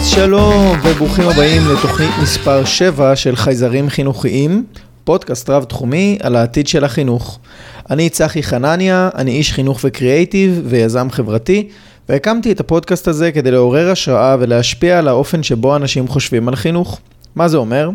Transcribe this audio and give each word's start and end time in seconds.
אז 0.00 0.06
שלום 0.06 0.76
וברוכים 0.84 1.28
הבאים 1.28 1.62
לתוכנית 1.68 2.10
מספר 2.22 2.64
7 2.64 3.16
של 3.16 3.36
חייזרים 3.36 3.88
חינוכיים, 3.88 4.64
פודקאסט 5.04 5.50
רב-תחומי 5.50 6.18
על 6.22 6.36
העתיד 6.36 6.68
של 6.68 6.84
החינוך. 6.84 7.38
אני 7.90 8.08
צחי 8.08 8.42
חנניה, 8.42 9.10
אני 9.14 9.30
איש 9.30 9.52
חינוך 9.52 9.80
וקריאייטיב 9.84 10.62
ויזם 10.64 11.10
חברתי, 11.10 11.68
והקמתי 12.08 12.52
את 12.52 12.60
הפודקאסט 12.60 13.08
הזה 13.08 13.32
כדי 13.32 13.50
לעורר 13.50 13.90
השראה 13.90 14.36
ולהשפיע 14.40 14.98
על 14.98 15.08
האופן 15.08 15.42
שבו 15.42 15.76
אנשים 15.76 16.08
חושבים 16.08 16.48
על 16.48 16.56
חינוך. 16.56 17.00
מה 17.34 17.48
זה 17.48 17.56
אומר? 17.56 17.90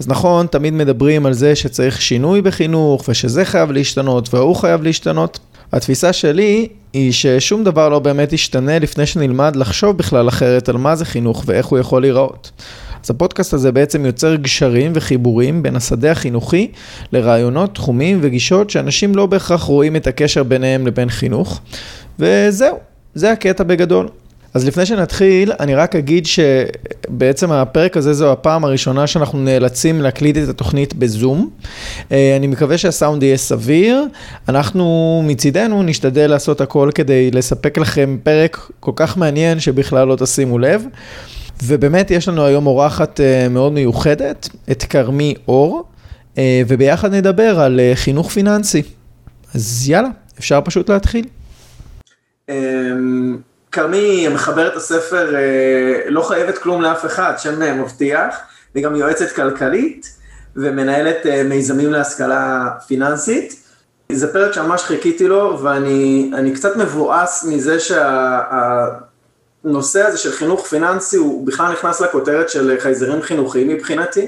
אז 0.00 0.08
נכון, 0.08 0.46
תמיד 0.46 0.74
מדברים 0.74 1.26
על 1.26 1.32
זה 1.32 1.56
שצריך 1.56 2.02
שינוי 2.02 2.42
בחינוך, 2.42 3.04
ושזה 3.08 3.44
חייב 3.44 3.70
להשתנות 3.70 4.34
וההוא 4.34 4.56
חייב 4.56 4.82
להשתנות. 4.82 5.38
התפיסה 5.72 6.12
שלי 6.12 6.68
היא 6.92 7.12
ששום 7.12 7.64
דבר 7.64 7.88
לא 7.88 7.98
באמת 7.98 8.32
ישתנה 8.32 8.78
לפני 8.78 9.06
שנלמד 9.06 9.56
לחשוב 9.56 9.96
בכלל 9.96 10.28
אחרת 10.28 10.68
על 10.68 10.76
מה 10.76 10.96
זה 10.96 11.04
חינוך 11.04 11.44
ואיך 11.46 11.66
הוא 11.66 11.78
יכול 11.78 12.02
להיראות. 12.02 12.50
אז 13.04 13.10
הפודקאסט 13.10 13.54
הזה 13.54 13.72
בעצם 13.72 14.06
יוצר 14.06 14.34
גשרים 14.34 14.92
וחיבורים 14.94 15.62
בין 15.62 15.76
השדה 15.76 16.10
החינוכי 16.10 16.70
לרעיונות, 17.12 17.74
תחומים 17.74 18.18
וגישות 18.22 18.70
שאנשים 18.70 19.14
לא 19.16 19.26
בהכרח 19.26 19.62
רואים 19.62 19.96
את 19.96 20.06
הקשר 20.06 20.42
ביניהם 20.42 20.86
לבין 20.86 21.10
חינוך. 21.10 21.60
וזהו, 22.18 22.78
זה 23.14 23.32
הקטע 23.32 23.64
בגדול. 23.64 24.08
אז 24.54 24.66
לפני 24.66 24.86
שנתחיל, 24.86 25.52
אני 25.60 25.74
רק 25.74 25.96
אגיד 25.96 26.26
שבעצם 26.26 27.52
הפרק 27.52 27.96
הזה 27.96 28.12
זו 28.12 28.32
הפעם 28.32 28.64
הראשונה 28.64 29.06
שאנחנו 29.06 29.38
נאלצים 29.38 30.00
להקליט 30.00 30.36
את 30.36 30.48
התוכנית 30.48 30.94
בזום. 30.94 31.50
אה, 32.12 32.36
אני 32.36 32.46
מקווה 32.46 32.78
שהסאונד 32.78 33.22
יהיה 33.22 33.36
סביר. 33.36 34.04
אנחנו 34.48 35.22
מצידנו 35.26 35.82
נשתדל 35.82 36.30
לעשות 36.30 36.60
הכל 36.60 36.90
כדי 36.94 37.30
לספק 37.30 37.78
לכם 37.78 38.16
פרק 38.22 38.70
כל 38.80 38.92
כך 38.96 39.16
מעניין 39.16 39.60
שבכלל 39.60 40.08
לא 40.08 40.16
תשימו 40.16 40.58
לב. 40.58 40.84
ובאמת 41.64 42.10
יש 42.10 42.28
לנו 42.28 42.44
היום 42.44 42.66
אורחת 42.66 43.20
אה, 43.20 43.48
מאוד 43.48 43.72
מיוחדת, 43.72 44.48
את 44.70 44.82
כרמי 44.82 45.34
אור, 45.48 45.84
אה, 46.38 46.62
וביחד 46.68 47.14
נדבר 47.14 47.60
על 47.60 47.80
חינוך 47.94 48.30
פיננסי. 48.30 48.82
אז 49.54 49.88
יאללה, 49.88 50.08
אפשר 50.38 50.60
פשוט 50.64 50.90
להתחיל. 50.90 51.24
כרמי 53.72 54.28
מחברת 54.28 54.76
הספר 54.76 55.36
אה, 55.36 56.02
לא 56.06 56.22
חייבת 56.22 56.58
כלום 56.58 56.82
לאף 56.82 57.06
אחד, 57.06 57.32
שם 57.38 57.62
אה, 57.62 57.74
מבטיח, 57.74 58.36
והיא 58.74 58.84
גם 58.84 58.96
יועצת 58.96 59.32
כלכלית 59.32 60.18
ומנהלת 60.56 61.26
אה, 61.26 61.42
מיזמים 61.42 61.92
להשכלה 61.92 62.68
פיננסית. 62.86 63.62
זה 64.12 64.32
פרק 64.32 64.52
שממש 64.52 64.82
חיכיתי 64.82 65.28
לו 65.28 65.58
ואני 65.62 66.52
קצת 66.54 66.76
מבואס 66.76 67.44
מזה 67.44 67.76
שהנושא 67.80 70.02
הזה 70.02 70.18
של 70.18 70.32
חינוך 70.32 70.66
פיננסי 70.66 71.16
הוא 71.16 71.46
בכלל 71.46 71.72
נכנס 71.72 72.00
לכותרת 72.00 72.48
של 72.48 72.76
חייזרים 72.78 73.22
חינוכיים 73.22 73.68
מבחינתי, 73.68 74.26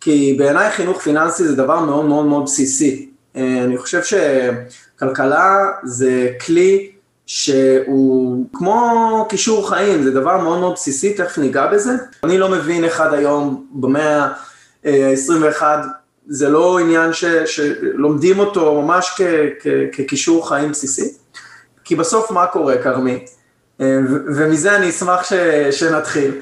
כי 0.00 0.34
בעיניי 0.38 0.70
חינוך 0.70 1.02
פיננסי 1.02 1.44
זה 1.44 1.56
דבר 1.56 1.80
מאוד 1.80 2.04
מאוד 2.04 2.26
מאוד 2.26 2.44
בסיסי. 2.44 3.10
אני 3.34 3.78
חושב 3.78 4.00
שכלכלה 4.02 5.70
זה 5.84 6.30
כלי 6.46 6.90
שהוא 7.28 8.46
כמו 8.52 9.26
כישור 9.28 9.68
חיים, 9.68 10.02
זה 10.02 10.10
דבר 10.10 10.38
מאוד 10.38 10.58
מאוד 10.58 10.72
בסיסי, 10.74 11.14
תכף 11.14 11.38
ניגע 11.38 11.66
בזה. 11.66 11.92
אני 12.24 12.38
לא 12.38 12.48
מבין 12.48 12.84
איך 12.84 13.00
עד 13.00 13.14
היום, 13.14 13.66
במאה 13.72 14.24
ה-21, 14.84 15.62
זה 16.26 16.48
לא 16.48 16.78
עניין 16.78 17.12
ש, 17.12 17.24
שלומדים 17.24 18.38
אותו 18.38 18.82
ממש 18.82 19.14
כ, 19.16 19.20
כ, 19.60 19.66
ככישור 19.92 20.48
חיים 20.48 20.70
בסיסי. 20.70 21.12
כי 21.84 21.96
בסוף 21.96 22.30
מה 22.30 22.46
קורה, 22.46 22.82
כרמי? 22.82 23.24
ומזה 24.36 24.76
אני 24.76 24.90
אשמח 24.90 25.24
ש, 25.24 25.32
שנתחיל. 25.70 26.40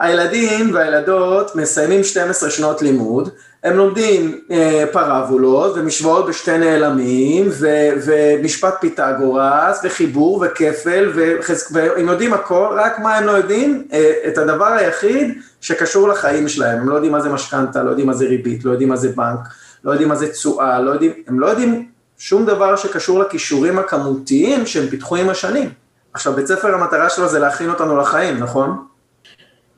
הילדים 0.00 0.74
והילדות 0.74 1.56
מסיימים 1.56 2.04
12 2.04 2.50
שנות 2.50 2.82
לימוד, 2.82 3.30
הם 3.64 3.76
לומדים 3.76 4.40
אה, 4.50 4.84
פרבולות 4.92 5.76
ומשוואות 5.76 6.26
בשתי 6.26 6.58
נעלמים 6.58 7.48
ו, 7.50 7.68
ומשפט 8.04 8.74
פיתגורס 8.80 9.80
וחיבור 9.84 10.44
וכפל 10.46 11.12
וחז... 11.14 11.68
והם 11.72 12.08
יודעים 12.08 12.34
הכל, 12.34 12.76
רק 12.78 12.98
מה 12.98 13.16
הם 13.16 13.24
לא 13.24 13.32
יודעים? 13.32 13.88
אה, 13.92 14.12
את 14.28 14.38
הדבר 14.38 14.72
היחיד 14.72 15.38
שקשור 15.60 16.08
לחיים 16.08 16.48
שלהם, 16.48 16.78
הם 16.78 16.88
לא 16.88 16.94
יודעים 16.94 17.12
מה 17.12 17.20
זה 17.20 17.28
משכנתה, 17.28 17.82
לא 17.82 17.90
יודעים 17.90 18.06
מה 18.06 18.14
זה 18.14 18.26
ריבית, 18.26 18.64
לא 18.64 18.70
יודעים 18.70 18.88
מה 18.88 18.96
זה 18.96 19.08
בנק, 19.08 19.38
לא 19.84 19.90
יודעים 19.90 20.08
מה 20.08 20.14
זה 20.14 20.28
תשואה, 20.28 20.80
לא 20.80 20.90
יודעים, 20.90 21.12
הם 21.26 21.40
לא 21.40 21.46
יודעים 21.46 21.88
שום 22.18 22.46
דבר 22.46 22.76
שקשור 22.76 23.18
לכישורים 23.18 23.78
הכמותיים 23.78 24.66
שהם 24.66 24.88
פיתחו 24.88 25.16
עם 25.16 25.28
השנים. 25.28 25.70
עכשיו, 26.14 26.32
בית 26.32 26.46
ספר 26.46 26.74
המטרה 26.74 27.10
שלו 27.10 27.28
זה 27.28 27.38
להכין 27.38 27.70
אותנו 27.70 27.96
לחיים, 27.96 28.38
נכון? 28.38 28.87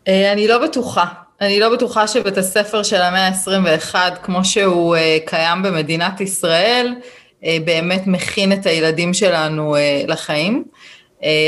אה, 0.08 0.32
אני 0.32 0.48
לא 0.48 0.58
בטוחה. 0.58 1.04
אני 1.40 1.60
לא 1.60 1.68
בטוחה 1.68 2.08
שבית 2.08 2.38
הספר 2.38 2.82
של 2.82 3.02
המאה 3.02 3.28
ה-21, 3.28 3.94
כמו 4.22 4.44
שהוא 4.44 4.96
uh, 4.96 4.98
קיים 5.26 5.62
במדינת 5.62 6.20
ישראל, 6.20 6.94
uh, 7.42 7.46
באמת 7.64 8.06
מכין 8.06 8.52
את 8.52 8.66
הילדים 8.66 9.14
שלנו 9.14 9.76
לחיים. 10.06 10.64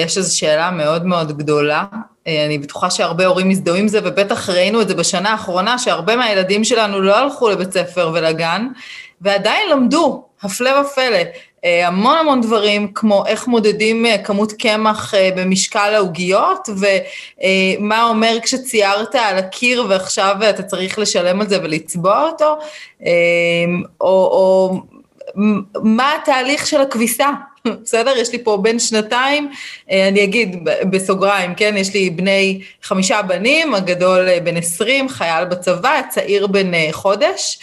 יש 0.04 0.18
איזו 0.18 0.36
שאלה 0.38 0.70
מאוד 0.70 1.06
מאוד 1.06 1.38
גדולה. 1.38 1.84
אני 2.26 2.58
בטוחה 2.58 2.90
שהרבה 2.90 3.26
הורים 3.26 3.48
מזדהו 3.48 3.74
עם 3.74 3.88
זה, 3.88 4.00
ובטח 4.04 4.50
ראינו 4.50 4.82
את 4.82 4.88
זה 4.88 4.94
בשנה 4.94 5.30
האחרונה, 5.30 5.78
שהרבה 5.78 6.16
מהילדים 6.16 6.64
שלנו 6.64 7.00
לא 7.00 7.18
הלכו 7.18 7.48
לבית 7.48 7.72
ספר 7.72 8.10
ולגן, 8.14 8.66
ועדיין 9.20 9.70
למדו, 9.70 10.24
הפלא 10.42 10.70
ופלא. 10.80 11.18
אה, 11.64 11.88
המון 11.88 12.18
המון 12.18 12.40
דברים, 12.40 12.88
כמו 12.94 13.26
איך 13.26 13.46
מודדים 13.46 14.06
אה, 14.06 14.18
כמות 14.18 14.52
קמח 14.52 15.14
אה, 15.14 15.30
במשקל 15.36 15.94
העוגיות, 15.94 16.68
ומה 16.68 18.04
אומר 18.04 18.36
כשציירת 18.42 19.14
על 19.14 19.38
הקיר 19.38 19.86
ועכשיו 19.88 20.36
אתה 20.50 20.62
צריך 20.62 20.98
לשלם 20.98 21.40
על 21.40 21.48
זה 21.48 21.58
ולצבוע 21.62 22.28
אותו, 22.30 22.58
או, 24.00 24.06
או 24.06 24.80
מה 25.82 26.14
התהליך 26.22 26.66
של 26.66 26.80
הכביסה, 26.80 27.30
בסדר? 27.82 28.16
יש 28.16 28.32
לי 28.32 28.44
פה 28.44 28.56
בן 28.62 28.78
שנתיים, 28.78 29.50
אני 29.90 30.24
אגיד 30.24 30.68
בסוגריים, 30.90 31.54
כן? 31.54 31.74
יש 31.76 31.94
לי 31.94 32.10
בני 32.10 32.60
חמישה 32.82 33.22
בנים, 33.22 33.74
הגדול 33.74 34.38
בן 34.38 34.56
עשרים, 34.56 35.08
חייל 35.08 35.44
בצבא, 35.44 35.98
הצעיר 35.98 36.46
בן 36.46 36.70
חודש, 36.92 37.58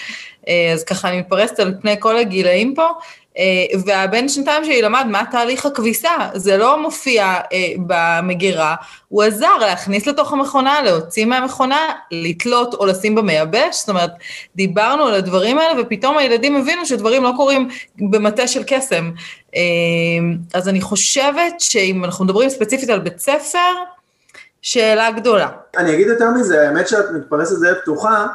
אז 0.73 0.83
ככה 0.83 1.09
אני 1.09 1.19
מתפרסת 1.19 1.59
על 1.59 1.73
פני 1.81 1.95
כל 1.99 2.17
הגילאים 2.17 2.75
פה. 2.75 2.87
אה, 3.39 3.79
והבן 3.85 4.29
שנתיים 4.29 4.65
שלי 4.65 4.81
למד 4.81 5.05
מה 5.09 5.23
תהליך 5.31 5.65
הכביסה, 5.65 6.11
זה 6.33 6.57
לא 6.57 6.81
מופיע 6.81 7.23
אה, 7.25 7.73
במגירה, 7.87 8.75
הוא 9.07 9.23
עזר 9.23 9.57
להכניס 9.59 10.07
לתוך 10.07 10.33
המכונה, 10.33 10.81
להוציא 10.81 11.25
מהמכונה, 11.25 11.93
לתלות 12.11 12.73
או 12.73 12.85
לשים 12.85 13.15
במייבש, 13.15 13.75
זאת 13.79 13.89
אומרת, 13.89 14.11
דיברנו 14.55 15.05
על 15.05 15.13
הדברים 15.13 15.59
האלה 15.59 15.81
ופתאום 15.81 16.17
הילדים 16.17 16.55
הבינו 16.55 16.85
שדברים 16.85 17.23
לא 17.23 17.33
קורים 17.35 17.67
במטה 17.99 18.47
של 18.47 18.63
קסם. 18.67 19.11
אה, 19.55 19.61
אז 20.53 20.69
אני 20.69 20.81
חושבת 20.81 21.59
שאם 21.59 22.05
אנחנו 22.05 22.25
מדברים 22.25 22.49
ספציפית 22.49 22.89
על 22.89 22.99
בית 22.99 23.19
ספר, 23.19 23.73
שאלה 24.61 25.11
גדולה. 25.11 25.47
אני 25.77 25.93
אגיד 25.93 26.07
יותר 26.07 26.29
מזה, 26.29 26.67
האמת 26.67 26.87
שאת 26.87 27.05
מתפרסת 27.15 27.59
דלת 27.61 27.77
פתוחה, 27.81 28.27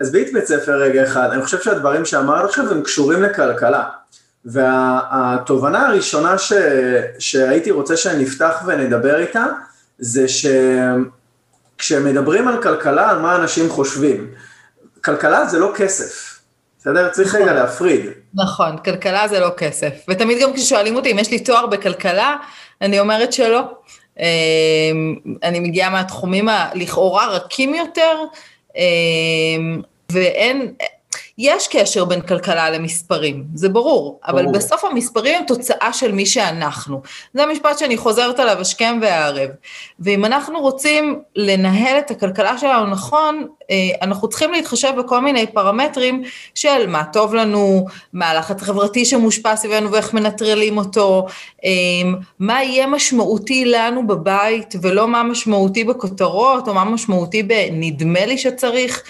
עזבי 0.00 0.22
את 0.22 0.32
בית 0.32 0.46
ספר 0.46 0.72
רגע 0.72 1.04
אחד, 1.04 1.28
אני 1.32 1.42
חושב 1.42 1.60
שהדברים 1.60 2.04
שאמרת 2.04 2.44
עכשיו 2.44 2.70
הם 2.70 2.82
קשורים 2.82 3.22
לכלכלה. 3.22 3.84
והתובנה 4.44 5.86
הראשונה 5.86 6.38
ש, 6.38 6.52
שהייתי 7.18 7.70
רוצה 7.70 7.96
שנפתח 7.96 8.62
ונדבר 8.66 9.18
איתה, 9.18 9.44
זה 9.98 10.26
שכשמדברים 11.78 12.48
על 12.48 12.62
כלכלה, 12.62 13.10
על 13.10 13.18
מה 13.18 13.36
אנשים 13.36 13.70
חושבים. 13.70 14.30
כלכלה 15.04 15.46
זה 15.46 15.58
לא 15.58 15.72
כסף, 15.76 16.40
בסדר? 16.78 17.08
צריך 17.08 17.34
רגע 17.34 17.44
נכון. 17.44 17.56
להפריד. 17.56 18.06
נכון, 18.34 18.78
כלכלה 18.78 19.28
זה 19.28 19.40
לא 19.40 19.50
כסף. 19.56 19.92
ותמיד 20.08 20.38
גם 20.42 20.52
כששואלים 20.52 20.96
אותי 20.96 21.12
אם 21.12 21.18
יש 21.18 21.30
לי 21.30 21.38
תואר 21.38 21.66
בכלכלה, 21.66 22.36
אני 22.80 23.00
אומרת 23.00 23.32
שלא. 23.32 23.62
אמ, 24.18 24.24
אני 25.42 25.60
מגיעה 25.60 25.90
מהתחומים 25.90 26.48
הלכאורה 26.48 27.26
רכים 27.26 27.74
יותר, 27.74 28.16
אמ, 28.76 29.82
ואין, 30.12 30.74
יש 31.38 31.68
קשר 31.68 32.04
בין 32.04 32.20
כלכלה 32.20 32.70
למספרים, 32.70 33.44
זה 33.54 33.68
ברור, 33.68 34.20
אבל 34.26 34.42
ברור. 34.42 34.54
בסוף 34.54 34.84
המספרים 34.84 35.34
הם 35.38 35.46
תוצאה 35.46 35.92
של 35.92 36.12
מי 36.12 36.26
שאנחנו. 36.26 37.02
זה 37.34 37.42
המשפט 37.42 37.78
שאני 37.78 37.96
חוזרת 37.96 38.38
עליו 38.38 38.60
השכם 38.60 38.98
והערב. 39.02 39.50
ואם 40.00 40.24
אנחנו 40.24 40.60
רוצים 40.60 41.22
לנהל 41.36 41.98
את 41.98 42.10
הכלכלה 42.10 42.58
שלנו 42.58 42.86
נכון, 42.86 43.46
אנחנו 44.02 44.28
צריכים 44.28 44.52
להתחשב 44.52 44.92
בכל 44.98 45.20
מיני 45.20 45.46
פרמטרים 45.46 46.22
של 46.54 46.86
מה 46.86 47.04
טוב 47.12 47.34
לנו, 47.34 47.86
מה 48.12 48.30
הלחץ 48.30 48.62
החברתי 48.62 49.04
שמושפע 49.04 49.56
סביבנו 49.56 49.92
ואיך 49.92 50.14
מנטרלים 50.14 50.78
אותו, 50.78 51.26
אה, 51.64 51.70
מה 52.38 52.62
יהיה 52.62 52.86
משמעותי 52.86 53.64
לנו 53.64 54.06
בבית 54.06 54.74
ולא 54.82 55.08
מה 55.08 55.22
משמעותי 55.22 55.84
בכותרות 55.84 56.68
או 56.68 56.74
מה 56.74 56.84
משמעותי 56.84 57.42
בנדמה 57.42 58.26
לי 58.26 58.38
שצריך. 58.38 59.02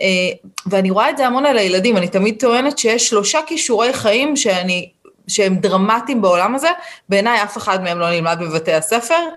אה, 0.00 0.06
ואני 0.66 0.90
רואה 0.90 1.10
את 1.10 1.16
זה 1.16 1.26
המון 1.26 1.46
על 1.46 1.58
הילדים, 1.58 1.96
אני 1.96 2.08
תמיד 2.08 2.36
טוענת 2.38 2.78
שיש 2.78 3.08
שלושה 3.08 3.38
כישורי 3.46 3.92
חיים 3.92 4.36
שאני 4.36 4.88
שהם 5.28 5.56
דרמטיים 5.56 6.22
בעולם 6.22 6.54
הזה, 6.54 6.68
בעיניי 7.08 7.42
אף 7.42 7.56
אחד 7.56 7.82
מהם 7.82 7.98
לא 7.98 8.10
נלמד 8.10 8.38
בבתי 8.40 8.72
הספר, 8.72 9.28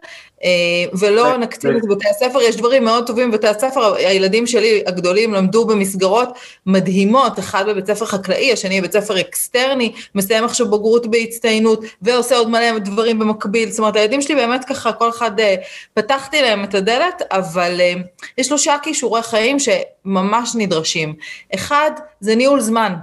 אה, 0.43 0.99
ולא 0.99 1.37
נקטין 1.37 1.77
את 1.77 1.81
בתי 1.89 2.09
הספר, 2.09 2.41
יש 2.41 2.55
דברים 2.55 2.83
מאוד 2.83 3.07
טובים 3.07 3.31
בבתי 3.31 3.47
הספר, 3.47 3.95
הילדים 3.95 4.47
שלי 4.47 4.83
הגדולים 4.87 5.33
למדו 5.33 5.65
במסגרות 5.65 6.29
מדהימות, 6.65 7.39
אחד 7.39 7.63
בבית 7.67 7.87
ספר 7.87 8.05
חקלאי, 8.05 8.51
השני 8.51 8.81
בבית 8.81 8.93
ספר 8.93 9.19
אקסטרני, 9.19 9.91
מסיים 10.15 10.43
עכשיו 10.43 10.67
בגרות 10.67 11.07
בהצטיינות, 11.07 11.83
ועושה 12.01 12.37
עוד 12.37 12.49
מלא 12.49 12.79
דברים 12.79 13.19
במקביל, 13.19 13.69
זאת 13.69 13.79
אומרת, 13.79 13.95
הילדים 13.95 14.21
שלי 14.21 14.35
באמת 14.35 14.65
ככה, 14.65 14.93
כל 14.93 15.09
אחד, 15.09 15.39
אה, 15.39 15.55
פתחתי 15.93 16.41
להם 16.41 16.63
את 16.63 16.75
הדלת, 16.75 17.21
אבל 17.31 17.81
אה, 17.81 17.93
יש 18.37 18.47
שלושה 18.47 18.75
כישורי 18.83 19.23
חיים 19.23 19.57
שממש 19.59 20.51
נדרשים. 20.55 21.13
אחד, 21.55 21.91
זה 22.19 22.35
ניהול 22.35 22.59
זמן. 22.59 22.93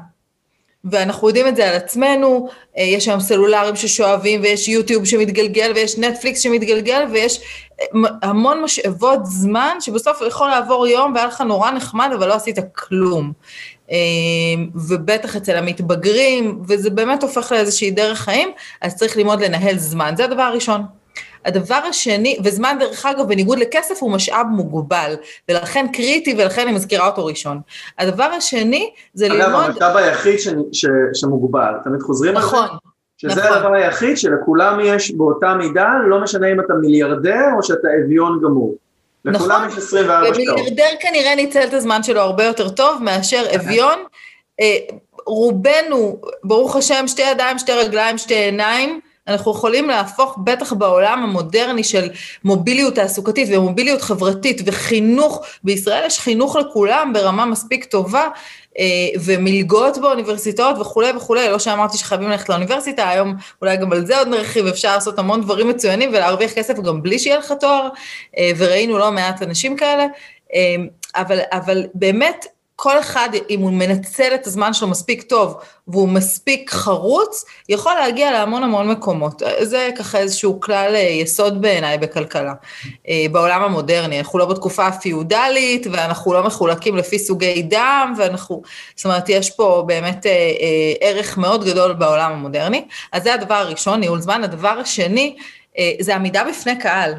ואנחנו 0.90 1.28
יודעים 1.28 1.48
את 1.48 1.56
זה 1.56 1.68
על 1.68 1.76
עצמנו, 1.76 2.48
אה, 2.78 2.82
יש 2.82 3.08
היום 3.08 3.20
סלולרים 3.20 3.76
ששואבים, 3.76 4.40
ויש 4.42 4.68
יוטיוב 4.68 5.04
שמתגלגל, 5.04 5.72
ויש 5.74 5.98
נטפליקס 5.98 6.40
שמתגלגל, 6.40 7.04
ויש 7.12 7.40
אה, 7.80 7.86
המון 8.22 8.62
משאבות 8.62 9.26
זמן, 9.26 9.76
שבסוף 9.80 10.22
יכול 10.28 10.50
לעבור 10.50 10.86
יום 10.86 11.14
והיה 11.14 11.26
לך 11.26 11.40
נורא 11.40 11.70
נחמד, 11.70 12.10
אבל 12.14 12.28
לא 12.28 12.34
עשית 12.34 12.58
כלום. 12.76 13.32
אה, 13.90 13.96
ובטח 14.74 15.36
אצל 15.36 15.56
המתבגרים, 15.56 16.62
וזה 16.68 16.90
באמת 16.90 17.22
הופך 17.22 17.52
לאיזושהי 17.52 17.90
דרך 17.90 18.18
חיים, 18.18 18.48
אז 18.80 18.96
צריך 18.96 19.16
ללמוד 19.16 19.40
לנהל 19.40 19.78
זמן, 19.78 20.14
זה 20.16 20.24
הדבר 20.24 20.42
הראשון. 20.42 20.97
הדבר 21.48 21.80
השני, 21.88 22.38
וזמן 22.44 22.76
דרך 22.80 23.06
אגב, 23.06 23.28
בניגוד 23.28 23.58
לכסף, 23.58 24.02
הוא 24.02 24.12
משאב 24.12 24.46
מוגבל, 24.50 25.14
ולכן 25.48 25.86
קריטי, 25.92 26.34
ולכן 26.38 26.62
אני 26.62 26.72
מזכירה 26.72 27.06
אותו 27.06 27.26
ראשון. 27.26 27.60
הדבר 27.98 28.24
השני, 28.24 28.90
זה 29.14 29.26
אגב, 29.26 29.34
ללמוד... 29.34 29.64
אגב, 29.64 29.70
המשאב 29.70 29.96
היחיד 29.96 30.38
ש... 30.38 30.48
ש... 30.72 30.86
שמוגבל, 31.14 31.72
תמיד 31.84 32.00
חוזרים 32.00 32.34
נכון, 32.34 32.62
על 32.62 32.68
זה? 32.68 32.88
שזה 33.18 33.40
נכון. 33.40 33.56
הדבר 33.56 33.74
היחיד 33.74 34.18
שלכולם 34.18 34.78
יש 34.84 35.10
באותה 35.10 35.54
מידה, 35.54 35.88
לא 36.08 36.20
משנה 36.22 36.52
אם 36.52 36.60
אתה 36.60 36.74
מיליארדר 36.74 37.46
או 37.56 37.62
שאתה 37.62 37.88
אביון 38.04 38.40
גמור. 38.42 38.74
לכולם 39.24 39.64
נכון. 39.64 39.68
יש 39.68 39.78
24 39.78 40.24
שעות. 40.24 40.36
ומיליארדר 40.36 40.96
כנראה 41.00 41.34
ניצל 41.34 41.64
את 41.68 41.74
הזמן 41.74 42.02
שלו 42.02 42.20
הרבה 42.20 42.44
יותר 42.44 42.68
טוב 42.68 43.02
מאשר 43.02 43.44
אביון. 43.56 43.98
אה, 44.60 44.76
רובנו, 45.26 46.20
ברוך 46.44 46.76
השם, 46.76 47.04
שתי 47.06 47.22
ידיים, 47.22 47.58
שתי 47.58 47.72
רגליים, 47.72 48.18
שתי 48.18 48.34
עיניים, 48.34 49.00
אנחנו 49.28 49.50
יכולים 49.50 49.88
להפוך, 49.88 50.38
בטח 50.44 50.72
בעולם 50.72 51.22
המודרני 51.22 51.84
של 51.84 52.08
מוביליות 52.44 52.94
תעסוקתית 52.94 53.48
ומוביליות 53.52 54.02
חברתית 54.02 54.60
וחינוך, 54.64 55.44
בישראל 55.64 56.06
יש 56.06 56.18
חינוך 56.18 56.56
לכולם 56.56 57.12
ברמה 57.12 57.46
מספיק 57.46 57.84
טובה, 57.84 58.28
אה, 58.78 58.84
ומלגות 59.24 59.98
באוניברסיטאות 59.98 60.78
וכולי 60.78 61.10
וכולי, 61.16 61.48
לא 61.48 61.58
שאמרתי 61.58 61.98
שחייבים 61.98 62.28
ללכת 62.30 62.48
לאוניברסיטה, 62.48 63.08
היום 63.08 63.34
אולי 63.62 63.76
גם 63.76 63.92
על 63.92 64.06
זה 64.06 64.18
עוד 64.18 64.28
נרחיב, 64.28 64.66
אפשר 64.66 64.94
לעשות 64.94 65.18
המון 65.18 65.40
דברים 65.40 65.68
מצוינים 65.68 66.10
ולהרוויח 66.10 66.52
כסף 66.52 66.80
גם 66.80 67.02
בלי 67.02 67.18
שיהיה 67.18 67.38
לך 67.38 67.52
תואר, 67.60 67.88
אה, 68.38 68.50
וראינו 68.56 68.98
לא 68.98 69.12
מעט 69.12 69.42
אנשים 69.42 69.76
כאלה, 69.76 70.06
אה, 70.54 70.76
אבל, 71.16 71.38
אבל 71.52 71.86
באמת, 71.94 72.46
כל 72.80 73.00
אחד, 73.00 73.28
אם 73.50 73.60
הוא 73.60 73.72
מנצל 73.72 74.34
את 74.34 74.46
הזמן 74.46 74.72
שלו 74.72 74.88
מספיק 74.88 75.22
טוב 75.22 75.56
והוא 75.88 76.08
מספיק 76.08 76.70
חרוץ, 76.70 77.44
יכול 77.68 77.94
להגיע 77.94 78.32
להמון 78.32 78.62
המון 78.62 78.88
מקומות. 78.88 79.42
זה 79.60 79.90
ככה 79.98 80.18
איזשהו 80.18 80.60
כלל 80.60 80.94
אה, 80.94 81.00
יסוד 81.00 81.62
בעיניי 81.62 81.98
בכלכלה. 81.98 82.54
אה, 83.08 83.26
בעולם 83.32 83.62
המודרני, 83.62 84.18
אנחנו 84.18 84.38
לא 84.38 84.46
בתקופה 84.46 84.86
הפיודלית, 84.86 85.86
ואנחנו 85.92 86.32
לא 86.32 86.46
מחולקים 86.46 86.96
לפי 86.96 87.18
סוגי 87.18 87.62
דם, 87.62 88.14
ואנחנו, 88.18 88.62
זאת 88.96 89.04
אומרת, 89.04 89.28
יש 89.28 89.50
פה 89.50 89.84
באמת 89.86 90.26
אה, 90.26 90.32
ערך 91.00 91.38
מאוד 91.38 91.64
גדול 91.64 91.92
בעולם 91.92 92.32
המודרני. 92.32 92.84
אז 93.12 93.22
זה 93.22 93.34
הדבר 93.34 93.54
הראשון, 93.54 94.00
ניהול 94.00 94.20
זמן. 94.20 94.44
הדבר 94.44 94.78
השני, 94.80 95.36
זה 96.00 96.14
עמידה 96.14 96.44
בפני 96.44 96.78
קהל. 96.78 97.14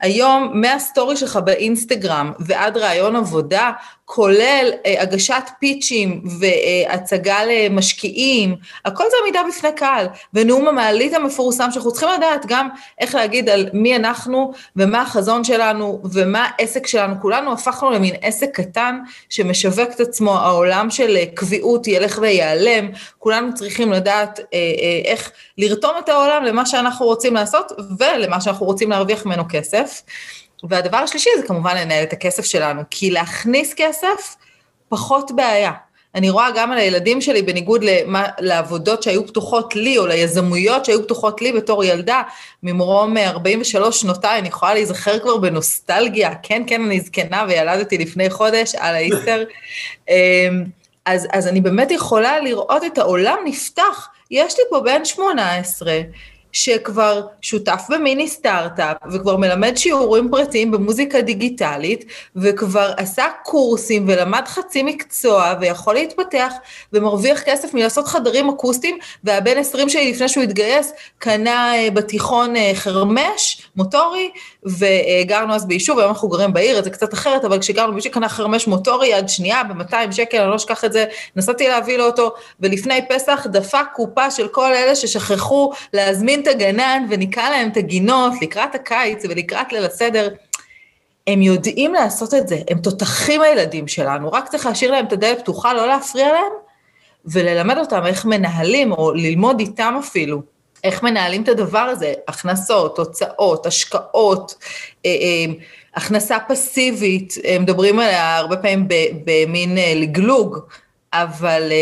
היום 0.00 0.60
מהסטורי 0.60 1.16
שלך 1.16 1.36
באינסטגרם 1.36 2.32
ועד 2.38 2.76
רעיון 2.76 3.16
עבודה, 3.16 3.72
כולל 4.04 4.70
אה, 4.86 5.02
הגשת 5.02 5.50
פיצ'ים 5.60 6.22
והצגה 6.40 7.38
למשקיעים, 7.44 8.56
הכל 8.84 9.04
זה 9.10 9.16
עמידה 9.22 9.40
בפני 9.48 9.72
קהל. 9.72 10.06
ונאום 10.34 10.68
המעלית 10.68 11.14
המפורסם, 11.14 11.70
שאנחנו 11.70 11.92
צריכים 11.92 12.08
לדעת 12.16 12.46
גם 12.46 12.68
איך 13.00 13.14
להגיד 13.14 13.48
על 13.48 13.68
מי 13.72 13.96
אנחנו 13.96 14.52
ומה 14.76 15.02
החזון 15.02 15.44
שלנו 15.44 16.00
ומה 16.12 16.48
העסק 16.58 16.86
שלנו. 16.86 17.14
כולנו 17.22 17.52
הפכנו 17.52 17.90
למין 17.90 18.14
עסק 18.22 18.50
קטן 18.60 18.98
שמשווק 19.28 19.90
את 19.90 20.00
עצמו, 20.00 20.34
העולם 20.34 20.90
של 20.90 21.16
אה, 21.16 21.24
קביעות 21.34 21.86
ילך 21.86 22.18
וייעלם. 22.22 22.88
כולנו 23.18 23.54
צריכים 23.54 23.92
לדעת 23.92 24.40
אה, 24.40 24.58
איך 25.04 25.30
לרתום 25.58 25.92
את 26.04 26.08
העולם 26.08 26.44
למה 26.44 26.66
שאנחנו 26.66 27.06
רוצים 27.06 27.34
לעשות 27.34 27.72
ולמה 27.98 28.40
שאנחנו 28.40 28.66
רוצים 28.66 28.90
להרוויח 28.90 29.26
ממנו 29.26 29.42
כסף. 29.48 30.02
והדבר 30.68 30.96
השלישי 30.96 31.30
זה 31.40 31.46
כמובן 31.46 31.76
לנהל 31.76 32.02
את 32.02 32.12
הכסף 32.12 32.44
שלנו, 32.44 32.82
כי 32.90 33.10
להכניס 33.10 33.74
כסף, 33.76 34.36
פחות 34.88 35.30
בעיה. 35.32 35.72
אני 36.14 36.30
רואה 36.30 36.48
גם 36.54 36.72
על 36.72 36.78
הילדים 36.78 37.20
שלי, 37.20 37.42
בניגוד 37.42 37.84
למה, 37.84 38.26
לעבודות 38.38 39.02
שהיו 39.02 39.26
פתוחות 39.26 39.76
לי, 39.76 39.98
או 39.98 40.06
ליזמויות 40.06 40.84
שהיו 40.84 41.02
פתוחות 41.02 41.42
לי 41.42 41.52
בתור 41.52 41.84
ילדה, 41.84 42.22
ממרום 42.62 43.16
43 43.16 44.00
שנותיי, 44.00 44.38
אני 44.38 44.48
יכולה 44.48 44.74
להיזכר 44.74 45.18
כבר 45.18 45.36
בנוסטלגיה, 45.36 46.34
כן, 46.42 46.62
כן, 46.66 46.84
אני 46.84 47.00
זקנה 47.00 47.44
וילדתי 47.48 47.98
לפני 47.98 48.30
חודש 48.30 48.74
על 48.74 48.94
האיסטר. 48.94 49.44
אז, 51.06 51.26
אז 51.32 51.48
אני 51.48 51.60
באמת 51.60 51.90
יכולה 51.90 52.40
לראות 52.40 52.84
את 52.84 52.98
העולם 52.98 53.36
נפתח. 53.44 54.08
יש 54.30 54.58
לי 54.58 54.64
פה 54.70 54.80
בן 54.80 55.04
18, 55.04 56.00
שכבר 56.54 57.26
שותף 57.40 57.82
במיני 57.88 58.28
סטארט-אפ, 58.28 58.96
וכבר 59.12 59.36
מלמד 59.36 59.76
שיעורים 59.76 60.30
פרטיים 60.30 60.70
במוזיקה 60.70 61.20
דיגיטלית, 61.20 62.04
וכבר 62.36 62.92
עשה 62.96 63.24
קורסים 63.44 64.04
ולמד 64.08 64.42
חצי 64.46 64.82
מקצוע, 64.82 65.54
ויכול 65.60 65.94
להתפתח, 65.94 66.52
ומרוויח 66.92 67.42
כסף 67.42 67.74
מלעשות 67.74 68.06
חדרים 68.08 68.48
אקוסטיים, 68.48 68.98
והבן 69.24 69.58
20 69.58 69.88
שלי 69.88 70.12
לפני 70.12 70.28
שהוא 70.28 70.44
התגייס, 70.44 70.92
קנה 71.18 71.74
אה, 71.74 71.90
בתיכון 71.90 72.56
אה, 72.56 72.70
חרמש 72.74 73.68
מוטורי, 73.76 74.30
וגרנו 74.64 75.54
אז 75.54 75.66
ביישוב, 75.66 75.98
היום 75.98 76.10
אנחנו 76.10 76.28
גרים 76.28 76.52
בעיר, 76.52 76.82
זה 76.82 76.90
קצת 76.90 77.14
אחרת, 77.14 77.44
אבל 77.44 77.58
כשגרנו 77.58 77.92
ביישוב 77.92 78.12
קנה 78.12 78.28
חרמש 78.28 78.66
מוטורי 78.66 79.08
יד 79.08 79.28
שנייה 79.28 79.64
ב-200 79.64 80.12
שקל, 80.12 80.38
אני 80.38 80.50
לא 80.50 80.56
אשכח 80.56 80.84
את 80.84 80.92
זה, 80.92 81.04
נסעתי 81.36 81.68
להביא 81.68 81.98
לו 81.98 82.06
אותו, 82.06 82.34
ולפני 82.60 83.00
פסח 83.08 83.46
דפק 83.50 83.86
קופה 83.94 84.30
של 84.30 84.48
כל 84.48 84.74
אלה 84.74 84.94
ששכחו 84.94 85.72
להזמין 85.92 86.43
את 86.44 86.48
הגנן 86.48 87.06
וניקה 87.10 87.50
להם 87.50 87.68
את 87.68 87.76
הגינות 87.76 88.32
לקראת 88.42 88.74
הקיץ 88.74 89.24
ולקראת 89.24 89.72
ליל 89.72 89.84
הסדר. 89.84 90.28
הם 91.26 91.42
יודעים 91.42 91.94
לעשות 91.94 92.34
את 92.34 92.48
זה, 92.48 92.58
הם 92.70 92.78
תותחים 92.78 93.40
הילדים 93.40 93.88
שלנו, 93.88 94.32
רק 94.32 94.48
צריך 94.48 94.66
להשאיר 94.66 94.90
להם 94.90 95.06
את 95.06 95.12
הדלת 95.12 95.40
פתוחה, 95.40 95.74
לא 95.74 95.86
להפריע 95.86 96.32
להם, 96.32 96.52
וללמד 97.26 97.78
אותם 97.78 98.06
איך 98.06 98.24
מנהלים, 98.24 98.92
או 98.92 99.12
ללמוד 99.12 99.60
איתם 99.60 99.96
אפילו, 100.00 100.42
איך 100.84 101.02
מנהלים 101.02 101.42
את 101.42 101.48
הדבר 101.48 101.78
הזה, 101.78 102.12
הכנסות, 102.28 102.98
הוצאות, 102.98 103.66
השקעות, 103.66 104.54
אה, 105.06 105.10
אה, 105.10 105.52
הכנסה 105.94 106.36
פסיבית, 106.48 107.34
מדברים 107.60 107.98
עליה 107.98 108.36
הרבה 108.36 108.56
פעמים 108.56 108.88
במין 109.24 109.78
לגלוג, 109.96 110.58
אבל 111.14 111.72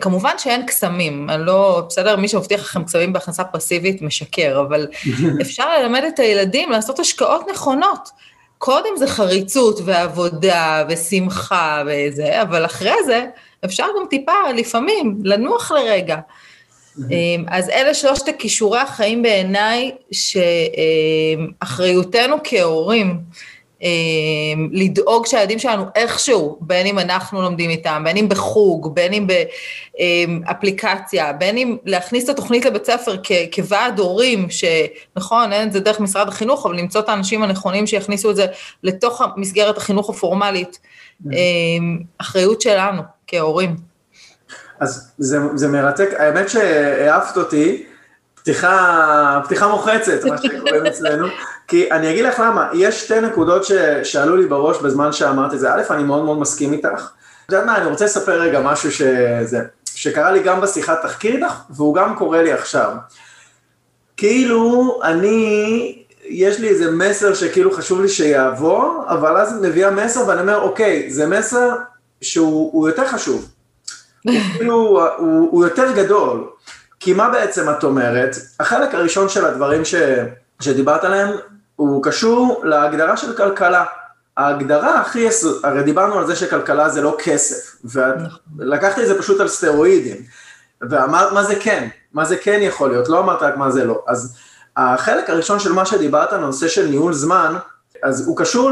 כמובן 0.00 0.38
שאין 0.38 0.66
קסמים, 0.66 1.30
אני 1.30 1.46
לא, 1.46 1.82
בסדר, 1.88 2.16
מי 2.16 2.28
שמבטיח 2.28 2.60
לכם 2.60 2.84
קסמים 2.84 3.12
בהכנסה 3.12 3.44
פסיבית 3.44 4.02
משקר, 4.02 4.64
אבל 4.68 4.86
אפשר 5.42 5.78
ללמד 5.78 6.04
את 6.04 6.18
הילדים 6.18 6.70
לעשות 6.70 6.98
השקעות 6.98 7.46
נכונות. 7.52 8.08
קודם 8.58 8.96
זה 8.96 9.06
חריצות 9.06 9.80
ועבודה 9.84 10.84
ושמחה 10.88 11.82
וזה, 11.86 12.42
אבל 12.42 12.64
אחרי 12.64 13.04
זה 13.06 13.26
אפשר 13.64 13.86
גם 14.00 14.06
טיפה, 14.10 14.32
לפעמים, 14.56 15.18
לנוח 15.24 15.72
לרגע. 15.72 16.16
אז 17.56 17.68
אלה 17.70 17.94
שלושת 17.94 18.28
הכישורי 18.28 18.78
החיים 18.78 19.22
בעיניי, 19.22 19.90
שאחריותנו 21.62 22.36
כהורים, 22.44 23.18
לדאוג 24.72 25.26
שהילדים 25.26 25.58
שלנו 25.58 25.84
איכשהו, 25.94 26.58
בין 26.60 26.86
אם 26.86 26.98
אנחנו 26.98 27.42
לומדים 27.42 27.70
איתם, 27.70 28.02
בין 28.04 28.16
אם 28.16 28.28
בחוג, 28.28 28.94
בין 28.94 29.12
אם 29.12 29.26
באפליקציה, 30.46 31.32
בין 31.32 31.58
אם 31.58 31.76
להכניס 31.84 32.24
את 32.24 32.28
התוכנית 32.28 32.64
לבית 32.64 32.84
ספר 32.84 33.16
כוועד 33.54 33.98
הורים, 33.98 34.46
שנכון, 34.50 35.52
אין 35.52 35.68
את 35.68 35.72
זה 35.72 35.80
דרך 35.80 36.00
משרד 36.00 36.28
החינוך, 36.28 36.66
אבל 36.66 36.76
למצוא 36.76 37.00
את 37.00 37.08
האנשים 37.08 37.42
הנכונים 37.42 37.86
שיכניסו 37.86 38.30
את 38.30 38.36
זה 38.36 38.46
לתוך 38.82 39.22
מסגרת 39.36 39.76
החינוך 39.76 40.10
הפורמלית, 40.10 40.78
אחריות 42.18 42.60
שלנו 42.60 43.02
כהורים. 43.26 43.76
אז 44.80 45.12
זה, 45.18 45.38
זה 45.54 45.68
מרתק, 45.68 46.08
האמת 46.18 46.48
שהעפת 46.48 47.36
אותי, 47.36 47.84
פתיחה, 48.34 49.40
פתיחה 49.44 49.68
מוחצת, 49.68 50.24
מה 50.24 50.36
שקוראים 50.38 50.86
אצלנו, 50.86 51.26
כי 51.68 51.92
אני 51.92 52.10
אגיד 52.10 52.24
לך 52.24 52.40
למה, 52.40 52.68
יש 52.74 53.04
שתי 53.04 53.20
נקודות 53.20 53.64
ש, 53.64 53.72
שעלו 54.02 54.36
לי 54.36 54.46
בראש 54.46 54.78
בזמן 54.78 55.12
שאמרתי 55.12 55.54
את 55.54 55.60
זה, 55.60 55.74
א', 55.74 55.82
אני 55.90 56.04
מאוד 56.04 56.24
מאוד 56.24 56.38
מסכים 56.38 56.72
איתך. 56.72 57.10
את 57.46 57.52
יודעת 57.52 57.66
מה, 57.66 57.76
אני 57.76 57.86
רוצה 57.86 58.04
לספר 58.04 58.40
רגע 58.40 58.60
משהו 58.60 58.92
שזה, 58.92 59.60
שקרה 59.94 60.32
לי 60.32 60.42
גם 60.42 60.60
בשיחת 60.60 61.02
תחקיר 61.02 61.34
איתך, 61.34 61.54
והוא 61.70 61.94
גם 61.94 62.16
קורה 62.16 62.42
לי 62.42 62.52
עכשיו. 62.52 62.92
כאילו, 64.16 65.00
אני, 65.04 66.04
יש 66.24 66.58
לי 66.58 66.68
איזה 66.68 66.90
מסר 66.90 67.34
שכאילו 67.34 67.72
חשוב 67.72 68.00
לי 68.00 68.08
שיעבור, 68.08 69.04
אבל 69.08 69.36
אז 69.36 69.60
מביאה 69.62 69.90
מסר 69.90 70.28
ואני 70.28 70.40
אומר, 70.40 70.60
אוקיי, 70.60 71.10
זה 71.10 71.26
מסר 71.26 71.68
שהוא 72.20 72.88
יותר 72.88 73.06
חשוב. 73.06 73.48
הוא 74.24 74.34
כאילו, 74.56 74.74
הוא, 75.18 75.48
הוא 75.50 75.64
יותר 75.64 75.92
גדול. 75.92 76.48
כי 77.00 77.12
מה 77.12 77.28
בעצם 77.28 77.70
את 77.70 77.84
אומרת? 77.84 78.36
החלק 78.60 78.94
הראשון 78.94 79.28
של 79.28 79.44
הדברים 79.44 79.84
ש, 79.84 79.94
שדיברת 80.60 81.04
עליהם, 81.04 81.28
הוא 81.88 82.02
קשור 82.02 82.60
להגדרה 82.64 83.16
של 83.16 83.36
כלכלה. 83.36 83.84
ההגדרה 84.36 85.00
הכי 85.00 85.18
יסוד, 85.18 85.60
הרי 85.64 85.82
דיברנו 85.82 86.18
על 86.18 86.26
זה 86.26 86.36
שכלכלה 86.36 86.88
זה 86.88 87.02
לא 87.02 87.16
כסף, 87.24 87.76
ולקחתי 88.58 89.02
את 89.02 89.06
זה 89.06 89.18
פשוט 89.18 89.40
על 89.40 89.48
סטרואידים, 89.48 90.16
ואמרת 90.90 91.32
מה 91.32 91.44
זה 91.44 91.54
כן, 91.60 91.88
מה 92.12 92.24
זה 92.24 92.36
כן 92.36 92.58
יכול 92.62 92.90
להיות, 92.90 93.08
לא 93.08 93.18
אמרת 93.18 93.42
רק 93.42 93.56
מה 93.56 93.70
זה 93.70 93.84
לא. 93.84 94.02
אז 94.08 94.36
החלק 94.76 95.30
הראשון 95.30 95.58
של 95.58 95.72
מה 95.72 95.86
שדיברת, 95.86 96.32
הנושא 96.32 96.68
של 96.68 96.86
ניהול 96.86 97.12
זמן, 97.12 97.54
אז 98.02 98.26
הוא 98.26 98.36
קשור 98.36 98.70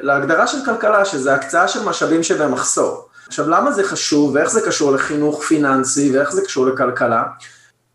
להגדרה 0.00 0.46
של 0.46 0.58
כלכלה, 0.64 1.04
שזה 1.04 1.34
הקצאה 1.34 1.68
של 1.68 1.84
משאבים 1.84 2.22
שבמחסור. 2.22 3.08
עכשיו, 3.26 3.50
למה 3.50 3.72
זה 3.72 3.84
חשוב, 3.84 4.34
ואיך 4.34 4.50
זה 4.50 4.60
קשור 4.60 4.92
לחינוך 4.92 5.42
פיננסי, 5.42 6.16
ואיך 6.16 6.32
זה 6.32 6.42
קשור 6.42 6.66
לכלכלה? 6.66 7.22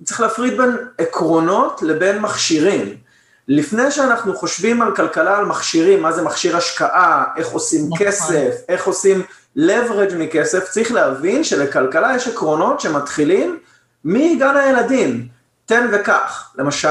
צריך 0.03 0.21
להפריד 0.21 0.57
בין 0.57 0.77
עקרונות 0.97 1.81
לבין 1.81 2.19
מכשירים. 2.19 3.06
לפני 3.47 3.91
שאנחנו 3.91 4.35
חושבים 4.35 4.81
על 4.81 4.95
כלכלה, 4.95 5.37
על 5.37 5.45
מכשירים, 5.45 6.01
מה 6.01 6.11
זה 6.11 6.21
מכשיר 6.21 6.57
השקעה, 6.57 7.23
איך 7.37 7.47
עושים 7.47 7.85
נכון. 7.85 8.07
כסף, 8.07 8.51
איך 8.69 8.85
עושים 8.85 9.21
leverage 9.57 10.15
מכסף, 10.17 10.69
צריך 10.69 10.91
להבין 10.91 11.43
שלכלכלה 11.43 12.15
יש 12.15 12.27
עקרונות 12.27 12.79
שמתחילים 12.79 13.59
מגן 14.05 14.57
הילדים, 14.57 15.27
תן 15.65 15.87
וקח. 15.91 16.51
למשל, 16.57 16.87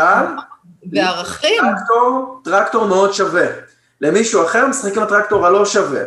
וערכים. 0.93 1.63
טרקטור, 1.65 2.41
טרקטור 2.45 2.85
מאוד 2.85 3.15
שווה. 3.15 3.47
למישהו 4.01 4.45
אחר 4.45 4.67
משחק 4.67 4.97
עם 4.97 5.03
הטרקטור 5.03 5.47
הלא 5.47 5.67
שווה. 5.67 6.03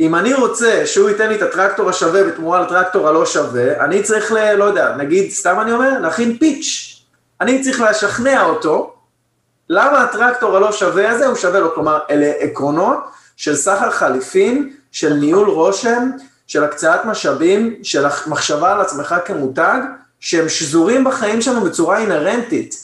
אם 0.00 0.14
אני 0.14 0.34
רוצה 0.34 0.82
שהוא 0.86 1.10
ייתן 1.10 1.28
לי 1.28 1.34
את 1.34 1.42
הטרקטור 1.42 1.90
השווה 1.90 2.24
בתמורה 2.24 2.60
לטרקטור 2.60 3.08
הלא 3.08 3.26
שווה, 3.26 3.84
אני 3.84 4.02
צריך 4.02 4.32
ל... 4.32 4.54
לא 4.54 4.64
יודע, 4.64 4.96
נגיד, 4.96 5.30
סתם 5.30 5.60
אני 5.60 5.72
אומר, 5.72 5.98
להכין 6.00 6.38
פיץ'. 6.38 7.02
אני 7.40 7.62
צריך 7.62 7.80
לשכנע 7.80 8.42
אותו 8.42 8.91
למה 9.70 10.02
הטרקטור 10.02 10.56
הלא 10.56 10.72
שווה 10.72 11.10
הזה 11.10 11.26
הוא 11.26 11.36
שווה 11.36 11.60
לו, 11.60 11.74
כלומר, 11.74 11.98
אלה 12.10 12.32
עקרונות 12.38 12.98
של 13.36 13.56
סחר 13.56 13.90
חליפין, 13.90 14.72
של 14.92 15.14
ניהול 15.14 15.48
רושם, 15.48 16.10
של 16.46 16.64
הקצאת 16.64 17.04
משאבים, 17.04 17.74
של 17.82 18.06
מחשבה 18.26 18.72
על 18.72 18.80
עצמך 18.80 19.14
כמותג, 19.24 19.80
שהם 20.20 20.48
שזורים 20.48 21.04
בחיים 21.04 21.42
שלנו 21.42 21.60
בצורה 21.60 21.98
אינהרנטית. 21.98 22.74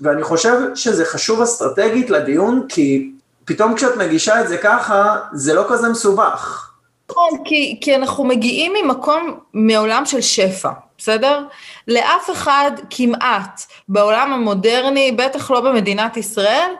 ואני 0.00 0.22
חושב 0.22 0.74
שזה 0.74 1.04
חשוב 1.04 1.42
אסטרטגית 1.42 2.10
לדיון, 2.10 2.66
כי 2.68 3.10
פתאום 3.44 3.74
כשאת 3.74 3.96
מגישה 3.96 4.40
את 4.40 4.48
זה 4.48 4.58
ככה, 4.58 5.16
זה 5.32 5.54
לא 5.54 5.64
כזה 5.68 5.88
מסובך. 5.88 6.70
נכון, 7.10 7.30
כי, 7.44 7.78
כי 7.80 7.96
אנחנו 7.96 8.24
מגיעים 8.24 8.72
ממקום, 8.82 9.38
מעולם 9.54 10.06
של 10.06 10.20
שפע, 10.20 10.70
בסדר? 11.04 11.40
לאף 11.88 12.30
אחד 12.30 12.70
כמעט 12.90 13.60
בעולם 13.88 14.32
המודרני, 14.32 15.12
בטח 15.12 15.50
לא 15.50 15.60
במדינת 15.60 16.16
ישראל, 16.16 16.70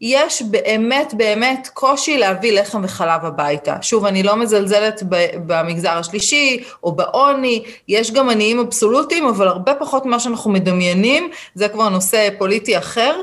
יש 0.00 0.42
באמת 0.42 1.14
באמת 1.16 1.68
קושי 1.74 2.18
להביא 2.18 2.60
לחם 2.60 2.80
וחלב 2.84 3.24
הביתה. 3.24 3.76
שוב, 3.82 4.04
אני 4.06 4.22
לא 4.22 4.36
מזלזלת 4.36 5.02
במגזר 5.46 5.90
השלישי 5.90 6.64
או 6.82 6.92
בעוני, 6.92 7.64
יש 7.88 8.10
גם 8.10 8.30
עניים 8.30 8.58
אבסולוטיים, 8.58 9.26
אבל 9.26 9.48
הרבה 9.48 9.74
פחות 9.74 10.06
ממה 10.06 10.20
שאנחנו 10.20 10.50
מדמיינים, 10.50 11.30
זה 11.54 11.68
כבר 11.68 11.88
נושא 11.88 12.28
פוליטי 12.38 12.78
אחר. 12.78 13.20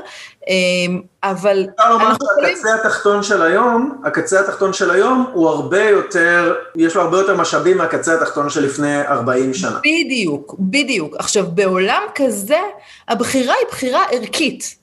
אמ, 0.48 1.00
אבל... 1.22 1.66
אפשר 1.74 1.90
לומר 1.92 2.12
שהקצה 2.12 2.74
התחתון 2.74 3.22
של 3.22 3.42
היום, 3.42 4.02
הקצה 4.04 4.40
התחתון 4.40 4.72
של 4.72 4.90
היום 4.90 5.26
הוא 5.32 5.48
הרבה 5.48 5.82
יותר, 5.82 6.54
יש 6.76 6.96
לו 6.96 7.02
הרבה 7.02 7.18
יותר 7.18 7.36
משאבים 7.36 7.78
מהקצה 7.78 8.14
התחתון 8.14 8.50
של 8.50 8.64
לפני 8.64 9.02
40 9.02 9.54
שנה. 9.54 9.78
בדיוק, 9.78 10.54
בדיוק. 10.58 11.16
עכשיו, 11.18 11.46
בעולם 11.54 12.02
כזה, 12.14 12.60
הבחירה 13.08 13.54
היא 13.58 13.66
בחירה 13.68 14.04
ערכית. 14.10 14.74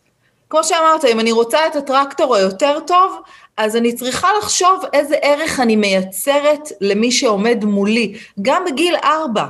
כמו 0.49 0.63
שאמרת, 0.63 1.05
אם 1.05 1.19
אני 1.19 1.31
רוצה 1.31 1.67
את 1.67 1.75
הטרקטור 1.75 2.35
היותר 2.35 2.79
טוב, 2.87 3.21
אז 3.57 3.75
אני 3.75 3.95
צריכה 3.95 4.27
לחשוב 4.39 4.83
איזה 4.93 5.15
ערך 5.21 5.59
אני 5.59 5.75
מייצרת 5.75 6.69
למי 6.81 7.11
שעומד 7.11 7.65
מולי, 7.65 8.17
גם 8.41 8.65
בגיל 8.65 8.95
ארבע. 9.03 9.45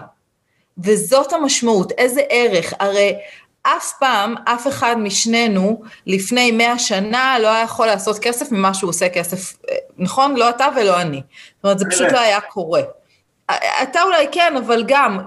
וזאת 0.83 1.33
המשמעות, 1.33 1.91
איזה 1.91 2.21
ערך. 2.29 2.73
הרי 2.79 3.15
אף 3.63 3.93
פעם, 3.99 4.35
אף 4.45 4.67
אחד 4.67 4.95
משנינו, 4.99 5.81
לפני 6.07 6.51
מאה 6.51 6.79
שנה, 6.79 7.39
לא 7.39 7.47
היה 7.47 7.63
יכול 7.63 7.87
לעשות 7.87 8.19
כסף 8.19 8.51
ממה 8.51 8.73
שהוא 8.73 8.89
עושה 8.89 9.09
כסף, 9.09 9.53
אה, 9.69 9.75
נכון? 9.97 10.35
לא 10.35 10.49
אתה 10.49 10.67
ולא 10.75 11.01
אני. 11.01 11.21
זאת 11.55 11.63
אומרת, 11.63 11.79
זה 11.79 11.85
פשוט 11.89 12.11
לא 12.11 12.19
היה 12.19 12.41
קורה. 12.41 12.81
אתה 13.83 14.01
אולי 14.03 14.27
כן, 14.31 14.53
אבל 14.57 14.83
גם 14.87 15.19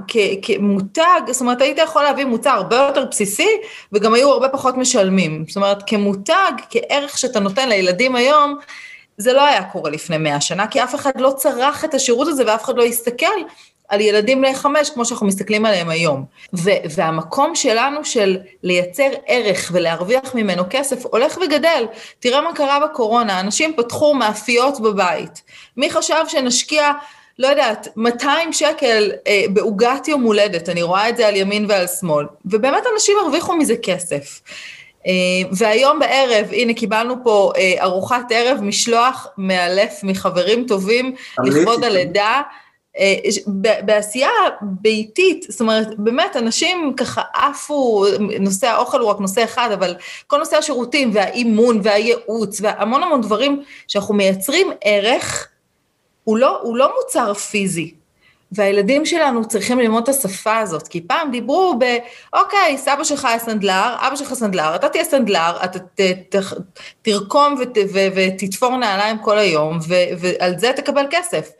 כמותג, 0.42 1.20
זאת 1.30 1.40
אומרת, 1.40 1.60
היית 1.60 1.78
יכול 1.78 2.02
להביא 2.02 2.24
מוצר 2.24 2.50
הרבה 2.50 2.76
יותר 2.76 3.04
בסיסי, 3.04 3.48
וגם 3.92 4.14
היו 4.14 4.28
הרבה 4.30 4.48
פחות 4.48 4.76
משלמים. 4.76 5.44
זאת 5.48 5.56
אומרת, 5.56 5.82
כמותג, 5.86 6.52
כערך 6.70 7.18
שאתה 7.18 7.40
נותן 7.40 7.68
לילדים 7.68 8.16
היום, 8.16 8.58
זה 9.16 9.32
לא 9.32 9.44
היה 9.44 9.64
קורה 9.64 9.90
לפני 9.90 10.18
מאה 10.18 10.40
שנה, 10.40 10.66
כי 10.66 10.82
אף 10.82 10.94
אחד 10.94 11.20
לא 11.20 11.32
צרך 11.36 11.84
את 11.84 11.94
השירות 11.94 12.28
הזה 12.28 12.42
ואף 12.46 12.64
אחד 12.64 12.76
לא 12.76 12.84
הסתכל 12.84 13.26
על 13.88 14.00
ילדים 14.00 14.38
בני 14.40 14.54
חמש, 14.54 14.90
כמו 14.90 15.04
שאנחנו 15.04 15.26
מסתכלים 15.26 15.66
עליהם 15.66 15.88
היום. 15.88 16.24
ו- 16.54 16.70
והמקום 16.90 17.54
שלנו 17.54 18.04
של 18.04 18.38
לייצר 18.62 19.08
ערך 19.26 19.70
ולהרוויח 19.74 20.34
ממנו 20.34 20.62
כסף 20.70 21.06
הולך 21.06 21.38
וגדל. 21.44 21.84
תראה 22.20 22.40
מה 22.40 22.54
קרה 22.54 22.80
בקורונה, 22.86 23.40
אנשים 23.40 23.72
פתחו 23.76 24.14
מאפיות 24.14 24.80
בבית. 24.80 25.42
מי 25.76 25.90
חשב 25.90 26.24
שנשקיע... 26.28 26.92
לא 27.38 27.46
יודעת, 27.46 27.88
200 27.96 28.52
שקל 28.52 29.12
אה, 29.26 29.44
בעוגת 29.50 30.08
יום 30.08 30.22
הולדת, 30.22 30.68
אני 30.68 30.82
רואה 30.82 31.08
את 31.08 31.16
זה 31.16 31.28
על 31.28 31.36
ימין 31.36 31.66
ועל 31.68 31.86
שמאל, 31.86 32.26
ובאמת 32.44 32.82
אנשים 32.94 33.16
הרוויחו 33.22 33.56
מזה 33.56 33.74
כסף. 33.82 34.40
אה, 35.06 35.12
והיום 35.52 35.98
בערב, 35.98 36.46
הנה 36.52 36.74
קיבלנו 36.74 37.14
פה 37.24 37.52
אה, 37.56 37.74
ארוחת 37.82 38.24
ערב, 38.30 38.60
משלוח 38.62 39.26
מאלף 39.38 40.00
מחברים 40.02 40.66
טובים 40.68 41.14
לכבוד 41.44 41.84
הלידה. 41.84 42.40
אה, 42.99 43.14
בעשייה 43.84 44.30
ביתית, 44.62 45.46
זאת 45.49 45.61
אומרת, 45.61 45.99
באמת, 45.99 46.37
אנשים 46.37 46.94
ככה 46.96 47.22
עפו, 47.34 48.04
נושא 48.40 48.66
האוכל 48.66 49.00
הוא 49.00 49.11
רק 49.11 49.20
נושא 49.20 49.44
אחד, 49.44 49.70
אבל 49.72 49.94
כל 50.26 50.38
נושא 50.38 50.56
השירותים 50.56 51.11
והאימון 51.12 51.80
והייעוץ 51.82 52.61
והמון 52.61 53.02
המון 53.02 53.20
דברים 53.20 53.62
שאנחנו 53.88 54.14
מייצרים 54.14 54.66
ערך, 54.84 55.49
הוא 56.25 56.38
לא, 56.38 56.61
הוא 56.62 56.76
לא 56.76 56.92
מוצר 57.00 57.34
פיזי. 57.34 57.94
והילדים 58.52 59.06
שלנו 59.06 59.49
צריכים 59.49 59.78
ללמוד 59.78 60.02
את 60.02 60.08
השפה 60.08 60.58
הזאת, 60.58 60.88
כי 60.88 61.00
פעם 61.00 61.30
דיברו 61.30 61.75
ב, 61.78 61.84
אוקיי, 62.32 62.78
סבא 62.78 63.04
שלך 63.04 63.25
היה 63.25 63.38
סנדלר, 63.38 63.94
אבא 63.99 64.16
שלך 64.16 64.34
סנדלר, 64.34 64.75
אתה 64.75 64.88
תהיה 64.88 65.04
סנדלר, 65.04 65.64
אתה 65.64 65.78
ת, 65.78 66.00
ת, 66.00 66.37
תרקום 67.02 67.54
ות, 67.61 67.78
ו, 67.94 67.99
ותתפור 68.14 68.76
נעליים 68.76 69.18
כל 69.18 69.38
היום, 69.38 69.78
ו, 69.88 69.94
ועל 70.18 70.58
זה 70.58 70.72
תקבל 70.76 71.06
כסף. 71.11 71.50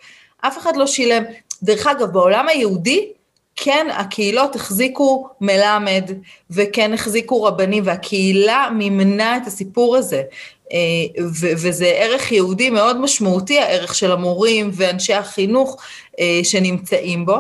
אף 0.47 0.59
אחד 0.59 0.77
לא 0.77 0.87
שילם. 0.87 1.23
דרך 1.63 1.87
אגב, 1.87 2.09
בעולם 2.09 2.49
היהודי, 2.49 3.09
כן, 3.57 3.87
הקהילות 3.93 4.57
החזיקו 4.57 5.29
מלמד, 5.41 6.11
וכן 6.51 6.93
החזיקו 6.95 7.43
רבנים, 7.43 7.83
והקהילה 7.87 8.69
מימנה 8.75 9.37
את 9.37 9.47
הסיפור 9.47 9.97
הזה. 9.97 10.23
אה, 10.73 11.23
וזה 11.43 11.87
ערך 11.87 12.33
יהודי 12.33 12.71
מאוד 12.71 13.01
משמעותי, 13.01 13.59
הערך 13.59 13.95
של 13.95 14.13
המורים 14.13 14.71
ואנשי 14.73 15.15
החינוך 15.15 15.77
אה, 16.21 16.41
שנמצאים 16.43 17.27
בו. 17.27 17.37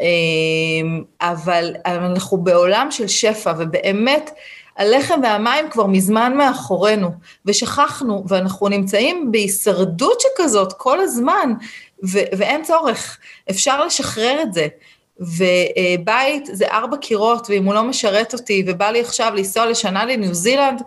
אה, 0.00 0.06
אבל 1.20 1.74
אנחנו 1.86 2.38
בעולם 2.38 2.90
של 2.90 3.08
שפע, 3.08 3.52
ובאמת, 3.58 4.30
הלחם 4.76 5.20
והמים 5.22 5.70
כבר 5.70 5.86
מזמן 5.86 6.36
מאחורינו, 6.36 7.10
ושכחנו, 7.46 8.24
ואנחנו 8.28 8.68
נמצאים 8.68 9.32
בהישרדות 9.32 10.20
שכזאת 10.20 10.72
כל 10.72 11.00
הזמן, 11.00 11.52
ו- 12.04 12.28
ואין 12.38 12.62
צורך, 12.62 13.18
אפשר 13.50 13.84
לשחרר 13.84 14.42
את 14.42 14.52
זה. 14.52 14.66
ובית 15.20 16.46
זה 16.46 16.66
ארבע 16.68 16.96
קירות, 16.96 17.46
ואם 17.50 17.64
הוא 17.64 17.74
לא 17.74 17.82
משרת 17.82 18.34
אותי, 18.34 18.64
ובא 18.66 18.90
לי 18.90 19.00
עכשיו 19.00 19.32
לנסוע 19.36 19.66
לשנה 19.66 20.04
לניו 20.04 20.34
זילנד, 20.34 20.82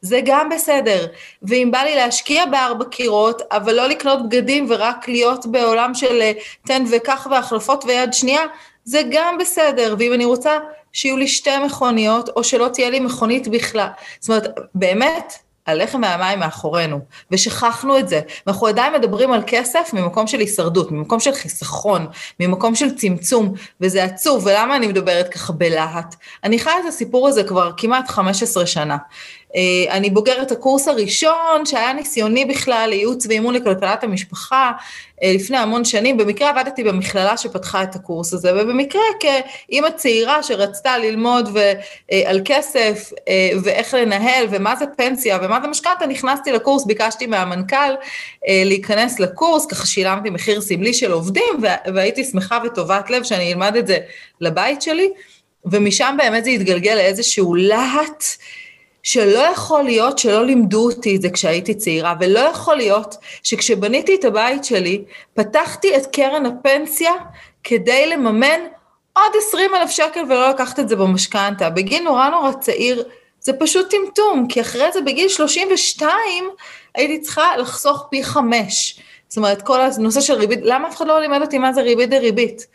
זה 0.00 0.20
גם 0.24 0.48
בסדר. 0.48 1.06
ואם 1.42 1.68
בא 1.70 1.78
לי 1.78 1.96
להשקיע 1.96 2.46
בארבע 2.46 2.84
קירות, 2.84 3.42
אבל 3.52 3.74
לא 3.74 3.86
לקנות 3.86 4.28
בגדים 4.28 4.66
ורק 4.68 5.08
להיות 5.08 5.46
בעולם 5.46 5.94
של 5.94 6.20
אה, 6.20 6.32
תן 6.66 6.84
וקח 6.90 7.26
והחלפות 7.30 7.84
ויד 7.84 8.12
שנייה, 8.12 8.42
זה 8.84 9.02
גם 9.10 9.38
בסדר. 9.38 9.94
ואם 9.98 10.12
אני 10.12 10.24
רוצה 10.24 10.58
שיהיו 10.92 11.16
לי 11.16 11.28
שתי 11.28 11.58
מכוניות, 11.66 12.28
או 12.28 12.44
שלא 12.44 12.68
תהיה 12.72 12.90
לי 12.90 13.00
מכונית 13.00 13.48
בכלל. 13.48 13.88
זאת 14.20 14.28
אומרת, 14.28 14.58
באמת, 14.74 15.32
הלחם 15.68 16.00
והמים 16.02 16.38
מאחורינו, 16.38 17.00
ושכחנו 17.30 17.98
את 17.98 18.08
זה, 18.08 18.20
ואנחנו 18.46 18.66
עדיין 18.66 18.92
מדברים 18.92 19.32
על 19.32 19.42
כסף 19.46 19.90
ממקום 19.92 20.26
של 20.26 20.38
הישרדות, 20.38 20.92
ממקום 20.92 21.20
של 21.20 21.32
חיסכון, 21.32 22.06
ממקום 22.40 22.74
של 22.74 22.94
צמצום, 22.94 23.54
וזה 23.80 24.04
עצוב, 24.04 24.46
ולמה 24.46 24.76
אני 24.76 24.86
מדברת 24.86 25.28
ככה 25.28 25.52
בלהט? 25.52 26.14
אני 26.44 26.58
חיה 26.58 26.72
את 26.80 26.86
הסיפור 26.88 27.28
הזה 27.28 27.44
כבר 27.44 27.70
כמעט 27.76 28.08
15 28.08 28.66
שנה. 28.66 28.96
אה, 29.56 29.96
אני 29.96 30.10
בוגרת 30.10 30.52
הקורס 30.52 30.88
הראשון 30.88 31.64
שהיה 31.64 31.92
ניסיוני 31.92 32.44
בכלל 32.44 32.86
לייעוץ 32.90 33.26
ואימון 33.26 33.54
לכלכלת 33.54 34.04
המשפחה 34.04 34.72
אה, 35.22 35.32
לפני 35.34 35.56
המון 35.56 35.84
שנים. 35.84 36.16
במקרה 36.16 36.50
עבדתי 36.50 36.84
במכללה 36.84 37.36
שפתחה 37.36 37.82
את 37.82 37.94
הקורס 37.94 38.32
הזה, 38.32 38.52
ובמקרה 38.54 39.02
כאימא 39.20 39.90
צעירה 39.90 40.42
שרצתה 40.42 40.98
ללמוד 40.98 41.48
ו, 41.54 41.58
אה, 42.12 42.22
על 42.26 42.40
כסף 42.44 43.12
ואיך 43.62 43.94
לנהל 43.94 44.46
ומה 44.50 44.76
זה 44.76 44.84
פנסיה 44.96 45.38
ומה 45.42 45.58
זה 45.62 45.68
משכנתה, 45.68 46.06
נכנסתי 46.06 46.52
לקורס, 46.52 46.84
ביקשתי 46.84 47.26
מהמנכ"ל 47.26 47.94
להיכנס 48.48 49.20
לקורס, 49.20 49.66
ככה 49.66 49.86
שילמתי 49.86 50.30
מחיר 50.30 50.60
סמלי 50.60 50.94
של 50.94 51.12
עובדים 51.12 51.54
והייתי 51.94 52.24
שמחה 52.24 52.58
וטובת 52.64 53.10
לב 53.10 53.22
שאני 53.22 53.52
אלמד 53.52 53.76
את 53.76 53.86
זה 53.86 53.98
לבית 54.40 54.82
שלי, 54.82 55.10
ומשם 55.64 56.14
באמת 56.18 56.44
זה 56.44 56.50
התגלגל 56.50 56.94
לאיזשהו 56.94 57.54
להט. 57.54 58.24
שלא 59.08 59.38
יכול 59.38 59.82
להיות 59.82 60.18
שלא 60.18 60.46
לימדו 60.46 60.84
אותי 60.84 61.16
את 61.16 61.22
זה 61.22 61.30
כשהייתי 61.30 61.74
צעירה, 61.74 62.14
ולא 62.20 62.38
יכול 62.38 62.76
להיות 62.76 63.16
שכשבניתי 63.42 64.14
את 64.14 64.24
הבית 64.24 64.64
שלי, 64.64 65.04
פתחתי 65.34 65.96
את 65.96 66.06
קרן 66.06 66.46
הפנסיה 66.46 67.12
כדי 67.64 68.06
לממן 68.06 68.60
עוד 69.12 69.32
20 69.48 69.74
אלף 69.74 69.90
שקל 69.90 70.20
ולא 70.28 70.50
לקחת 70.50 70.78
את 70.78 70.88
זה 70.88 70.96
במשכנתה. 70.96 71.70
בגיל 71.70 72.02
נורא 72.02 72.28
נורא 72.28 72.52
צעיר, 72.52 73.04
זה 73.40 73.52
פשוט 73.52 73.90
טמטום, 73.90 74.46
כי 74.48 74.60
אחרי 74.60 74.92
זה 74.92 75.00
בגיל 75.00 75.28
32 75.28 76.20
הייתי 76.94 77.20
צריכה 77.20 77.56
לחסוך 77.56 78.06
פי 78.10 78.24
חמש. 78.24 79.00
זאת 79.28 79.36
אומרת, 79.36 79.62
כל 79.62 79.80
הנושא 79.80 80.20
של 80.20 80.34
ריבית, 80.34 80.60
למה 80.62 80.88
אף 80.88 80.96
אחד 80.96 81.06
לא 81.06 81.20
לימד 81.20 81.40
אותי 81.40 81.58
מה 81.58 81.72
זה 81.72 81.82
ריבית 81.82 82.10
דריבית? 82.10 82.66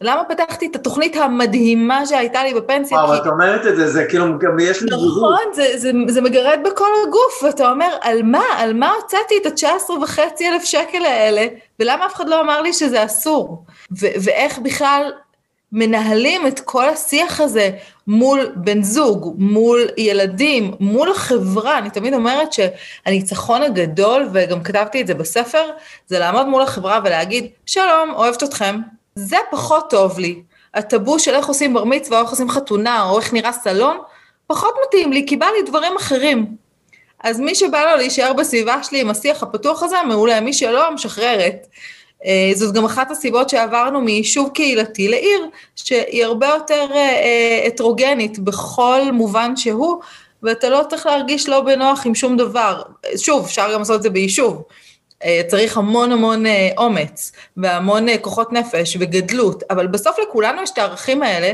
למה 0.00 0.24
פתחתי 0.24 0.66
את 0.66 0.76
התוכנית 0.76 1.16
המדהימה 1.16 2.06
שהייתה 2.06 2.44
לי 2.44 2.54
בפנסיה? 2.54 2.98
וואו, 2.98 3.14
את 3.14 3.26
אומרת 3.26 3.66
את 3.66 3.76
זה, 3.76 3.90
זה 3.90 4.04
כאילו, 4.04 4.38
גם 4.38 4.58
יש 4.60 4.82
לי 4.82 4.88
גיבוב. 4.88 5.08
נכון, 5.08 5.54
זה, 5.54 5.66
זה, 5.76 5.90
זה 6.08 6.20
מגרד 6.20 6.60
בכל 6.64 6.88
הגוף, 7.06 7.42
ואתה 7.42 7.70
אומר, 7.70 7.96
על 8.00 8.22
מה, 8.22 8.44
על 8.56 8.72
מה 8.72 8.92
הוצאתי 9.02 9.34
את 9.42 9.46
ה-19 9.46 9.90
וחצי 10.02 10.48
אלף 10.48 10.64
שקל 10.64 11.04
האלה, 11.04 11.46
ולמה 11.80 12.06
אף 12.06 12.14
אחד 12.14 12.28
לא 12.28 12.40
אמר 12.40 12.62
לי 12.62 12.72
שזה 12.72 13.04
אסור? 13.04 13.64
ו- 14.00 14.14
ואיך 14.24 14.58
בכלל 14.58 15.12
מנהלים 15.72 16.46
את 16.46 16.60
כל 16.60 16.88
השיח 16.88 17.40
הזה 17.40 17.70
מול 18.06 18.52
בן 18.56 18.82
זוג, 18.82 19.34
מול 19.38 19.80
ילדים, 19.96 20.74
מול 20.80 21.10
החברה. 21.10 21.78
אני 21.78 21.90
תמיד 21.90 22.14
אומרת 22.14 22.48
שהניצחון 22.52 23.62
הגדול, 23.62 24.28
וגם 24.32 24.62
כתבתי 24.62 25.00
את 25.00 25.06
זה 25.06 25.14
בספר, 25.14 25.70
זה 26.06 26.18
לעמוד 26.18 26.46
מול 26.46 26.62
החברה 26.62 27.00
ולהגיד, 27.04 27.46
שלום, 27.66 28.12
אוהבת 28.14 28.42
אתכם, 28.42 28.76
זה 29.18 29.36
פחות 29.50 29.90
טוב 29.90 30.18
לי. 30.18 30.42
הטאבו 30.74 31.18
של 31.18 31.34
איך 31.34 31.46
עושים 31.46 31.74
בר 31.74 31.84
מצווה, 31.84 32.18
או 32.18 32.22
איך 32.22 32.30
עושים 32.30 32.50
חתונה, 32.50 33.02
או 33.02 33.18
איך 33.18 33.32
נראה 33.32 33.52
סלון, 33.52 33.98
פחות 34.46 34.74
מתאים 34.86 35.12
לי, 35.12 35.24
כי 35.26 35.36
בא 35.36 35.46
לי 35.46 35.62
דברים 35.70 35.92
אחרים. 35.96 36.56
אז 37.24 37.40
מי 37.40 37.54
שבא 37.54 37.84
לו 37.84 37.96
להישאר 37.96 38.32
בסביבה 38.32 38.82
שלי 38.82 39.00
עם 39.00 39.10
השיח 39.10 39.42
הפתוח 39.42 39.82
הזה, 39.82 39.96
מעולה, 40.08 40.40
מי 40.40 40.52
שלא, 40.52 40.90
משחררת. 40.94 41.66
אה, 42.24 42.50
זאת 42.54 42.74
גם 42.74 42.84
אחת 42.84 43.10
הסיבות 43.10 43.48
שעברנו 43.48 44.00
מיישוב 44.00 44.50
קהילתי 44.54 45.08
לעיר, 45.08 45.46
שהיא 45.76 46.24
הרבה 46.24 46.46
יותר 46.46 46.86
אה, 46.94 47.64
הטרוגנית 47.66 48.38
בכל 48.38 49.00
מובן 49.12 49.56
שהוא, 49.56 50.00
ואתה 50.42 50.68
לא 50.68 50.82
צריך 50.88 51.06
להרגיש 51.06 51.48
לא 51.48 51.60
בנוח 51.60 52.06
עם 52.06 52.14
שום 52.14 52.36
דבר. 52.36 52.82
שוב, 53.16 53.44
אפשר 53.44 53.72
גם 53.72 53.78
לעשות 53.78 53.96
את 53.96 54.02
זה 54.02 54.10
ביישוב. 54.10 54.62
אה, 55.24 55.40
צריך 55.48 55.76
המון 55.76 56.12
המון 56.12 56.46
אה, 56.46 56.70
אומץ 56.78 57.32
והמון 57.56 58.08
אה, 58.08 58.18
כוחות 58.18 58.52
נפש 58.52 58.96
וגדלות, 59.00 59.62
אבל 59.70 59.86
בסוף 59.86 60.16
לכולנו 60.18 60.62
יש 60.62 60.70
את 60.70 60.78
הערכים 60.78 61.22
האלה, 61.22 61.52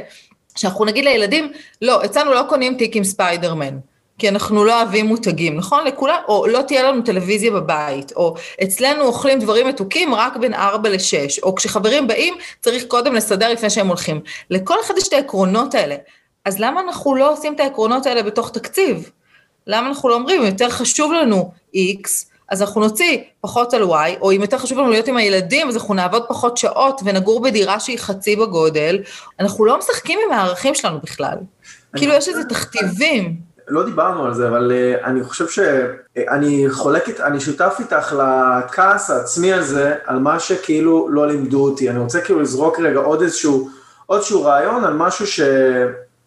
שאנחנו 0.56 0.84
נגיד 0.84 1.04
לילדים, 1.04 1.52
לא, 1.82 2.04
אצלנו 2.04 2.32
לא 2.34 2.42
קונים 2.48 2.74
תיק 2.74 2.96
עם 2.96 3.04
ספיידרמן. 3.04 3.78
כי 4.18 4.28
אנחנו 4.28 4.64
לא 4.64 4.82
אוהבים 4.82 5.06
מותגים, 5.06 5.56
נכון? 5.56 5.84
לכולם, 5.84 6.18
או 6.28 6.46
לא 6.46 6.62
תהיה 6.62 6.82
לנו 6.82 7.02
טלוויזיה 7.02 7.50
בבית, 7.50 8.12
או 8.16 8.34
אצלנו 8.62 9.04
אוכלים 9.04 9.38
דברים 9.38 9.68
מתוקים 9.68 10.14
רק 10.14 10.36
בין 10.36 10.54
4 10.54 10.88
ל-6, 10.88 11.42
או 11.42 11.54
כשחברים 11.54 12.06
באים 12.06 12.34
צריך 12.60 12.84
קודם 12.84 13.14
לסדר 13.14 13.52
לפני 13.52 13.70
שהם 13.70 13.88
הולכים. 13.88 14.20
לכל 14.50 14.74
אחד 14.80 14.94
יש 14.98 15.08
את 15.08 15.12
העקרונות 15.12 15.74
האלה. 15.74 15.96
אז 16.44 16.58
למה 16.58 16.80
אנחנו 16.80 17.14
לא 17.14 17.32
עושים 17.32 17.54
את 17.54 17.60
העקרונות 17.60 18.06
האלה 18.06 18.22
בתוך 18.22 18.50
תקציב? 18.50 19.10
למה 19.66 19.88
אנחנו 19.88 20.08
לא 20.08 20.14
אומרים, 20.14 20.42
יותר 20.42 20.70
חשוב 20.70 21.12
לנו 21.12 21.52
X, 21.76 22.29
אז 22.50 22.62
אנחנו 22.62 22.80
נוציא 22.80 23.18
פחות 23.40 23.74
על 23.74 23.82
Y, 23.82 24.20
או 24.20 24.32
אם 24.32 24.40
יותר 24.40 24.58
חשוב 24.58 24.78
לנו 24.78 24.90
להיות 24.90 25.08
עם 25.08 25.16
הילדים, 25.16 25.68
אז 25.68 25.76
אנחנו 25.76 25.94
נעבוד 25.94 26.22
פחות 26.28 26.56
שעות 26.56 27.00
ונגור 27.04 27.42
בדירה 27.42 27.80
שהיא 27.80 27.98
חצי 27.98 28.36
בגודל. 28.36 28.98
אנחנו 29.40 29.64
לא 29.64 29.78
משחקים 29.78 30.18
עם 30.26 30.32
הערכים 30.32 30.74
שלנו 30.74 30.98
בכלל. 31.02 31.36
כאילו 31.96 32.12
יש 32.12 32.28
איזה 32.28 32.44
תכתיבים. 32.44 33.36
לא 33.68 33.84
דיברנו 33.84 34.24
על 34.24 34.34
זה, 34.34 34.48
אבל 34.48 34.72
uh, 34.72 35.04
אני 35.04 35.24
חושב 35.24 35.48
שאני 35.48 36.64
חולק, 36.70 37.20
אני 37.20 37.40
שותף 37.40 37.76
איתך 37.78 38.12
לכעס 38.18 39.10
העצמי 39.10 39.52
הזה, 39.52 39.94
על 40.06 40.18
מה 40.18 40.40
שכאילו 40.40 41.08
לא 41.10 41.28
לימדו 41.28 41.64
אותי. 41.64 41.90
אני 41.90 41.98
רוצה 41.98 42.20
כאילו 42.20 42.40
לזרוק 42.40 42.80
רגע 42.80 42.98
עוד 42.98 43.22
איזשהו, 43.22 43.70
עוד 44.06 44.18
איזשהו 44.18 44.44
רעיון 44.44 44.84
על 44.84 44.94
משהו 44.94 45.26
ש... 45.26 45.40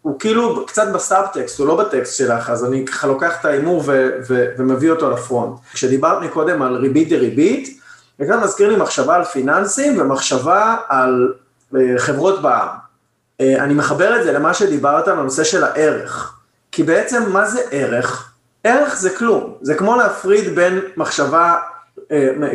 הוא 0.04 0.20
כאילו 0.20 0.66
קצת 0.66 0.88
בסאבטקסט, 0.94 1.60
הוא 1.60 1.68
לא 1.68 1.76
בטקסט 1.76 2.18
שלך, 2.18 2.50
אז 2.50 2.66
אני 2.66 2.86
ככה 2.86 3.08
לוקח 3.08 3.40
את 3.40 3.46
ההימור 3.46 3.84
ומביא 4.58 4.92
אותו 4.92 5.10
לפרונט. 5.10 5.60
כשדיברת 5.74 6.24
מקודם 6.24 6.62
על 6.62 6.76
ריבית 6.76 7.10
דריבית, 7.10 7.80
זה 8.20 8.26
כאן 8.26 8.40
מזכיר 8.44 8.70
לי 8.70 8.76
מחשבה 8.76 9.16
על 9.16 9.24
פיננסים 9.24 10.02
ומחשבה 10.02 10.76
על 10.88 11.34
uh, 11.74 11.78
חברות 11.98 12.42
בעם. 12.42 12.68
Uh, 12.68 13.46
אני 13.60 13.74
מחבר 13.74 14.20
את 14.20 14.24
זה 14.24 14.32
למה 14.32 14.54
שדיברת 14.54 15.08
על 15.08 15.20
הנושא 15.20 15.44
של 15.44 15.64
הערך. 15.64 16.34
כי 16.72 16.84
בעצם 16.84 17.32
מה 17.32 17.46
זה 17.46 17.62
ערך? 17.72 18.34
ערך 18.64 18.96
זה 18.96 19.10
כלום, 19.10 19.54
זה 19.62 19.76
כמו 19.76 19.96
להפריד 19.96 20.56
בין 20.56 20.80
מחשבה, 20.98 21.56
uh, 21.98 22.02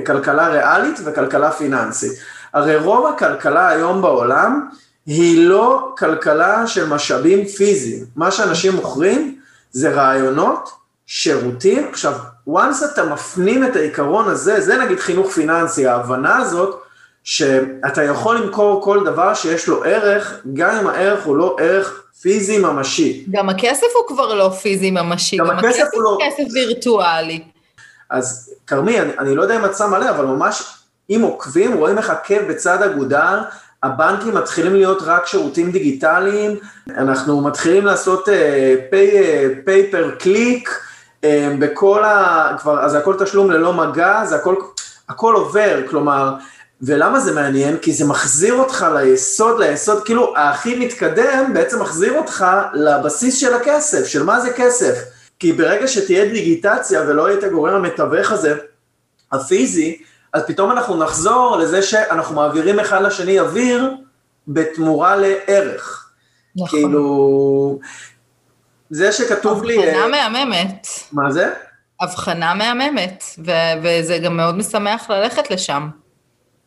כלכלה 0.07 0.49
ריאלית 0.49 1.01
וכלכלה 1.05 1.51
פיננסית. 1.51 2.13
הרי 2.53 2.77
רוב 2.77 3.07
הכלכלה 3.07 3.69
היום 3.69 4.03
בעולם 4.03 4.69
היא 5.09 5.49
לא 5.49 5.95
כלכלה 5.99 6.67
של 6.67 6.87
משאבים 6.87 7.45
פיזיים. 7.45 8.05
מה 8.17 8.31
שאנשים 8.31 8.73
מוכרים 8.73 9.39
זה 9.71 9.91
רעיונות, 9.91 10.71
שירותים. 11.07 11.89
עכשיו, 11.91 12.13
once 12.49 12.85
אתה 12.93 13.05
מפנים 13.05 13.65
את 13.65 13.77
העיקרון 13.77 14.29
הזה, 14.29 14.61
זה 14.61 14.79
נגיד 14.79 15.01
חינוך 15.01 15.31
פיננסי, 15.31 15.87
ההבנה 15.87 16.37
הזאת, 16.37 16.81
שאתה 17.25 18.03
יכול 18.03 18.37
למכור 18.37 18.83
כל 18.83 19.05
דבר 19.05 19.35
שיש 19.35 19.69
לו 19.69 19.85
ערך, 19.85 20.41
גם 20.53 20.77
אם 20.77 20.87
הערך 20.87 21.25
הוא 21.25 21.37
לא 21.37 21.57
ערך 21.61 22.03
פיזי 22.21 22.59
ממשי. 22.59 23.27
גם 23.31 23.49
הכסף 23.49 23.87
הוא 23.95 24.09
כבר 24.09 24.35
לא 24.35 24.51
פיזי 24.63 24.91
ממשי, 24.91 25.37
גם, 25.37 25.47
גם 25.47 25.59
הכסף 25.59 25.87
הוא 25.93 26.03
לא... 26.03 26.19
כסף 26.27 26.53
וירטואלי. 26.53 27.43
אז 28.11 28.55
כרמי, 28.67 29.01
אני, 29.01 29.13
אני 29.19 29.35
לא 29.35 29.43
יודע 29.43 29.57
אם 29.57 29.65
את 29.65 29.77
שמה 29.77 29.99
לב, 29.99 30.07
אבל 30.07 30.25
ממש, 30.25 30.63
אם 31.11 31.21
עוקבים, 31.23 31.75
רואים 31.75 31.99
איך 31.99 32.11
עקב 32.11 32.43
בצד 32.49 32.83
אגודל, 32.83 33.39
הבנקים 33.83 34.35
מתחילים 34.35 34.75
להיות 34.75 35.03
רק 35.03 35.27
שירותים 35.27 35.71
דיגיטליים, 35.71 36.57
אנחנו 36.89 37.41
מתחילים 37.41 37.87
לעשות 37.87 38.29
pay 38.91 39.93
per 39.95 40.23
click 40.23 40.71
בכל 41.59 42.05
ה... 42.05 42.49
כבר, 42.61 42.81
אז 42.81 42.95
הכל 42.95 43.15
תשלום 43.19 43.51
ללא 43.51 43.73
מגע, 43.73 44.25
זה 44.25 44.37
הכל, 44.37 44.55
הכל 45.09 45.35
עובר, 45.35 45.81
כלומר, 45.89 46.35
ולמה 46.83 47.21
זה 47.21 47.35
מעניין? 47.35 47.77
כי 47.77 47.93
זה 47.93 48.05
מחזיר 48.05 48.55
אותך 48.55 48.87
ליסוד, 48.95 49.61
ליסוד, 49.61 50.05
כאילו 50.05 50.35
הכי 50.37 50.79
מתקדם 50.87 51.51
בעצם 51.55 51.81
מחזיר 51.81 52.19
אותך 52.19 52.47
לבסיס 52.75 53.37
של 53.37 53.55
הכסף, 53.55 54.07
של 54.07 54.23
מה 54.23 54.41
זה 54.41 54.53
כסף. 54.53 55.05
כי 55.39 55.53
ברגע 55.53 55.89
שתהיה 55.89 56.25
דיגיטציה 56.25 57.01
ולא 57.01 57.29
יהיה 57.29 57.39
את 57.39 57.45
הגורם 57.45 57.75
המתווך 57.75 58.33
הזה, 58.33 58.57
הפיזי, 59.33 60.03
אז 60.33 60.43
פתאום 60.47 60.71
אנחנו 60.71 60.97
נחזור 60.97 61.57
לזה 61.57 61.83
שאנחנו 61.83 62.35
מעבירים 62.35 62.81
אחד 62.81 63.03
לשני 63.03 63.41
אוויר 63.41 63.95
בתמורה 64.49 65.17
לערך. 65.17 66.11
נכון. 66.57 66.81
כאילו, 66.81 67.79
זה 68.91 69.13
שכתוב 69.13 69.65
לי... 69.65 69.89
הבחנה 69.89 70.17
אה, 70.17 70.29
מהממת. 70.29 70.87
מה 71.13 71.31
זה? 71.31 71.53
הבחנה 72.01 72.55
מהממת, 72.55 73.25
ו- 73.47 73.83
וזה 73.83 74.19
גם 74.19 74.37
מאוד 74.37 74.57
משמח 74.57 75.11
ללכת 75.11 75.51
לשם. 75.51 75.89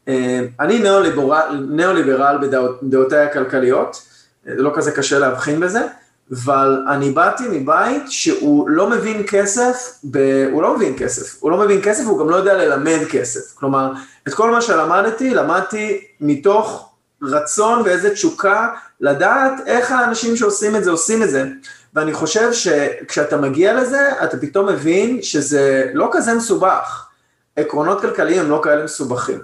אה, 0.08 0.39
אני 0.60 0.80
ניאו-ליברל, 0.80 1.65
ניאו-ליברל 1.69 2.38
בדעותיי 2.82 3.26
הכלכליות, 3.26 4.04
זה 4.45 4.62
לא 4.62 4.71
כזה 4.76 4.91
קשה 4.91 5.19
להבחין 5.19 5.60
בזה. 5.60 5.88
אבל 6.31 6.83
אני 6.89 7.09
באתי 7.09 7.43
מבית 7.51 8.03
שהוא 8.11 8.69
לא 8.69 8.89
מבין 8.89 9.23
כסף, 9.27 9.99
ב... 10.11 10.47
הוא 10.51 10.63
לא 10.63 10.75
מבין 10.75 10.97
כסף, 10.97 11.37
הוא 11.39 11.51
לא 11.51 11.57
מבין 11.57 11.81
כסף, 11.83 12.03
הוא 12.05 12.19
גם 12.19 12.29
לא 12.29 12.35
יודע 12.35 12.53
ללמד 12.53 12.99
כסף. 13.09 13.53
כלומר, 13.55 13.91
את 14.27 14.33
כל 14.33 14.51
מה 14.51 14.61
שלמדתי, 14.61 15.33
למדתי 15.33 16.01
מתוך 16.21 16.89
רצון 17.23 17.81
ואיזה 17.85 18.13
תשוקה 18.13 18.67
לדעת 19.01 19.53
איך 19.65 19.91
האנשים 19.91 20.37
שעושים 20.37 20.75
את 20.75 20.83
זה 20.83 20.91
עושים 20.91 21.23
את 21.23 21.29
זה. 21.29 21.45
ואני 21.93 22.13
חושב 22.13 22.53
שכשאתה 22.53 23.37
מגיע 23.37 23.73
לזה, 23.73 24.23
אתה 24.23 24.37
פתאום 24.37 24.69
מבין 24.69 25.21
שזה 25.21 25.91
לא 25.93 26.09
כזה 26.11 26.33
מסובך. 26.33 27.07
עקרונות 27.55 28.01
כלכליים 28.01 28.39
הם 28.39 28.49
לא 28.49 28.61
כאלה 28.63 28.83
מסובכים. 28.83 29.39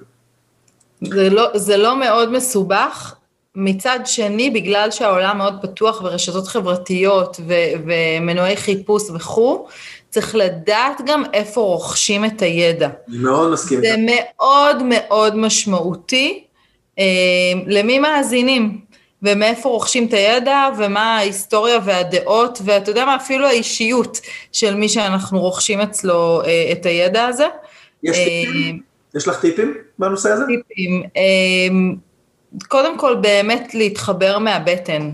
זה 1.02 1.30
לא, 1.30 1.52
זה 1.56 1.78
לא 1.78 2.00
מאוד 2.00 2.32
מסובך. 2.32 3.17
מצד 3.60 4.00
שני, 4.06 4.50
בגלל 4.50 4.91
שהעולם 4.91 5.38
מאוד 5.38 5.56
פתוח 5.62 6.02
ורשתות 6.02 6.48
חברתיות 6.48 7.38
ו- 7.48 7.54
ומנועי 7.86 8.58
חיפוש 8.58 9.04
וכו', 9.10 9.67
צריך 10.10 10.36
לדעת 10.36 11.02
גם 11.06 11.24
איפה 11.34 11.62
רוכשים 11.62 12.26
את 12.26 12.41
הידע. 12.41 12.89
אני 13.10 13.17
מאוד 13.17 13.52
מסכים. 13.52 13.80
זה 13.80 13.96
מאוד 14.06 14.84
מאוד 14.84 15.36
משמעותי 15.36 16.43
אה, 17.00 17.04
למי 17.67 18.00
מאזינים, 18.00 18.80
ומאיפה 19.24 19.70
רוכשים 19.70 20.08
את 20.08 20.13
הידע, 20.13 20.70
ומה 20.78 21.17
ההיסטוריה 21.17 21.80
והדעות, 21.86 22.60
ואתה 22.65 22.91
יודע 22.91 23.06
מה, 23.06 23.15
אפילו 23.15 23.48
האישיות 23.48 24.22
של 24.52 24.76
מי 24.76 24.89
שאנחנו 24.89 25.39
רוכשים 25.39 25.82
אצלו 25.82 26.41
אה, 26.46 26.70
את 26.72 26.86
הידע 26.86 27.26
הזה. 27.26 27.48
יש 28.04 28.17
טיפים? 28.17 28.76
אה, 28.76 29.20
יש 29.20 29.28
לך 29.28 29.41
טיפים 29.41 29.74
בנושא 30.00 30.30
הזה? 30.30 30.43
טיפים. 30.46 31.04
אה, 31.17 31.67
קודם 32.68 32.98
כל, 32.98 33.16
באמת 33.16 33.74
להתחבר 33.74 34.40
מהבטן. 34.40 35.12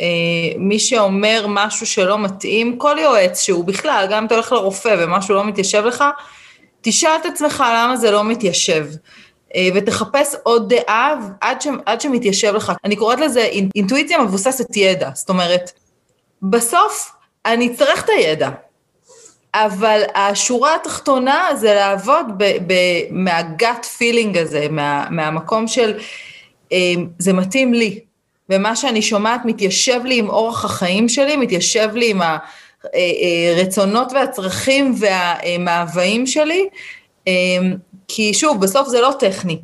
אה, 0.00 0.06
מי 0.58 0.78
שאומר 0.78 1.46
משהו 1.48 1.86
שלא 1.86 2.18
מתאים, 2.18 2.78
כל 2.78 2.96
יועץ 3.00 3.40
שהוא 3.40 3.64
בכלל, 3.64 4.06
גם 4.10 4.18
אם 4.18 4.26
אתה 4.26 4.34
הולך 4.34 4.52
לרופא 4.52 4.96
ומשהו 4.98 5.34
לא 5.34 5.44
מתיישב 5.44 5.84
לך, 5.84 6.04
תשאל 6.80 7.10
את 7.20 7.26
עצמך 7.26 7.64
למה 7.68 7.96
זה 7.96 8.10
לא 8.10 8.24
מתיישב. 8.24 8.86
אה, 9.54 9.68
ותחפש 9.74 10.34
עוד 10.42 10.74
דעה 10.74 11.14
עד, 11.40 11.60
ש, 11.60 11.66
עד 11.86 12.00
שמתיישב 12.00 12.54
לך. 12.54 12.72
אני 12.84 12.96
קוראת 12.96 13.20
לזה 13.20 13.48
אינטואיציה 13.74 14.18
מבוססת 14.18 14.76
ידע, 14.76 15.10
זאת 15.14 15.28
אומרת, 15.28 15.70
בסוף 16.42 17.12
אני 17.46 17.72
אצטרך 17.72 18.04
את 18.04 18.08
הידע, 18.08 18.50
אבל 19.54 20.02
השורה 20.14 20.74
התחתונה 20.74 21.48
זה 21.56 21.74
לעבוד 21.74 22.26
מהגאט 23.10 23.84
פילינג 23.84 24.38
הזה, 24.38 24.66
מה, 24.70 25.06
מהמקום 25.10 25.68
של 25.68 25.98
זה 27.18 27.32
מתאים 27.32 27.74
לי, 27.74 28.00
ומה 28.48 28.76
שאני 28.76 29.02
שומעת 29.02 29.40
מתיישב 29.44 30.00
לי 30.04 30.18
עם 30.18 30.30
אורח 30.30 30.64
החיים 30.64 31.08
שלי, 31.08 31.36
מתיישב 31.36 31.88
לי 31.94 32.10
עם 32.10 32.20
הרצונות 33.54 34.12
והצרכים 34.12 34.94
והמאוויים 34.98 36.26
שלי, 36.26 36.68
כי 38.08 38.34
שוב, 38.34 38.60
בסוף 38.60 38.88
זה 38.88 39.00
לא 39.00 39.12
טכני. 39.18 39.58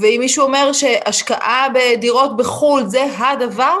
ואם 0.00 0.16
מישהו 0.18 0.44
אומר 0.44 0.72
שהשקעה 0.72 1.66
בדירות 1.74 2.36
בחו"ל 2.36 2.86
זה 2.86 3.04
הדבר, 3.18 3.76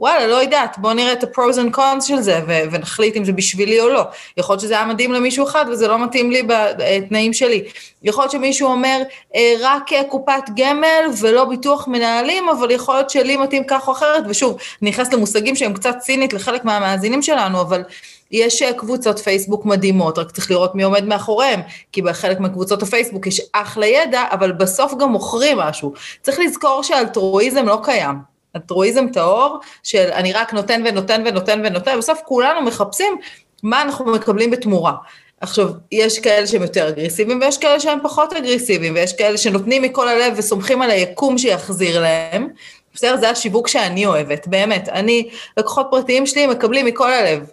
וואלה, 0.00 0.26
לא 0.26 0.36
יודעת, 0.36 0.78
בוא 0.78 0.92
נראה 0.92 1.12
את 1.12 1.24
ה-pros 1.24 1.54
and 1.54 1.76
cons 1.76 2.00
של 2.06 2.20
זה 2.20 2.40
ו- 2.48 2.62
ונחליט 2.72 3.16
אם 3.16 3.24
זה 3.24 3.32
בשבילי 3.32 3.80
או 3.80 3.88
לא. 3.88 4.04
יכול 4.36 4.52
להיות 4.52 4.60
שזה 4.60 4.74
היה 4.74 4.86
מדהים 4.86 5.12
למישהו 5.12 5.46
אחד 5.46 5.64
וזה 5.70 5.88
לא 5.88 6.04
מתאים 6.04 6.30
לי 6.30 6.42
בתנאים 6.46 7.32
שלי. 7.32 7.64
יכול 8.02 8.22
להיות 8.22 8.32
שמישהו 8.32 8.68
אומר, 8.68 9.02
אה, 9.34 9.54
רק 9.60 9.90
קופת 10.08 10.42
גמל 10.56 11.04
ולא 11.20 11.44
ביטוח 11.44 11.88
מנהלים, 11.88 12.48
אבל 12.48 12.70
יכול 12.70 12.94
להיות 12.94 13.10
שלי 13.10 13.36
מתאים 13.36 13.62
כך 13.68 13.88
או 13.88 13.92
אחרת, 13.92 14.24
ושוב, 14.28 14.56
אני 14.82 14.90
נכנסת 14.90 15.14
למושגים 15.14 15.56
שהם 15.56 15.74
קצת 15.74 15.94
צינית 15.98 16.32
לחלק 16.32 16.64
מהמאזינים 16.64 17.22
שלנו, 17.22 17.60
אבל 17.60 17.82
יש 18.30 18.62
אה, 18.62 18.72
קבוצות 18.72 19.18
פייסבוק 19.18 19.64
מדהימות, 19.64 20.18
רק 20.18 20.30
צריך 20.30 20.50
לראות 20.50 20.74
מי 20.74 20.82
עומד 20.82 21.04
מאחוריהם, 21.04 21.60
כי 21.92 22.02
בחלק 22.02 22.40
מקבוצות 22.40 22.82
הפייסבוק 22.82 23.26
יש 23.26 23.40
אחלה 23.52 23.86
ידע, 23.86 24.24
אבל 24.30 24.52
בסוף 24.52 24.94
גם 24.94 25.08
מוכרים 25.08 25.58
משהו. 25.58 25.92
צריך 26.22 26.38
לזכור 26.38 26.82
שאלטרואיזם 26.82 27.66
לא 27.66 27.78
קיים. 27.82 28.39
אלטרואיזם 28.56 29.08
טהור 29.12 29.58
של 29.82 30.08
אני 30.12 30.32
רק 30.32 30.52
נותן 30.52 30.82
ונותן 30.84 31.22
ונותן 31.26 31.62
ונותן, 31.64 31.98
בסוף 31.98 32.20
כולנו 32.24 32.62
מחפשים 32.62 33.18
מה 33.62 33.82
אנחנו 33.82 34.12
מקבלים 34.12 34.50
בתמורה. 34.50 34.94
עכשיו, 35.40 35.68
יש 35.92 36.18
כאלה 36.18 36.46
שהם 36.46 36.62
יותר 36.62 36.88
אגרסיביים 36.88 37.40
ויש 37.40 37.58
כאלה 37.58 37.80
שהם 37.80 37.98
פחות 38.02 38.32
אגרסיביים, 38.32 38.94
ויש 38.94 39.12
כאלה 39.12 39.38
שנותנים 39.38 39.82
מכל 39.82 40.08
הלב 40.08 40.34
וסומכים 40.36 40.82
על 40.82 40.90
היקום 40.90 41.38
שיחזיר 41.38 42.00
להם. 42.00 42.48
בסדר, 42.94 43.16
זה 43.16 43.30
השיווק 43.30 43.68
שאני 43.68 44.06
אוהבת, 44.06 44.46
באמת. 44.46 44.88
אני, 44.88 45.30
לקוחות 45.56 45.86
פרטיים 45.90 46.26
שלי 46.26 46.46
מקבלים 46.46 46.86
מכל 46.86 47.12
הלב. 47.12 47.50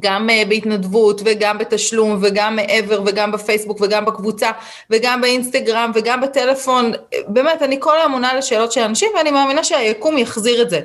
גם 0.00 0.28
uh, 0.28 0.48
בהתנדבות 0.48 1.20
וגם 1.24 1.58
בתשלום 1.58 2.18
וגם 2.22 2.56
מעבר 2.56 3.02
וגם 3.06 3.32
בפייסבוק 3.32 3.78
וגם 3.80 4.04
בקבוצה 4.04 4.50
וגם 4.90 5.20
באינסטגרם 5.20 5.90
וגם 5.94 6.20
בטלפון, 6.20 6.92
באמת, 7.28 7.62
אני 7.62 7.76
כל 7.80 7.98
היום 7.98 8.12
עונה 8.12 8.34
לשאלות 8.34 8.72
של 8.72 8.80
אנשים 8.80 9.08
ואני 9.16 9.30
מאמינה 9.30 9.64
שהיקום 9.64 10.18
יחזיר 10.18 10.62
את 10.62 10.70
זה. 10.70 10.80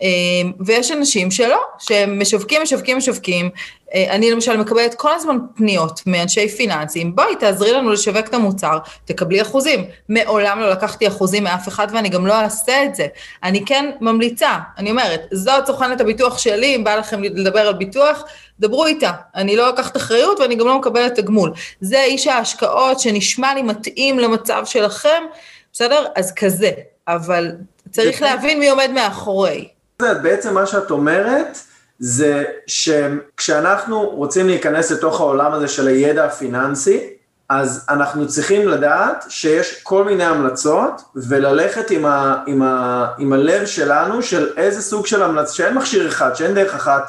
Uh, 0.00 0.02
ויש 0.66 0.90
אנשים 0.90 1.30
שלא, 1.30 1.60
שהם 1.78 2.20
משווקים, 2.20 2.62
משווקים, 2.62 2.96
משווקים. 2.96 3.50
Uh, 3.88 3.92
אני 4.10 4.30
למשל 4.30 4.56
מקבלת 4.56 4.94
כל 4.94 5.14
הזמן 5.14 5.36
פניות 5.56 6.00
מאנשי 6.06 6.48
פיננסים, 6.48 7.16
בואי 7.16 7.36
תעזרי 7.36 7.72
לנו 7.72 7.92
לשווק 7.92 8.26
את 8.28 8.34
המוצר, 8.34 8.78
תקבלי 9.04 9.42
אחוזים. 9.42 9.84
מעולם 10.08 10.60
לא 10.60 10.70
לקחתי 10.70 11.08
אחוזים 11.08 11.44
מאף 11.44 11.68
אחד 11.68 11.86
ואני 11.92 12.08
גם 12.08 12.26
לא 12.26 12.34
אעשה 12.34 12.84
את 12.84 12.94
זה. 12.94 13.06
אני 13.42 13.64
כן 13.64 13.90
ממליצה, 14.00 14.58
אני 14.78 14.90
אומרת, 14.90 15.20
זאת 15.32 15.66
סוכנת 15.66 16.00
הביטוח 16.00 16.38
שלי, 16.38 16.76
אם 16.76 16.84
בא 16.84 16.94
לכם 16.94 17.22
לדבר 17.22 17.60
על 17.60 17.74
ביטוח, 17.74 18.24
דברו 18.60 18.86
איתה, 18.86 19.12
אני 19.34 19.56
לא 19.56 19.68
לקחת 19.68 19.96
אחריות 19.96 20.40
ואני 20.40 20.54
גם 20.54 20.66
לא 20.66 20.78
מקבלת 20.78 21.14
תגמול. 21.14 21.52
זה 21.80 22.02
איש 22.02 22.26
ההשקעות 22.26 23.00
שנשמע 23.00 23.54
לי 23.54 23.62
מתאים 23.62 24.18
למצב 24.18 24.62
שלכם, 24.64 25.22
בסדר? 25.72 26.06
אז 26.16 26.32
כזה, 26.32 26.70
אבל 27.08 27.52
צריך 27.90 28.22
להבין 28.22 28.58
מי 28.58 28.68
עומד 28.68 28.90
מאחורי. 28.94 29.68
בעצם 30.22 30.54
מה 30.54 30.66
שאת 30.66 30.90
אומרת, 30.90 31.58
זה 31.98 32.44
שכשאנחנו 32.66 34.10
רוצים 34.10 34.46
להיכנס 34.46 34.90
לתוך 34.90 35.20
העולם 35.20 35.52
הזה 35.52 35.68
של 35.68 35.86
הידע 35.88 36.24
הפיננסי, 36.24 37.10
אז 37.48 37.86
אנחנו 37.88 38.28
צריכים 38.28 38.68
לדעת 38.68 39.24
שיש 39.28 39.82
כל 39.82 40.04
מיני 40.04 40.24
המלצות, 40.24 41.02
וללכת 41.16 41.90
עם, 41.90 42.06
ה, 42.06 42.42
עם, 42.46 42.62
ה, 42.62 43.06
עם 43.18 43.32
הלב 43.32 43.66
שלנו 43.66 44.22
של 44.22 44.48
איזה 44.56 44.82
סוג 44.82 45.06
של 45.06 45.22
המלצה, 45.22 45.54
שאין 45.54 45.74
מכשיר 45.74 46.08
אחד, 46.08 46.34
שאין 46.34 46.54
דרך 46.54 46.74
אחת 46.74 47.02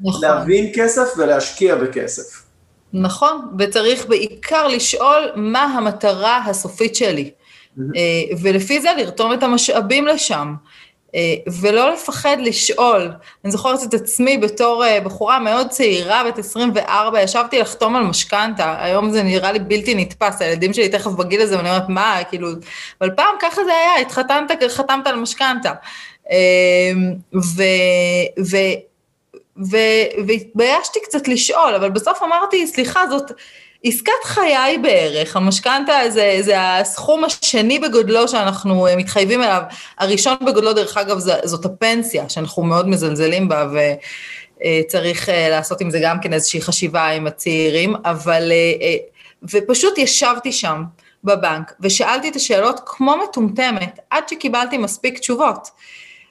נכון. 0.00 0.20
להבין 0.22 0.72
כסף 0.74 1.08
ולהשקיע 1.16 1.74
בכסף. 1.76 2.42
נכון, 2.92 3.48
וצריך 3.58 4.06
בעיקר 4.06 4.66
לשאול 4.66 5.30
מה 5.36 5.62
המטרה 5.64 6.38
הסופית 6.46 6.96
שלי, 6.96 7.30
mm-hmm. 7.30 7.80
ולפי 8.42 8.80
זה 8.80 8.88
לרתום 8.96 9.32
את 9.32 9.42
המשאבים 9.42 10.06
לשם. 10.06 10.54
אה, 11.16 11.34
ולא 11.60 11.92
לפחד 11.92 12.36
לשאול. 12.40 13.12
אני 13.44 13.52
זוכרת 13.52 13.82
את 13.82 13.94
עצמי 13.94 14.38
בתור 14.38 14.84
אה, 14.84 15.00
בחורה 15.00 15.38
מאוד 15.38 15.68
צעירה, 15.68 16.24
בת 16.24 16.38
24, 16.38 17.22
ישבתי 17.22 17.58
לחתום 17.58 17.96
על 17.96 18.02
משכנתה, 18.02 18.76
היום 18.78 19.10
זה 19.10 19.22
נראה 19.22 19.52
לי 19.52 19.58
בלתי 19.58 19.94
נתפס, 19.94 20.42
הילדים 20.42 20.72
שלי 20.72 20.88
תכף 20.88 21.10
בגיל 21.10 21.40
הזה, 21.40 21.56
ואני 21.56 21.68
אומרת, 21.68 21.88
מה, 21.88 22.18
כאילו, 22.28 22.48
אבל 23.00 23.10
פעם 23.10 23.34
ככה 23.40 23.64
זה 23.64 23.70
היה, 23.72 23.96
התחתנת, 24.00 24.50
חתמת 24.68 25.06
על 25.06 25.16
משכנתה. 25.16 25.72
והתביישתי 30.26 31.00
קצת 31.02 31.28
לשאול, 31.28 31.74
אבל 31.74 31.90
בסוף 31.90 32.22
אמרתי, 32.22 32.66
סליחה, 32.66 33.00
זאת 33.10 33.32
עסקת 33.84 34.24
חיי 34.24 34.78
בערך, 34.78 35.36
המשכנתה 35.36 35.92
זה, 36.08 36.38
זה 36.40 36.54
הסכום 36.60 37.24
השני 37.24 37.78
בגודלו 37.78 38.28
שאנחנו 38.28 38.86
אה, 38.86 38.96
מתחייבים 38.96 39.42
אליו, 39.42 39.62
הראשון 39.98 40.36
בגודלו 40.46 40.72
דרך 40.72 40.96
אגב 40.96 41.18
זאת 41.44 41.64
הפנסיה, 41.64 42.28
שאנחנו 42.28 42.62
מאוד 42.62 42.88
מזלזלים 42.88 43.48
בה 43.48 43.68
וצריך 43.72 45.28
אה, 45.28 45.48
לעשות 45.48 45.80
עם 45.80 45.90
זה 45.90 45.98
גם 46.02 46.20
כן 46.20 46.32
איזושהי 46.32 46.60
חשיבה 46.60 47.06
עם 47.06 47.26
הצעירים, 47.26 47.94
אבל, 48.04 48.52
אה, 48.52 48.96
ופשוט 49.52 49.98
ישבתי 49.98 50.52
שם 50.52 50.82
בבנק 51.24 51.72
ושאלתי 51.80 52.28
את 52.28 52.36
השאלות 52.36 52.80
כמו 52.86 53.16
מטומטמת, 53.24 53.98
עד 54.10 54.28
שקיבלתי 54.28 54.78
מספיק 54.78 55.18
תשובות. 55.18 55.68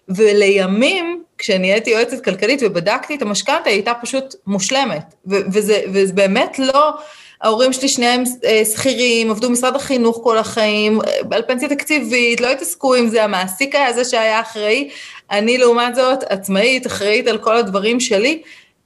ולימים, 0.09 1.23
כשנהייתי 1.37 1.89
יועצת 1.89 2.23
כלכלית 2.23 2.59
ובדקתי 2.63 3.15
את 3.15 3.21
המשכנתה, 3.21 3.69
היא 3.69 3.75
הייתה 3.75 3.93
פשוט 4.01 4.35
מושלמת. 4.47 5.13
וזה, 5.25 5.81
וזה 5.93 6.13
באמת 6.13 6.59
לא, 6.59 6.93
ההורים 7.41 7.73
שלי 7.73 7.87
שניהם 7.87 8.23
אה, 8.45 8.61
שכירים, 8.65 9.31
עבדו 9.31 9.49
במשרד 9.49 9.75
החינוך 9.75 10.19
כל 10.23 10.37
החיים, 10.37 11.01
אה, 11.01 11.17
על 11.31 11.41
פנסיה 11.47 11.69
תקציבית, 11.69 12.41
לא 12.41 12.47
התעסקו 12.47 12.95
עם 12.95 13.07
זה, 13.07 13.23
המעסיק 13.23 13.75
היה 13.75 13.93
זה 13.93 14.05
שהיה 14.05 14.41
אחראי. 14.41 14.89
אני 15.31 15.57
לעומת 15.57 15.95
זאת 15.95 16.23
עצמאית, 16.29 16.87
אחראית 16.87 17.27
על 17.27 17.37
כל 17.37 17.57
הדברים 17.57 17.99
שלי, 17.99 18.41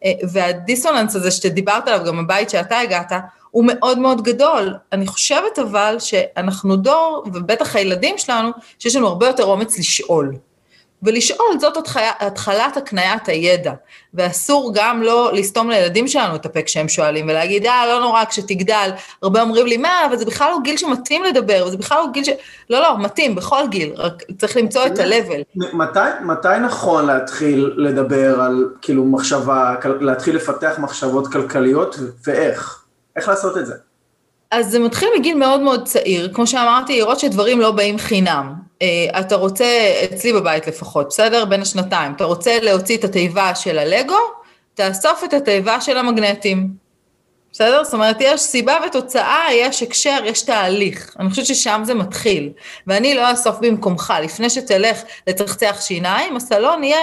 אה, 0.06 0.12
והדיסוננס 0.32 1.16
הזה 1.16 1.32
שדיברת 1.32 1.88
עליו, 1.88 2.06
גם 2.06 2.20
הבית 2.20 2.50
שאתה 2.50 2.80
הגעת, 2.80 3.12
הוא 3.52 3.66
מאוד 3.68 4.00
מאוד 4.00 4.22
גדול. 4.22 4.74
אני 4.92 5.08
חושבת 5.08 5.60
אבל 5.60 5.96
שאנחנו 6.00 6.76
דור, 6.76 7.24
ובטח 7.34 7.76
הילדים 7.76 8.18
שלנו, 8.18 8.50
שיש 8.80 8.96
לנו 8.96 9.08
הרבה 9.08 9.28
יותר 9.28 9.44
אומץ 9.44 9.80
לשאול. 9.80 10.36
ולשאול, 11.04 11.60
זאת 11.60 11.78
התחלת 12.20 12.78
הקניית 12.78 13.28
הידע. 13.28 13.74
ואסור 14.14 14.72
גם 14.74 15.04
לא 15.04 15.34
לסתום 15.34 15.70
לילדים 15.70 16.08
שלנו 16.08 16.36
את 16.36 16.46
הפה 16.46 16.62
כשהם 16.62 16.88
שואלים, 16.88 17.26
ולהגיד, 17.30 17.66
אה, 17.66 17.88
לא 17.88 18.00
נורא, 18.00 18.26
כשתגדל. 18.26 18.90
הרבה 19.22 19.42
אומרים 19.42 19.66
לי, 19.66 19.78
מה, 19.78 20.06
אבל 20.06 20.18
זה 20.18 20.26
בכלל 20.26 20.52
לא 20.52 20.58
גיל 20.64 20.78
שמתאים 20.78 21.24
לדבר, 21.24 21.64
וזה 21.68 21.78
בכלל 21.78 21.98
לא 21.98 22.12
גיל 22.12 22.24
ש... 22.24 22.30
לא, 22.70 22.80
לא, 22.80 22.98
מתאים, 23.00 23.36
בכל 23.36 23.68
גיל, 23.70 23.94
רק 23.96 24.24
צריך 24.38 24.58
למצוא 24.58 24.86
את 24.86 25.00
ה-level. 25.00 25.60
מתי, 25.74 26.00
מתי 26.22 26.60
נכון 26.62 27.06
להתחיל 27.06 27.74
לדבר 27.78 28.42
על, 28.42 28.70
כאילו, 28.82 29.06
מחשבה, 29.06 29.76
להתחיל 30.00 30.36
לפתח 30.36 30.76
מחשבות 30.80 31.28
כלכליות, 31.28 31.96
ואיך? 32.28 32.84
איך 33.16 33.28
לעשות 33.28 33.58
את 33.58 33.66
זה? 33.66 33.74
אז 34.52 34.72
זה 34.72 34.80
מתחיל 34.80 35.10
מגיל 35.20 35.38
מאוד 35.38 35.60
מאוד 35.60 35.86
צעיר, 35.86 36.34
כמו 36.34 36.48
שאמרתי, 36.48 36.98
לראות 36.98 37.20
שדברים 37.20 37.62
לא 37.62 37.72
באים 37.72 37.98
חינם. 37.98 38.54
Uh, 38.84 39.20
אתה 39.20 39.36
רוצה, 39.36 39.66
אצלי 40.04 40.34
בבית 40.34 40.68
לפחות, 40.68 41.08
בסדר? 41.08 41.46
בין 41.46 41.62
השנתיים. 41.62 42.14
אתה 42.14 42.24
רוצה 42.24 42.60
להוציא 42.60 42.98
את 42.98 43.04
התיבה 43.04 43.56
של 43.56 43.80
הלגו, 43.80 44.18
תאסוף 44.74 45.24
את 45.24 45.34
התיבה 45.34 45.82
של 45.82 45.98
המגנטים. 45.98 46.70
בסדר? 47.52 47.84
זאת 47.84 47.94
אומרת, 47.94 48.18
יש 48.20 48.42
סיבה 48.42 48.78
ותוצאה, 48.88 49.46
יש 49.54 49.84
הקשר, 49.84 50.18
יש 50.26 50.42
תהליך. 50.42 51.16
אני 51.20 51.30
חושבת 51.30 51.46
ששם 51.46 51.82
זה 51.86 51.94
מתחיל. 51.94 52.50
ואני 52.88 53.16
לא 53.16 53.32
אאסוף 53.32 53.56
במקומך. 53.62 54.14
לפני 54.24 54.50
שתלך 54.50 55.02
לצחצח 55.28 55.78
שיניים, 55.82 56.36
הסלון 56.36 56.84
יהיה 56.84 57.00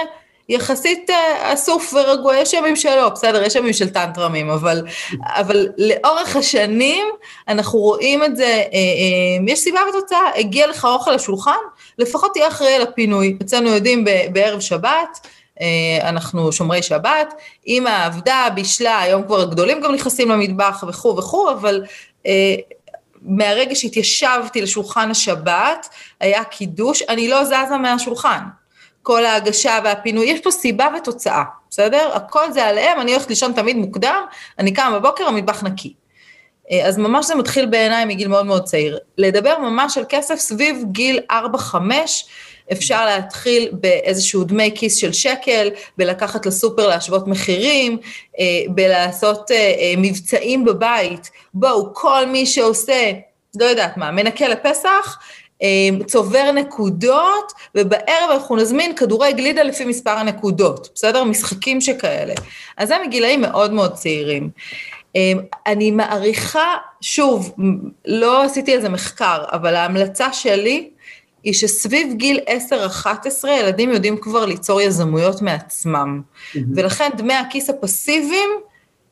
יחסית 0.49 1.09
אה, 1.09 1.53
אסוף 1.53 1.93
ורגוע, 1.93 2.37
יש 2.37 2.53
ימים 2.53 2.75
שלא, 2.75 3.09
בסדר, 3.09 3.43
יש 3.43 3.55
ימים 3.55 3.73
של 3.73 3.89
טנטרמים, 3.89 4.49
אבל, 4.49 4.85
אבל 5.25 5.67
לאורך 5.77 6.35
השנים 6.35 7.05
אנחנו 7.47 7.79
רואים 7.79 8.23
את 8.23 8.35
זה, 8.35 8.43
אה, 8.43 8.61
אה, 8.73 9.47
יש 9.47 9.59
סיבה 9.59 9.79
ותוצאה, 9.89 10.29
הגיע 10.35 10.67
לך 10.67 10.85
אוכל 10.85 11.11
לשולחן, 11.11 11.51
לפחות 11.97 12.33
תהיה 12.33 12.47
אחראי 12.47 12.73
על 12.73 12.81
הפינוי. 12.81 13.37
אצלנו 13.41 13.69
יודעים 13.69 14.05
בערב 14.31 14.59
שבת, 14.59 15.27
אנחנו 16.01 16.51
שומרי 16.51 16.83
שבת, 16.83 17.33
אימא 17.67 18.05
עבדה, 18.05 18.47
בישלה, 18.55 18.99
היום 18.99 19.23
כבר 19.23 19.41
הגדולים 19.41 19.81
גם 19.81 19.93
נכנסים 19.93 20.29
למטבח 20.29 20.83
וכו' 20.87 21.17
וכו', 21.17 21.51
אבל 21.51 21.83
מהרגע 23.21 23.75
שהתיישבתי 23.75 24.61
לשולחן 24.61 25.11
השבת, 25.11 25.89
היה 26.19 26.43
קידוש, 26.43 27.01
אני 27.01 27.27
לא 27.27 27.43
זזה 27.43 27.77
מהשולחן. 27.81 28.39
כל 29.07 29.25
ההגשה 29.25 29.79
והפינוי, 29.83 30.25
יש 30.25 30.39
פה 30.39 30.51
סיבה 30.51 30.87
ותוצאה, 30.97 31.43
בסדר? 31.69 32.11
הכל 32.13 32.51
זה 32.51 32.65
עליהם, 32.65 33.01
אני 33.01 33.11
הולכת 33.11 33.29
לישון 33.29 33.53
תמיד 33.53 33.75
מוקדם, 33.77 34.21
אני 34.59 34.73
קמה 34.73 34.99
בבוקר, 34.99 35.27
המטבח 35.27 35.63
נקי. 35.63 35.93
אה, 36.71 36.87
אז 36.87 36.97
ממש 36.97 37.25
זה 37.25 37.35
מתחיל 37.35 37.65
בעיניי 37.65 38.05
מגיל 38.05 38.27
מאוד 38.27 38.45
מאוד 38.45 38.63
צעיר. 38.63 38.99
לדבר 39.17 39.59
ממש 39.59 39.97
על 39.97 40.05
כסף 40.09 40.35
סביב 40.35 40.83
גיל 40.91 41.19
4-5, 41.31 41.75
אפשר 42.71 43.05
להתחיל 43.05 43.69
באיזשהו 43.71 44.43
דמי 44.43 44.71
כיס 44.75 44.95
של 44.95 45.13
שקל, 45.13 45.69
בלקחת 45.97 46.45
לסופר 46.45 46.87
להשוות 46.87 47.27
מחירים, 47.27 47.97
אה, 48.39 48.45
בלעשות 48.69 49.51
אה, 49.51 49.93
מבצעים 49.97 50.65
בבית. 50.65 51.29
בואו, 51.53 51.93
כל 51.93 52.25
מי 52.25 52.45
שעושה, 52.45 53.11
לא 53.59 53.65
יודעת 53.65 53.97
מה, 53.97 54.11
מנקה 54.11 54.47
לפסח, 54.47 55.17
צובר 56.05 56.51
נקודות, 56.51 57.51
ובערב 57.75 58.29
אנחנו 58.31 58.55
נזמין 58.55 58.95
כדורי 58.95 59.33
גלידה 59.33 59.63
לפי 59.63 59.85
מספר 59.85 60.11
הנקודות, 60.11 60.89
בסדר? 60.95 61.23
משחקים 61.23 61.81
שכאלה. 61.81 62.33
אז 62.77 62.87
זה 62.87 62.95
מגילאים 63.07 63.41
מאוד 63.41 63.73
מאוד 63.73 63.93
צעירים. 63.93 64.49
אמ, 65.15 65.39
אני 65.67 65.91
מעריכה, 65.91 66.75
שוב, 67.01 67.55
לא 68.05 68.43
עשיתי 68.43 68.73
על 68.73 68.81
זה 68.81 68.89
מחקר, 68.89 69.43
אבל 69.51 69.75
ההמלצה 69.75 70.33
שלי 70.33 70.89
היא 71.43 71.53
שסביב 71.53 72.13
גיל 72.13 72.39
10-11 73.43 73.47
ילדים 73.47 73.89
יודעים 73.89 74.17
כבר 74.17 74.45
ליצור 74.45 74.81
יזמויות 74.81 75.41
מעצמם. 75.41 76.21
Mm-hmm. 76.21 76.59
ולכן 76.75 77.09
דמי 77.17 77.33
הכיס 77.33 77.69
הפסיביים 77.69 78.49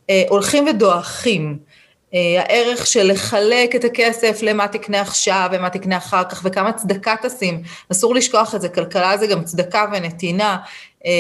אה, 0.09 0.23
הולכים 0.29 0.67
ודועכים. 0.67 1.57
אה, 2.15 2.41
הערך 2.41 2.87
של 2.87 3.11
לחלק 3.11 3.75
את 3.75 3.83
הכסף 3.83 4.39
למה 4.41 4.67
תקנה 4.67 5.01
עכשיו 5.01 5.49
ומה 5.51 5.69
תקנה 5.69 5.97
אחר 5.97 6.23
כך 6.23 6.41
וכמה 6.43 6.73
צדקה 6.73 7.15
תשים, 7.21 7.61
אסור 7.91 8.15
לשכוח 8.15 8.55
את 8.55 8.61
זה, 8.61 8.69
כלכלה 8.69 9.17
זה 9.17 9.27
גם 9.27 9.43
צדקה 9.43 9.85
ונתינה, 9.93 10.57
אה, 11.05 11.11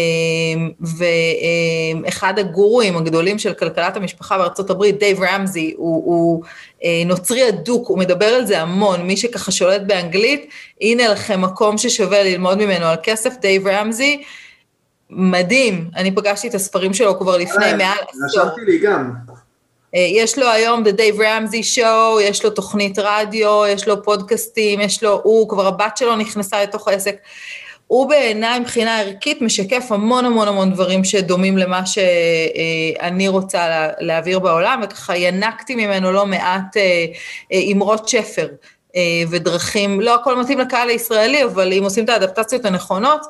ואחד 2.05 2.39
הגורואים 2.39 2.97
הגדולים 2.97 3.39
של 3.39 3.53
כלכלת 3.53 3.97
המשפחה 3.97 4.37
בארצות 4.37 4.69
הברית, 4.69 4.99
דייב 4.99 5.23
רמזי, 5.23 5.73
הוא, 5.77 6.03
הוא 6.05 6.43
אה, 6.83 7.03
נוצרי 7.05 7.49
אדוק, 7.49 7.87
הוא 7.87 7.97
מדבר 7.97 8.25
על 8.25 8.45
זה 8.45 8.61
המון, 8.61 9.01
מי 9.01 9.17
שככה 9.17 9.51
שולט 9.51 9.81
באנגלית, 9.81 10.49
הנה 10.81 11.07
לכם 11.07 11.41
מקום 11.41 11.77
ששווה 11.77 12.23
ללמוד 12.23 12.57
ממנו 12.57 12.85
על 12.85 12.97
כסף, 13.03 13.33
דייב 13.41 13.67
רמזי, 13.67 14.23
מדהים, 15.09 15.89
אני 15.95 16.15
פגשתי 16.15 16.47
את 16.47 16.55
הספרים 16.55 16.93
שלו 16.93 17.19
כבר 17.19 17.37
לפני 17.37 17.73
מעל 17.77 17.97
עשור. 18.27 18.43
רשמתי 18.43 18.61
לי 18.61 18.79
גם. 18.79 19.11
אה, 19.95 20.07
יש 20.11 20.37
לו 20.37 20.49
היום 20.49 20.83
The 20.83 20.89
Dave 20.89 21.19
Ramsey 21.19 21.77
Show, 21.77 22.21
יש 22.21 22.43
לו 22.43 22.49
תוכנית 22.49 22.99
רדיו, 22.99 23.63
יש 23.67 23.87
לו 23.87 24.03
פודקאסטים, 24.03 24.81
יש 24.81 25.03
לו, 25.03 25.21
הוא, 25.23 25.49
כבר 25.49 25.67
הבת 25.67 25.97
שלו 25.97 26.15
נכנסה 26.15 26.63
לתוך 26.63 26.87
העסק. 26.87 27.15
הוא 27.87 28.09
בעיניי 28.09 28.59
מבחינה 28.59 28.99
ערכית 28.99 29.41
משקף 29.41 29.85
המון 29.89 30.25
המון 30.25 30.47
המון 30.47 30.73
דברים 30.73 31.03
שדומים 31.03 31.57
למה 31.57 31.85
שאני 31.85 33.27
רוצה 33.27 33.87
להעביר 33.99 34.39
בעולם, 34.39 34.81
וככה 34.83 35.17
ינקתי 35.17 35.75
ממנו 35.75 36.11
לא 36.11 36.25
מעט 36.25 36.77
אה, 36.77 37.05
אה, 37.53 37.59
אמרות 37.71 38.09
שפר 38.09 38.47
ודרכים, 39.29 40.01
לא 40.01 40.15
הכל 40.15 40.39
מתאים 40.39 40.59
לקהל 40.59 40.89
הישראלי, 40.89 41.43
אבל 41.43 41.73
אם 41.73 41.83
עושים 41.83 42.03
את 42.03 42.09
האדפטציות 42.09 42.65
הנכונות, 42.65 43.21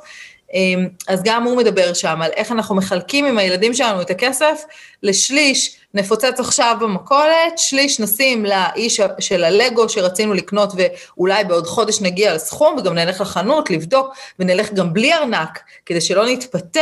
אז 1.08 1.24
גם 1.24 1.44
הוא 1.44 1.58
מדבר 1.58 1.94
שם 1.94 2.22
על 2.22 2.32
איך 2.36 2.52
אנחנו 2.52 2.76
מחלקים 2.76 3.26
עם 3.26 3.38
הילדים 3.38 3.74
שלנו 3.74 4.02
את 4.02 4.10
הכסף 4.10 4.64
לשליש 5.04 5.78
נפוצץ 5.96 6.40
עכשיו 6.40 6.78
במכולת, 6.80 7.58
שליש 7.58 8.00
נשים 8.00 8.46
לאיש 8.46 9.02
של 9.20 9.44
הלגו 9.44 9.90
שרצינו 9.90 10.34
לקנות 10.34 10.74
ואולי 10.76 11.44
בעוד 11.44 11.68
חודש 11.68 12.02
נגיע 12.02 12.34
לסכום 12.34 12.76
וגם 12.78 12.94
נלך 12.94 13.22
לחנות 13.22 13.70
לבדוק 13.70 14.16
ונלך 14.40 14.74
גם 14.74 14.94
בלי 14.94 15.14
ארנק 15.14 15.60
כדי 15.86 16.02
שלא 16.02 16.26
נתפתה, 16.26 16.80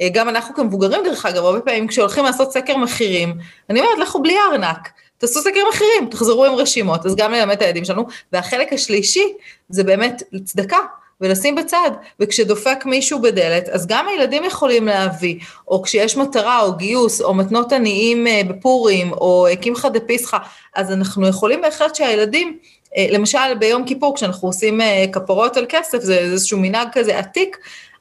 אה, 0.00 0.08
גם 0.12 0.28
אנחנו 0.28 0.54
כמבוגרים 0.54 1.04
דרך 1.04 1.26
אגב, 1.26 1.44
הרבה 1.44 1.60
פעמים 1.60 1.86
כשהולכים 1.86 2.24
לעשות 2.24 2.52
סקר 2.52 2.76
מחירים, 2.76 3.34
אני 3.70 3.80
אומרת 3.80 3.98
לכו 3.98 4.22
בלי 4.22 4.36
ארנק. 4.50 4.88
תעשו 5.18 5.40
סקר 5.40 5.60
מחירים, 5.68 6.10
תחזרו 6.10 6.44
עם 6.44 6.54
רשימות, 6.54 7.06
אז 7.06 7.16
גם 7.16 7.32
ללמד 7.32 7.56
את 7.56 7.62
הילדים 7.62 7.84
שלנו. 7.84 8.06
והחלק 8.32 8.72
השלישי 8.72 9.32
זה 9.68 9.84
באמת 9.84 10.22
צדקה. 10.44 10.78
ולשים 11.20 11.54
בצד, 11.54 11.90
וכשדופק 12.20 12.86
מישהו 12.86 13.22
בדלת, 13.22 13.68
אז 13.68 13.86
גם 13.86 14.08
הילדים 14.08 14.44
יכולים 14.44 14.86
להביא, 14.86 15.38
או 15.68 15.82
כשיש 15.82 16.16
מטרה, 16.16 16.60
או 16.62 16.76
גיוס, 16.76 17.20
או 17.20 17.34
מתנות 17.34 17.72
עניים 17.72 18.26
אה, 18.26 18.40
בפורים, 18.48 19.12
או 19.12 19.46
קמחא 19.60 19.88
דפסחא, 19.88 20.38
אז 20.74 20.92
אנחנו 20.92 21.28
יכולים 21.28 21.60
בהחלט 21.60 21.94
שהילדים, 21.94 22.58
אה, 22.96 23.06
למשל 23.10 23.54
ביום 23.58 23.84
כיפור, 23.84 24.16
כשאנחנו 24.16 24.48
עושים 24.48 24.80
אה, 24.80 25.04
כפרות 25.12 25.56
על 25.56 25.66
כסף, 25.68 25.98
זה 25.98 26.18
איזשהו 26.18 26.58
מנהג 26.58 26.88
כזה 26.92 27.18
עתיק, 27.18 27.56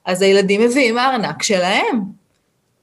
אז 0.06 0.22
הילדים 0.22 0.62
מביאים 0.62 0.98
הארנק 0.98 1.44
שלהם. 1.44 2.25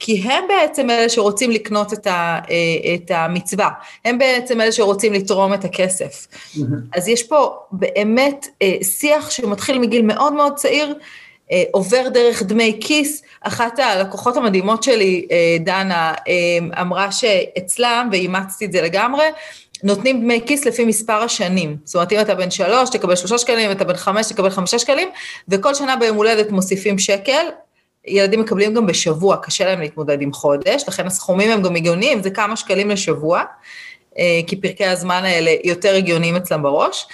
כי 0.05 0.23
הם 0.23 0.45
בעצם 0.49 0.91
אלה 0.91 1.09
שרוצים 1.09 1.51
לקנות 1.51 1.93
את, 1.93 2.07
ה, 2.07 2.39
אה, 2.51 2.95
את 2.95 3.11
המצווה, 3.11 3.71
הם 4.05 4.19
בעצם 4.19 4.61
אלה 4.61 4.73
שרוצים 4.73 5.13
לתרום 5.13 5.55
את 5.55 5.65
הכסף. 5.65 6.27
Mm-hmm. 6.27 6.61
אז 6.97 7.09
יש 7.09 7.23
פה 7.23 7.57
באמת 7.73 8.47
אה, 8.63 8.77
שיח 8.83 9.31
שמתחיל 9.31 9.79
מגיל 9.79 10.03
מאוד 10.03 10.33
מאוד 10.33 10.55
צעיר, 10.57 10.95
אה, 11.53 11.63
עובר 11.71 12.09
דרך 12.09 12.43
דמי 12.43 12.79
כיס. 12.81 13.23
אחת 13.41 13.79
הלקוחות 13.79 14.37
המדהימות 14.37 14.83
שלי, 14.83 15.27
דנה, 15.61 16.15
אמרה 16.81 17.13
שאצלם, 17.13 18.09
ואימצתי 18.13 18.65
את 18.65 18.73
זה 18.73 18.83
לגמרי, 18.83 19.25
נותנים 19.83 20.21
דמי 20.21 20.41
כיס 20.47 20.65
לפי 20.65 20.85
מספר 20.85 21.23
השנים. 21.23 21.77
זאת 21.85 21.95
אומרת, 21.95 22.13
אם 22.13 22.21
אתה 22.21 22.35
בן 22.35 22.51
שלוש, 22.51 22.91
תקבל 22.91 23.17
שלושה 23.17 23.39
שקלים, 23.39 23.67
אם 23.67 23.77
אתה 23.77 23.85
בן 23.85 23.97
חמש, 23.97 24.27
תקבל 24.27 24.51
חמישה 24.51 24.79
שקלים, 24.79 25.09
וכל 25.49 25.75
שנה 25.75 25.97
ביום 25.97 26.17
הולדת 26.17 26.51
מוסיפים 26.51 26.99
שקל, 26.99 27.47
ילדים 28.07 28.41
מקבלים 28.41 28.75
גם 28.75 28.87
בשבוע, 28.87 29.37
קשה 29.37 29.65
להם 29.65 29.81
להתמודד 29.81 30.23
עם 30.23 30.33
חודש, 30.33 30.85
לכן 30.89 31.07
הסכומים 31.07 31.51
הם 31.51 31.63
גם 31.63 31.77
הגיוניים, 31.77 32.23
זה 32.23 32.31
כמה 32.31 32.57
שקלים 32.57 32.91
לשבוע, 32.91 33.43
אה, 34.19 34.41
כי 34.47 34.57
פרקי 34.57 34.87
הזמן 34.87 35.25
האלה 35.25 35.55
יותר 35.65 35.95
הגיוניים 35.95 36.37
אצלם 36.37 36.63
בראש, 36.63 37.07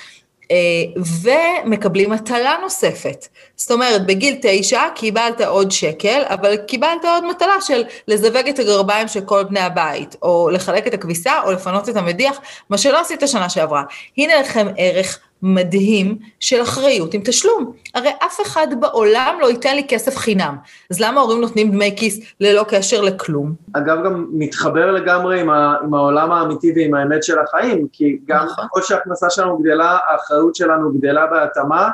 אה, 0.50 1.02
ומקבלים 1.22 2.10
מטלה 2.10 2.56
נוספת. 2.62 3.26
זאת 3.56 3.70
אומרת, 3.70 4.06
בגיל 4.06 4.36
תשע 4.42 4.82
קיבלת 4.94 5.40
עוד 5.40 5.70
שקל, 5.70 6.22
אבל 6.26 6.56
קיבלת 6.56 7.04
עוד 7.04 7.24
מטלה 7.24 7.60
של 7.60 7.84
לזווג 8.08 8.48
את 8.48 8.58
הגרביים 8.58 9.08
של 9.08 9.20
כל 9.20 9.44
בני 9.44 9.60
הבית, 9.60 10.16
או 10.22 10.50
לחלק 10.50 10.86
את 10.86 10.94
הכביסה, 10.94 11.42
או 11.44 11.52
לפנות 11.52 11.88
את 11.88 11.96
המדיח, 11.96 12.40
מה 12.70 12.78
שלא 12.78 13.00
עשית 13.00 13.22
שנה 13.26 13.48
שעברה. 13.48 13.82
הנה 14.18 14.40
לכם 14.40 14.66
ערך 14.76 15.18
מדהים 15.42 16.18
של 16.40 16.62
אחריות 16.62 17.14
עם 17.14 17.20
תשלום. 17.24 17.72
הרי 17.94 18.10
אף 18.26 18.40
אחד 18.40 18.66
בעולם 18.80 19.38
לא 19.40 19.50
ייתן 19.50 19.74
לי 19.74 19.86
כסף 19.88 20.16
חינם. 20.16 20.56
אז 20.90 21.00
למה 21.00 21.20
ההורים 21.20 21.40
נותנים 21.40 21.70
דמי 21.70 21.94
כיס 21.96 22.20
ללא 22.40 22.64
קשר 22.68 23.00
לכלום? 23.00 23.52
אגב, 23.72 24.04
גם 24.04 24.26
מתחבר 24.32 24.90
לגמרי 24.90 25.40
עם, 25.40 25.50
ה, 25.50 25.76
עם 25.82 25.94
העולם 25.94 26.32
האמיתי 26.32 26.72
ועם 26.76 26.94
האמת 26.94 27.24
של 27.24 27.38
החיים, 27.38 27.86
כי 27.92 28.18
גם 28.26 28.44
נכון. 28.44 28.64
ככל 28.64 28.82
שההכנסה 28.82 29.30
שלנו 29.30 29.58
גדלה, 29.58 29.98
האחריות 30.08 30.54
שלנו 30.54 30.92
גדלה 30.92 31.26
בהתאמה, 31.26 31.88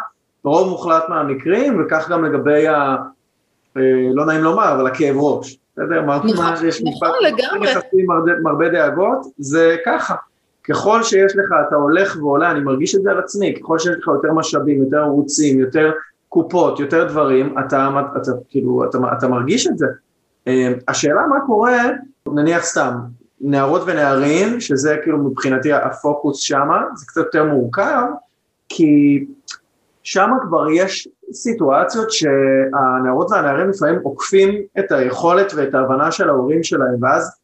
רוב 0.45 0.69
מוחלט 0.69 1.03
מהמקרים, 1.09 1.83
וכך 1.83 2.09
גם 2.09 2.25
לגבי 2.25 2.69
ה... 2.69 2.97
אה, 3.77 3.83
לא 4.15 4.27
נעים 4.27 4.41
לומר, 4.41 4.73
אבל 4.75 4.87
הכאב 4.87 5.17
ראש. 5.17 5.59
בסדר? 5.73 6.03
נכון, 6.03 6.67
יש 6.69 6.83
נכון 6.83 7.17
לגמרי. 7.23 7.71
נכנסים 7.71 8.07
מרבה 8.43 8.69
דאגות, 8.69 9.19
זה 9.39 9.77
ככה. 9.87 10.15
ככל 10.69 11.03
שיש 11.03 11.37
לך, 11.37 11.53
אתה 11.69 11.77
הולך 11.77 12.17
ועולה, 12.21 12.51
אני 12.51 12.61
מרגיש 12.61 12.95
את 12.95 13.03
זה 13.03 13.11
על 13.11 13.19
עצמי, 13.19 13.55
ככל 13.61 13.79
שיש 13.79 13.97
לך 14.01 14.07
יותר 14.07 14.33
משאבים, 14.33 14.83
יותר 14.83 14.99
ערוצים, 14.99 15.61
יותר 15.61 15.93
קופות, 16.29 16.81
יותר 16.81 17.09
דברים, 17.09 17.59
אתה, 17.59 17.91
אתה, 18.11 18.19
אתה 18.23 18.31
כאילו, 18.49 18.85
אתה, 18.85 18.99
אתה 19.19 19.29
מרגיש 19.29 19.67
את 19.67 19.79
זה. 19.79 19.87
אה, 20.49 20.73
השאלה 20.89 21.27
מה 21.27 21.37
קורה, 21.47 21.83
נניח 22.27 22.65
סתם, 22.65 22.95
נערות 23.41 23.83
ונערים, 23.87 24.61
שזה 24.61 24.97
כאילו 25.03 25.19
מבחינתי 25.19 25.73
הפוקוס 25.73 26.41
שמה, 26.41 26.83
זה 26.95 27.07
קצת 27.07 27.21
יותר 27.21 27.45
מורכב, 27.45 28.03
כי 28.69 29.25
שם 30.03 30.31
כבר 30.43 30.71
יש 30.71 31.09
סיטואציות 31.33 32.11
שהנערות 32.11 33.31
והנערים 33.31 33.69
לפעמים 33.71 33.99
עוקפים 34.03 34.63
את 34.79 34.93
היכולת 34.93 35.53
ואת 35.57 35.75
ההבנה 35.75 36.13
של 36.13 36.29
ההורים 36.29 36.63
שלהם, 36.63 37.03
ואז 37.03 37.37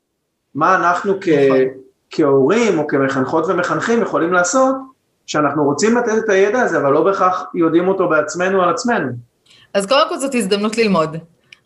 מה 0.54 0.76
אנחנו 0.76 1.14
כ, 1.20 1.28
נכון. 1.28 1.80
כהורים 2.10 2.78
או 2.78 2.86
כמחנכות 2.86 3.44
ומחנכים 3.48 4.02
יכולים 4.02 4.32
לעשות, 4.32 4.74
שאנחנו 5.26 5.64
רוצים 5.64 5.96
לתת 5.96 6.24
את 6.24 6.28
הידע 6.28 6.60
הזה, 6.60 6.78
אבל 6.78 6.92
לא 6.92 7.02
בהכרח 7.02 7.44
יודעים 7.54 7.88
אותו 7.88 8.08
בעצמנו 8.08 8.62
על 8.62 8.68
עצמנו. 8.68 9.08
אז 9.74 9.86
קודם 9.86 10.08
כל 10.08 10.18
זאת 10.18 10.34
הזדמנות 10.34 10.78
ללמוד. 10.78 11.16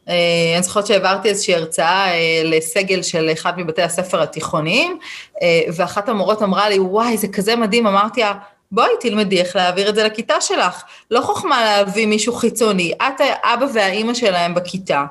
אה, 0.09 0.14
אני 0.54 0.62
זוכרת 0.62 0.87
שהעברתי 0.87 1.28
איזושהי 1.28 1.54
הרצאה 1.54 2.07
אה, 2.09 2.42
לסגל 2.44 3.02
של 3.02 3.30
אחד 3.33 3.59
מבתי 3.59 3.83
הספר 3.83 4.22
התיכוניים, 4.22 4.98
אה, 5.42 5.61
ואחת 5.76 6.09
המורות 6.09 6.42
אמרה 6.42 6.68
לי, 6.68 6.78
וואי, 6.78 7.16
זה 7.16 7.28
כזה 7.28 7.57
מדהים, 7.57 7.87
אמרתי 7.87 8.20
לה, 8.20 8.33
בואי 8.72 8.90
תלמדי 9.00 9.40
איך 9.40 9.57
להעביר 9.57 9.88
את 9.88 9.94
זה 9.94 10.04
לכיתה 10.04 10.40
שלך. 10.40 10.83
לא 11.11 11.20
חוכמה 11.20 11.64
להביא 11.64 12.07
מישהו 12.07 12.33
חיצוני, 12.33 12.92
את 12.96 13.20
האבא 13.20 13.66
והאימא 13.74 14.14
שלהם 14.14 14.54
בכיתה. 14.54 15.04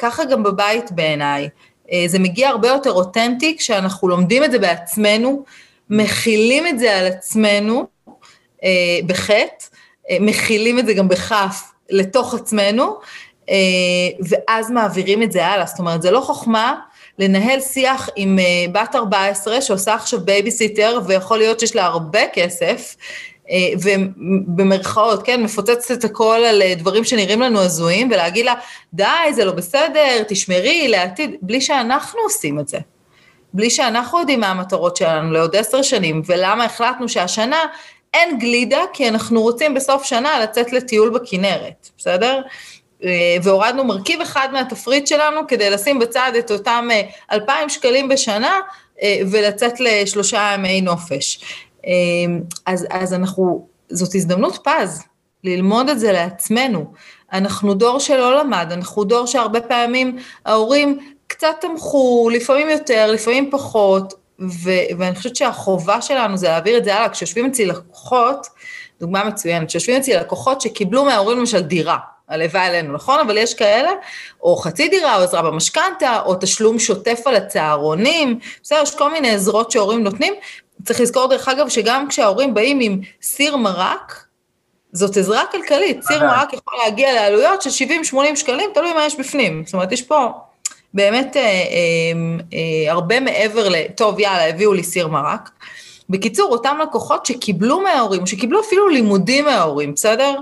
ככה 0.00 0.24
גם 0.24 0.42
בבית 0.42 0.92
בעיניי. 0.92 1.48
זה 2.06 2.18
מגיע 2.18 2.48
הרבה 2.48 2.68
יותר 2.68 2.92
אותנטי 2.92 3.56
כשאנחנו 3.58 4.08
לומדים 4.08 4.44
את 4.44 4.50
זה 4.50 4.58
בעצמנו, 4.58 5.44
מחילים 5.90 6.66
את 6.66 6.78
זה 6.78 6.98
על 6.98 7.06
עצמנו 7.06 7.86
בחטא, 9.06 9.66
מכילים 10.20 10.78
את 10.78 10.86
זה 10.86 10.94
גם 10.94 11.08
בכף 11.08 11.74
לתוך 11.90 12.34
עצמנו, 12.34 12.96
אה, 13.50 13.54
ואז 14.28 14.70
מעבירים 14.70 15.22
את 15.22 15.32
זה 15.32 15.46
הלאה. 15.46 15.66
זאת 15.66 15.78
אומרת, 15.78 16.02
זה 16.02 16.10
לא 16.10 16.20
חוכמה 16.20 16.74
לנהל 17.18 17.60
שיח 17.60 18.08
עם 18.16 18.38
אה, 18.38 18.44
בת 18.72 18.94
14 18.94 19.60
שעושה 19.60 19.94
עכשיו 19.94 20.20
בייביסיטר, 20.20 21.00
ויכול 21.06 21.38
להיות 21.38 21.60
שיש 21.60 21.76
לה 21.76 21.84
הרבה 21.84 22.20
כסף, 22.32 22.96
אה, 22.98 23.04
ובמרכאות, 23.82 25.22
כן, 25.22 25.42
מפוצצת 25.42 25.98
את 25.98 26.04
הכל 26.04 26.40
על 26.48 26.62
דברים 26.76 27.04
שנראים 27.04 27.40
לנו 27.40 27.60
הזויים, 27.60 28.10
ולהגיד 28.10 28.44
לה, 28.44 28.54
די, 28.94 29.04
זה 29.34 29.44
לא 29.44 29.52
בסדר, 29.52 30.22
תשמרי 30.28 30.88
לעתיד, 30.88 31.30
בלי 31.42 31.60
שאנחנו 31.60 32.20
עושים 32.20 32.60
את 32.60 32.68
זה. 32.68 32.78
בלי 33.54 33.70
שאנחנו 33.70 34.20
יודעים 34.20 34.40
מה 34.40 34.46
המטרות 34.46 34.96
שלנו 34.96 35.32
לעוד 35.32 35.56
עשר 35.56 35.82
שנים, 35.82 36.22
ולמה 36.26 36.64
החלטנו 36.64 37.08
שהשנה 37.08 37.60
אין 38.14 38.38
גלידה, 38.38 38.80
כי 38.92 39.08
אנחנו 39.08 39.42
רוצים 39.42 39.74
בסוף 39.74 40.04
שנה 40.04 40.40
לצאת 40.40 40.72
לטיול 40.72 41.10
בכנרת, 41.10 41.90
בסדר? 41.98 42.40
אה, 43.04 43.36
והורדנו 43.42 43.84
מרכיב 43.84 44.20
אחד 44.20 44.48
מהתפריט 44.52 45.06
שלנו 45.06 45.40
כדי 45.48 45.70
לשים 45.70 45.98
בצד 45.98 46.32
את 46.38 46.50
אותם 46.50 46.88
2,000 47.32 47.64
אה, 47.64 47.68
שקלים 47.68 48.08
בשנה 48.08 48.60
אה, 49.02 49.18
ולצאת 49.30 49.80
לשלושה 49.80 50.50
ימי 50.54 50.80
נופש. 50.80 51.40
אז, 52.66 52.86
אז 52.90 53.14
אנחנו, 53.14 53.66
זאת 53.88 54.14
הזדמנות 54.14 54.58
פז, 54.64 55.02
ללמוד 55.44 55.88
את 55.88 56.00
זה 56.00 56.12
לעצמנו. 56.12 56.92
אנחנו 57.32 57.74
דור 57.74 58.00
שלא 58.00 58.38
למד, 58.38 58.68
אנחנו 58.70 59.04
דור 59.04 59.26
שהרבה 59.26 59.60
פעמים 59.60 60.16
ההורים 60.44 60.98
קצת 61.26 61.56
תמכו, 61.60 62.30
לפעמים 62.32 62.70
יותר, 62.70 63.12
לפעמים 63.12 63.50
פחות, 63.50 64.14
ו- 64.40 64.98
ואני 64.98 65.14
חושבת 65.16 65.36
שהחובה 65.36 66.02
שלנו 66.02 66.36
זה 66.36 66.48
להעביר 66.48 66.78
את 66.78 66.84
זה 66.84 66.94
הלאה. 66.94 67.08
כשיושבים 67.08 67.46
אצלי 67.46 67.66
לקוחות, 67.66 68.46
דוגמה 69.00 69.24
מצוינת, 69.24 69.68
כשיושבים 69.68 69.96
אצלי 69.96 70.14
לקוחות 70.14 70.60
שקיבלו 70.60 71.04
מההורים 71.04 71.38
למשל 71.38 71.60
דירה, 71.60 71.98
הלוואי 72.28 72.66
עלינו, 72.66 72.92
נכון? 72.92 73.20
אבל 73.20 73.36
יש 73.36 73.54
כאלה, 73.54 73.90
או 74.42 74.56
חצי 74.56 74.88
דירה, 74.88 75.16
או 75.16 75.22
עזרה 75.22 75.42
במשכנתה, 75.42 76.20
או 76.24 76.34
תשלום 76.40 76.78
שוטף 76.78 77.20
על 77.26 77.36
הצהרונים, 77.36 78.38
בסדר, 78.62 78.82
יש 78.82 78.94
כל 78.94 79.12
מיני 79.12 79.30
עזרות 79.30 79.70
שההורים 79.70 80.04
נותנים. 80.04 80.34
צריך 80.84 81.00
לזכור, 81.00 81.26
דרך 81.26 81.48
אגב, 81.48 81.68
שגם 81.68 82.08
כשההורים 82.08 82.54
באים 82.54 82.80
עם 82.80 83.00
סיר 83.22 83.56
מרק, 83.56 84.24
זאת 84.92 85.16
עזרה 85.16 85.42
כלכלית, 85.52 86.02
סיר 86.02 86.24
מרק 86.24 86.52
יכול 86.52 86.74
להגיע 86.84 87.12
לעלויות 87.14 87.62
של 87.62 87.86
70-80 88.12 88.36
שקלים, 88.36 88.70
תלוי 88.74 88.92
מה 88.92 89.06
יש 89.06 89.16
בפנים. 89.16 89.62
זאת 89.66 89.74
אומרת, 89.74 89.92
יש 89.92 90.02
פה 90.02 90.28
באמת 90.94 91.36
אה, 91.36 91.42
אה, 91.42 91.48
אה, 92.52 92.92
הרבה 92.92 93.20
מעבר 93.20 93.68
ל, 93.68 93.74
טוב, 93.94 94.20
יאללה, 94.20 94.48
הביאו 94.48 94.72
לי 94.72 94.82
סיר 94.82 95.08
מרק. 95.08 95.50
בקיצור, 96.10 96.52
אותם 96.52 96.78
לקוחות 96.82 97.26
שקיבלו 97.26 97.80
מההורים, 97.80 98.26
שקיבלו 98.26 98.60
אפילו 98.60 98.88
לימודים 98.88 99.44
מההורים, 99.44 99.94
בסדר? 99.94 100.34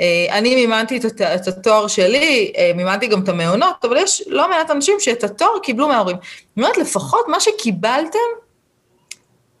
אה, 0.00 0.38
אני 0.38 0.54
מימנתי 0.54 0.96
את, 0.96 1.20
את 1.20 1.48
התואר 1.48 1.86
שלי, 1.86 2.52
אה, 2.56 2.72
מימנתי 2.74 3.06
גם 3.06 3.22
את 3.22 3.28
המעונות, 3.28 3.84
אבל 3.84 3.96
יש 3.96 4.22
לא 4.26 4.50
מעט 4.50 4.70
אנשים 4.70 5.00
שאת 5.00 5.24
התואר 5.24 5.58
קיבלו 5.62 5.88
מההורים. 5.88 6.16
אני 6.16 6.64
אומרת, 6.64 6.78
לפחות 6.78 7.28
מה 7.28 7.40
שקיבלתם, 7.40 8.18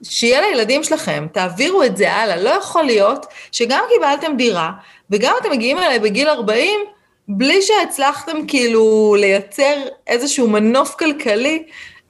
שיהיה 0.02 0.40
לילדים 0.40 0.84
שלכם, 0.84 1.26
תעבירו 1.32 1.82
את 1.82 1.96
זה 1.96 2.12
הלאה. 2.12 2.36
לא 2.36 2.50
יכול 2.50 2.82
להיות 2.82 3.26
שגם 3.52 3.84
קיבלתם 3.94 4.36
דירה, 4.36 4.70
וגם 5.10 5.34
אתם 5.40 5.50
מגיעים 5.50 5.78
אליי 5.78 5.98
בגיל 5.98 6.28
40, 6.28 6.80
בלי 7.28 7.62
שהצלחתם 7.62 8.46
כאילו 8.48 9.16
לייצר 9.18 9.74
איזשהו 10.06 10.48
מנוף 10.48 10.94
כלכלי 10.98 11.62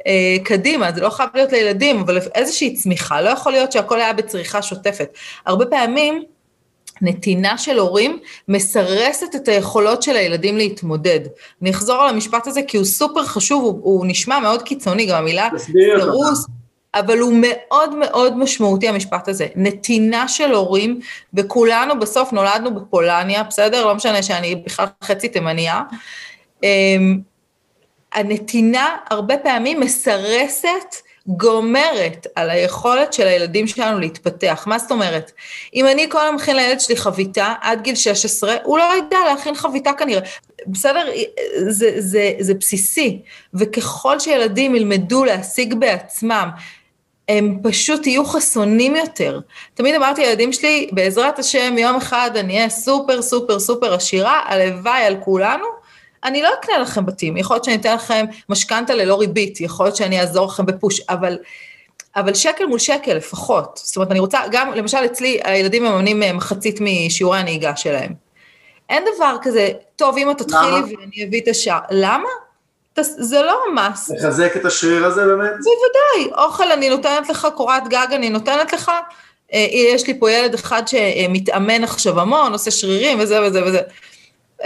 אה, 0.07 0.37
קדימה, 0.45 0.93
זה 0.93 1.01
לא 1.01 1.11
חייב 1.11 1.31
להיות 1.35 1.53
לילדים, 1.53 2.01
אבל 2.01 2.19
איזושהי 2.35 2.75
צמיחה, 2.75 3.21
לא 3.21 3.29
יכול 3.29 3.53
להיות 3.53 3.73
שהכל 3.73 4.01
היה 4.01 4.13
בצריכה 4.13 4.63
שוטפת. 4.63 5.09
הרבה 5.47 5.67
פעמים, 5.67 6.23
נתינה 7.03 7.59
של 7.59 7.79
הורים 7.79 8.19
מסרסת 8.49 9.35
את 9.37 9.49
היכולות 9.49 10.03
של 10.03 10.17
הילדים 10.17 10.57
להתמודד. 10.57 11.21
אני 11.63 11.71
אחזור 11.71 12.03
על 12.03 12.09
המשפט 12.09 12.47
הזה 12.47 12.61
כי 12.69 12.77
הוא 12.77 12.87
סופר 12.87 13.25
חשוב, 13.25 13.65
הוא, 13.65 13.81
הוא 13.83 14.07
נשמע 14.07 14.41
מאוד 14.41 14.63
קיצוני, 14.63 15.07
גם 15.07 15.17
המילה 15.17 15.49
סירוס, 15.57 16.47
אבל 16.99 17.19
הוא 17.19 17.33
מאוד 17.41 17.95
מאוד 17.95 18.37
משמעותי 18.37 18.89
המשפט 18.89 19.29
הזה. 19.29 19.47
נתינה 19.57 20.29
של 20.29 20.53
הורים, 20.53 21.01
וכולנו 21.35 22.01
בסוף 22.01 22.33
נולדנו 22.33 22.75
בפולניה, 22.75 23.43
בסדר? 23.43 23.87
לא 23.87 23.95
משנה 23.95 24.23
שאני 24.23 24.57
בכלל 24.57 24.87
חצי 25.05 25.29
תימניה. 25.29 25.83
אמ, 26.63 27.19
הנתינה 28.13 28.97
הרבה 29.11 29.39
פעמים 29.39 29.81
מסרסת 29.81 30.97
גומרת 31.27 32.27
על 32.35 32.51
היכולת 32.51 33.13
של 33.13 33.27
הילדים 33.27 33.67
שלנו 33.67 33.99
להתפתח. 33.99 34.65
מה 34.67 34.79
זאת 34.79 34.91
אומרת? 34.91 35.33
אם 35.75 35.87
אני 35.87 36.07
כל 36.11 36.21
הזמן 36.21 36.35
מכין 36.35 36.57
לילד 36.57 36.81
שלי 36.81 36.97
חביתה 36.97 37.55
עד 37.61 37.83
גיל 37.83 37.95
16, 37.95 38.57
הוא 38.65 38.79
לא 38.79 38.93
ידע 38.99 39.19
להכין 39.29 39.55
חביתה 39.55 39.93
כנראה. 39.93 40.21
בסדר? 40.67 41.09
זה, 41.69 41.91
זה, 41.99 42.33
זה 42.41 42.55
בסיסי. 42.55 43.23
וככל 43.55 44.19
שילדים 44.19 44.77
ילמדו 44.77 45.25
להשיג 45.25 45.75
בעצמם, 45.75 46.49
הם 47.29 47.59
פשוט 47.63 48.07
יהיו 48.07 48.25
חסונים 48.25 48.97
יותר. 48.97 49.41
תמיד 49.75 49.95
אמרתי 49.95 50.21
לילדים 50.21 50.53
שלי, 50.53 50.89
בעזרת 50.93 51.39
השם, 51.39 51.79
יום 51.79 51.97
אחד 51.97 52.31
אני 52.37 52.57
אהיה 52.57 52.69
סופר 52.69 53.23
סופר 53.23 53.61
סופר 53.61 53.95
עשירה, 53.95 54.43
הלוואי 54.47 55.03
על 55.03 55.17
כולנו, 55.25 55.67
אני 56.25 56.43
לא 56.43 56.51
אקנה 56.61 56.79
לכם 56.79 57.07
בתים, 57.07 57.37
יכול 57.37 57.55
להיות 57.55 57.65
שאני 57.65 57.77
אתן 57.77 57.95
לכם 57.95 58.27
משכנתה 58.49 58.95
ללא 58.95 59.21
ריבית, 59.21 59.61
יכול 59.61 59.87
להיות 59.87 59.97
שאני 59.97 60.21
אעזור 60.21 60.47
לכם 60.47 60.67
בפוש, 60.67 61.01
אבל, 61.01 61.39
אבל 62.17 62.35
שקל 62.35 62.67
מול 62.67 62.79
שקל 62.79 63.15
לפחות. 63.15 63.81
זאת 63.85 63.97
אומרת, 63.97 64.11
אני 64.11 64.19
רוצה, 64.19 64.41
גם, 64.51 64.73
למשל 64.75 65.05
אצלי, 65.05 65.41
הילדים 65.45 65.85
מממנים 65.85 66.23
אה, 66.23 66.33
מחצית 66.33 66.79
משיעורי 66.81 67.39
הנהיגה 67.39 67.77
שלהם. 67.77 68.13
אין 68.89 69.05
דבר 69.17 69.37
כזה, 69.43 69.71
טוב, 69.97 70.19
אמא 70.19 70.33
תתחילי 70.33 70.81
ואני 70.81 71.25
אביא 71.29 71.41
את 71.41 71.49
השער. 71.49 71.81
למה? 71.91 72.29
זה 73.03 73.43
לא 73.43 73.61
מס. 73.75 74.11
לחזק 74.11 74.57
את 74.57 74.65
השריר 74.65 75.05
הזה 75.05 75.27
באמת? 75.27 75.51
בוודאי, 75.51 76.45
אוכל 76.45 76.73
אני 76.73 76.89
נותנת 76.89 77.29
לך, 77.29 77.49
קורת 77.55 77.89
גג 77.89 78.07
אני 78.13 78.31
נותנת 78.31 78.73
לך. 78.73 78.91
אה, 79.53 79.67
יש 79.73 80.07
לי 80.07 80.19
פה 80.19 80.31
ילד 80.31 80.55
אחד 80.55 80.83
שמתאמן 80.89 81.85
עכשיו 81.85 82.21
המון, 82.21 82.53
עושה 82.53 82.71
שרירים 82.71 83.21
וזה 83.21 83.43
וזה 83.43 83.65
וזה. 83.65 83.81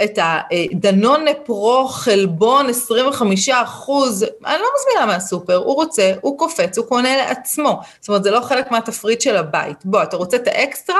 את 0.03 0.19
הדנונה 0.21 1.31
פרו 1.45 1.87
חלבון 1.87 2.69
25 2.69 3.49
אחוז, 3.49 4.23
אני 4.23 4.57
לא 4.61 4.67
מזמינה 4.79 5.05
מהסופר, 5.05 5.55
הוא 5.55 5.75
רוצה, 5.75 6.13
הוא 6.21 6.37
קופץ, 6.37 6.77
הוא 6.77 6.85
קונה 6.85 7.17
לעצמו. 7.17 7.81
זאת 7.99 8.07
אומרת, 8.09 8.23
זה 8.23 8.31
לא 8.31 8.41
חלק 8.41 8.71
מהתפריט 8.71 9.21
של 9.21 9.37
הבית. 9.37 9.85
בוא, 9.85 10.03
אתה 10.03 10.17
רוצה 10.17 10.37
את 10.37 10.47
האקסטרה? 10.47 10.99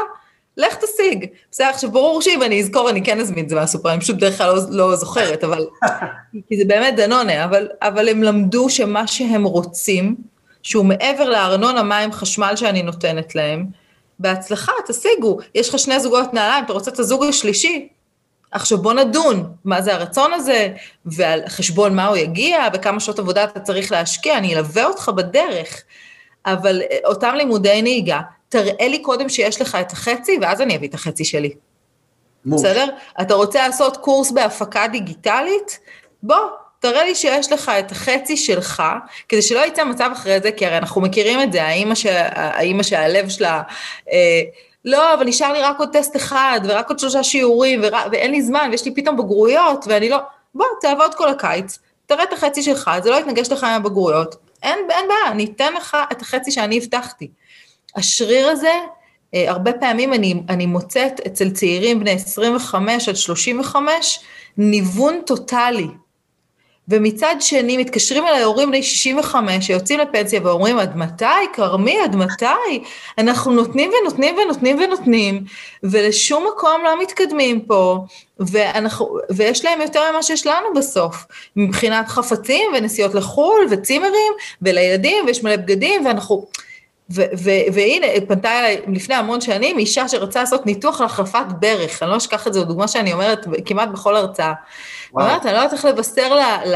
לך 0.58 0.76
תשיג. 0.76 1.26
בסדר, 1.52 1.68
עכשיו 1.68 1.91
ברור 1.91 2.22
שאם 2.22 2.43
אני 2.43 2.60
אזכור, 2.60 2.89
אני 2.89 3.04
כן 3.04 3.20
אזמין 3.20 3.45
את 3.45 3.49
זה 3.49 3.56
מהסופר, 3.56 3.93
אני 3.93 3.99
פשוט 3.99 4.16
בדרך 4.16 4.38
כלל 4.38 4.56
לא, 4.56 4.62
לא 4.70 4.95
זוכרת, 4.95 5.43
אבל... 5.43 5.66
כי 6.49 6.58
זה 6.58 6.64
באמת 6.68 6.95
דנונה, 6.95 7.45
אבל, 7.45 7.68
אבל 7.82 8.10
הם 8.10 8.24
למדו 8.24 8.70
שמה 8.70 9.08
שהם 9.08 9.43
רוצים, 9.43 10.16
שהוא 10.64 10.86
מעבר 10.86 11.30
לארנונה, 11.30 11.84
מים, 11.84 12.12
חשמל 12.12 12.56
שאני 12.56 12.84
נותנת 12.84 13.36
להם, 13.36 13.66
בהצלחה, 14.20 14.72
תשיגו. 14.88 15.38
יש 15.56 15.70
לך 15.70 15.80
שני 15.80 15.99
זוגות 15.99 16.34
נעליים, 16.34 16.66
אתה 16.66 16.74
רוצה 16.74 16.91
את 16.91 16.99
הזוג 16.99 17.24
השלישי? 17.24 17.88
עכשיו 18.52 18.78
בוא 18.78 18.93
נדון, 18.93 19.52
מה 19.66 19.82
זה 19.82 19.93
הרצון 19.93 20.34
הזה, 20.34 20.70
ועל 21.06 21.41
חשבון 21.47 21.95
מה 21.95 22.08
הוא 22.08 22.18
יגיע, 22.18 22.68
וכמה 22.74 22.99
שעות 22.99 23.20
עבודה 23.20 23.43
אתה 23.43 23.60
צריך 23.60 23.91
להשקיע, 23.91 24.38
אני 24.38 24.56
אלווה 24.56 24.86
אותך 24.86 25.12
בדרך. 25.16 25.84
אבל 26.45 26.82
אה, 26.82 26.97
אותם 27.06 27.34
לימודי 27.36 27.82
נהיגה, 27.82 28.20
תראה 28.52 28.88
לי 28.88 28.99
קודם 28.99 29.30
שיש 29.30 29.62
לך 29.62 29.78
את 29.82 29.91
החצי, 29.91 30.38
ואז 30.41 30.62
אני 30.62 30.76
אביא 30.76 30.89
את 30.89 30.93
החצי 30.93 31.26
שלי. 31.26 31.54
מוש. 32.45 32.62
בסדר? 32.62 32.86
אתה 33.22 33.34
רוצה 33.34 33.68
לעשות 33.68 33.97
קורס 33.97 34.32
בהפקה 34.32 34.88
דיגיטלית? 34.88 35.80
בוא, 36.24 36.36
תראה 36.80 37.04
לי 37.04 37.16
שיש 37.16 37.52
לך 37.52 37.72
את 37.80 37.91
החצי 37.91 38.38
שלך, 38.38 38.84
כדי 39.30 39.41
שלא 39.41 39.66
יצא 39.66 39.84
מצב 39.84 40.10
אחרי 40.14 40.39
זה, 40.39 40.52
כי 40.52 40.66
הרי 40.66 40.78
אנחנו 40.78 41.02
מכירים 41.02 41.41
את 41.41 41.52
זה, 41.52 41.64
האימא, 41.64 41.95
ש... 41.95 42.06
האימא 42.36 42.84
שהלב 42.84 43.30
שלה, 43.30 43.62
אה, 44.12 44.41
לא, 44.86 45.14
אבל 45.14 45.26
נשאר 45.26 45.54
לי 45.54 45.62
רק 45.62 45.80
עוד 45.80 45.89
טסט 45.93 46.16
אחד, 46.16 46.60
ורק 46.64 46.89
עוד 46.89 46.99
שלושה 46.99 47.24
שיעורים, 47.24 47.82
ור... 47.84 47.97
ואין 48.12 48.32
לי 48.32 48.41
זמן, 48.41 48.68
ויש 48.72 48.86
לי 48.86 48.95
פתאום 48.95 49.18
בגרויות, 49.18 49.86
ואני 49.88 50.10
לא, 50.10 50.18
בוא, 50.56 50.66
תעבוד 50.82 51.14
כל 51.14 51.30
הקיץ, 51.30 51.80
תראה 52.06 52.24
את 52.24 52.34
החצי 52.34 52.64
שלך, 52.64 52.91
זה 53.04 53.10
לא 53.10 53.16
יתנגש 53.16 53.52
לך 53.52 53.64
עם 53.64 53.74
הבגרויות, 53.74 54.36
אין, 54.64 54.80
אין 54.89 55.08
בעיה, 55.08 55.32
אני 55.32 55.45
אתן 55.45 55.74
לך 55.74 55.97
את 56.12 56.22
החצי 56.22 56.52
שאני 56.52 56.78
הבטחתי. 56.78 57.32
השריר 57.96 58.48
הזה, 58.48 58.74
אה, 59.34 59.50
הרבה 59.52 59.74
פעמים 59.74 60.14
אני, 60.14 60.34
אני 60.50 60.66
מוצאת 60.66 61.20
אצל 61.28 61.50
צעירים 61.50 62.00
בני 62.00 62.12
25 62.12 63.10
עד 63.10 63.16
35, 63.16 64.20
ניוון 64.58 65.22
טוטאלי. 65.26 65.88
ומצד 66.88 67.36
שני 67.39 67.78
מתקשרים 67.78 68.26
אליי 68.28 68.44
הורים 68.44 68.70
בני 68.70 68.84
65 68.84 69.68
שיוצאים 69.68 70.00
לפנסיה 70.00 70.39
ואומרים, 70.44 70.80
עד 70.80 70.98
מתי, 70.98 71.26
כרמי, 71.54 72.00
עד 72.00 72.16
מתי? 72.16 72.84
אנחנו 73.18 73.52
נותנים 73.52 73.92
ונותנים 74.02 74.36
ונותנים 74.38 74.80
ונותנים, 74.80 75.44
ולשום 75.84 76.48
מקום 76.48 76.82
לא 76.84 77.02
מתקדמים 77.02 77.62
פה, 77.62 77.98
ואנחנו, 78.39 79.18
ויש 79.30 79.66
להם 79.66 79.82
יותר 79.82 80.12
ממה 80.12 80.24
שיש 80.24 80.48
לנו 80.48 80.68
בסוף, 80.76 81.26
מבחינת 81.56 82.08
חפצים 82.08 82.72
ונסיעות 82.78 83.14
לחו"ל 83.14 83.68
וצימרים, 83.70 84.34
ולילדים, 84.62 85.26
ויש 85.26 85.44
מלא 85.44 85.56
בגדים, 85.56 86.06
ואנחנו... 86.06 86.46
והנה, 87.74 88.07
פנתה 88.28 88.59
אליי 88.59 88.82
לפני 88.88 89.16
המון 89.16 89.41
שנים 89.41 89.78
אישה 89.78 90.07
שרצה 90.07 90.39
לעשות 90.39 90.66
ניתוח 90.66 91.01
להחלפת 91.01 91.45
ברך, 91.59 92.03
אני 92.03 92.12
לא 92.12 92.18
אשכח 92.18 92.47
את 92.47 92.53
זה, 92.53 92.59
זו 92.59 92.66
דוגמה 92.66 92.88
שאני 92.88 93.14
אומרת 93.14 93.45
כמעט 93.66 93.89
בכל 93.89 94.16
הרצאה. 94.16 94.53
אני 95.18 95.26
אומרת, 95.26 95.45
אני 95.45 95.53
לא 95.53 95.57
יודעת 95.57 95.74
איך 95.74 95.86
לבשר 95.86 96.36
ל, 96.36 96.70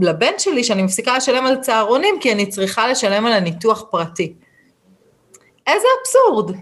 לבן 0.00 0.32
שלי 0.38 0.64
שאני 0.64 0.82
מפסיקה 0.82 1.16
לשלם 1.16 1.46
על 1.46 1.56
צהרונים, 1.56 2.14
כי 2.20 2.32
אני 2.32 2.46
צריכה 2.46 2.88
לשלם 2.88 3.26
על 3.26 3.32
הניתוח 3.32 3.84
פרטי. 3.90 4.34
איזה 5.66 5.86
אבסורד. 6.00 6.56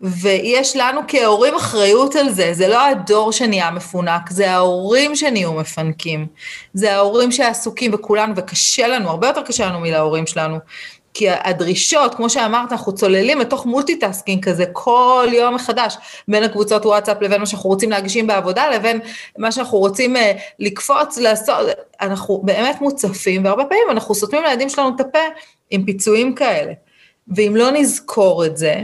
ויש 0.00 0.76
לנו 0.76 1.00
כהורים 1.08 1.54
אחריות 1.54 2.16
על 2.16 2.28
זה, 2.30 2.48
זה 2.52 2.68
לא 2.68 2.86
הדור 2.86 3.32
שנהיה 3.32 3.70
מפונק, 3.70 4.30
זה 4.30 4.50
ההורים 4.50 5.16
שנהיו 5.16 5.52
מפנקים. 5.52 6.26
זה 6.74 6.94
ההורים 6.94 7.32
שעסוקים 7.32 7.90
בכולנו, 7.90 8.32
וקשה 8.36 8.88
לנו, 8.88 9.10
הרבה 9.10 9.26
יותר 9.26 9.42
קשה 9.42 9.66
לנו 9.66 9.80
מלהורים 9.80 10.26
שלנו. 10.26 10.58
כי 11.18 11.26
הדרישות, 11.30 12.14
כמו 12.14 12.30
שאמרת, 12.30 12.72
אנחנו 12.72 12.94
צוללים 12.94 13.38
לתוך 13.38 13.66
multitasking 13.66 14.44
כזה 14.44 14.64
כל 14.72 15.28
יום 15.32 15.54
מחדש, 15.54 15.96
בין 16.28 16.42
הקבוצות 16.42 16.86
וואטסאפ 16.86 17.22
לבין 17.22 17.40
מה 17.40 17.46
שאנחנו 17.46 17.70
רוצים 17.70 17.90
להגשים 17.90 18.26
בעבודה, 18.26 18.70
לבין 18.70 19.00
מה 19.38 19.52
שאנחנו 19.52 19.78
רוצים 19.78 20.16
אה, 20.16 20.18
לקפוץ, 20.58 21.18
לעשות, 21.18 21.56
אנחנו 22.00 22.42
באמת 22.44 22.80
מוצפים, 22.80 23.44
והרבה 23.44 23.64
פעמים 23.64 23.84
אנחנו 23.90 24.14
סותמים 24.14 24.42
לילדים 24.42 24.68
שלנו 24.68 24.92
את 24.96 25.00
הפה 25.00 25.18
עם 25.70 25.84
פיצויים 25.84 26.34
כאלה. 26.34 26.72
ואם 27.36 27.52
לא 27.56 27.70
נזכור 27.70 28.46
את 28.46 28.56
זה, 28.56 28.74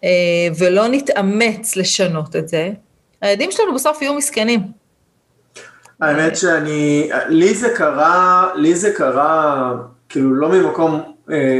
uh, 0.00 0.04
ולא 0.58 0.88
נתאמץ 0.88 1.76
לשנות 1.76 2.36
את 2.36 2.48
זה, 2.48 2.70
הילדים 3.20 3.50
שלנו 3.50 3.74
בסוף 3.74 4.02
יהיו 4.02 4.14
מסכנים. 4.14 4.60
האמת 6.00 6.36
שאני, 6.36 7.10
לי 7.28 7.54
זה 7.54 7.68
קרה, 7.76 8.48
לי 8.56 8.74
זה 8.74 8.90
קרה, 8.96 9.72
כאילו 10.08 10.34
לא 10.34 10.48
ממקום 10.48 10.94
אה, 10.94 11.10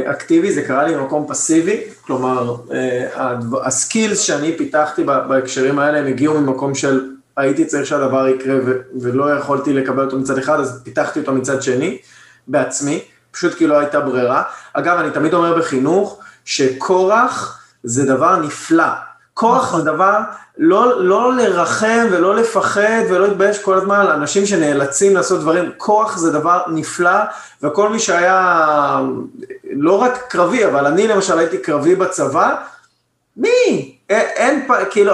אקטיבי, 0.05 0.51
זה 0.51 0.61
קרה 0.61 0.83
לי 0.83 0.95
במקום 0.95 1.25
פסיבי, 1.27 1.81
כלומר, 2.01 2.55
אה, 2.73 3.35
הסקילס 3.63 4.19
שאני 4.19 4.57
פיתחתי 4.57 5.03
בהקשרים 5.03 5.79
האלה, 5.79 5.99
הם 5.99 6.07
הגיעו 6.07 6.41
ממקום 6.41 6.75
של 6.75 7.09
הייתי 7.37 7.65
צריך 7.65 7.85
שהדבר 7.85 8.27
יקרה 8.27 8.55
ולא 9.01 9.33
יכולתי 9.35 9.73
לקבל 9.73 10.03
אותו 10.03 10.19
מצד 10.19 10.37
אחד, 10.37 10.59
אז 10.59 10.81
פיתחתי 10.83 11.19
אותו 11.19 11.33
מצד 11.33 11.63
שני, 11.63 11.97
בעצמי, 12.47 13.01
פשוט 13.31 13.53
כי 13.53 13.67
לא 13.67 13.79
הייתה 13.79 13.99
ברירה. 13.99 14.43
אגב, 14.73 14.97
אני 14.97 15.11
תמיד 15.11 15.33
אומר 15.33 15.57
בחינוך, 15.57 16.19
שכורח 16.45 17.63
זה 17.83 18.05
דבר 18.05 18.39
נפלא. 18.39 19.08
כוח 19.39 19.67
נכון. 19.67 19.79
זה 19.79 19.85
דבר, 19.85 20.19
לא, 20.57 21.03
לא 21.03 21.33
לרחם 21.33 22.07
ולא 22.11 22.35
לפחד 22.35 23.01
ולא 23.09 23.27
להתבייש 23.27 23.63
כל 23.63 23.77
הזמן 23.77 23.99
על 23.99 24.07
אנשים 24.07 24.45
שנאלצים 24.45 25.15
לעשות 25.15 25.39
דברים. 25.39 25.71
כוח 25.77 26.17
זה 26.17 26.31
דבר 26.31 26.61
נפלא, 26.67 27.19
וכל 27.63 27.89
מי 27.89 27.99
שהיה 27.99 29.01
לא 29.71 30.01
רק 30.01 30.25
קרבי, 30.29 30.65
אבל 30.65 30.85
אני 30.85 31.07
למשל 31.07 31.39
הייתי 31.39 31.57
קרבי 31.57 31.95
בצבא, 31.95 32.55
מי? 33.37 33.97
אין, 34.09 34.25
אין, 34.35 34.67
כאילו, 34.91 35.13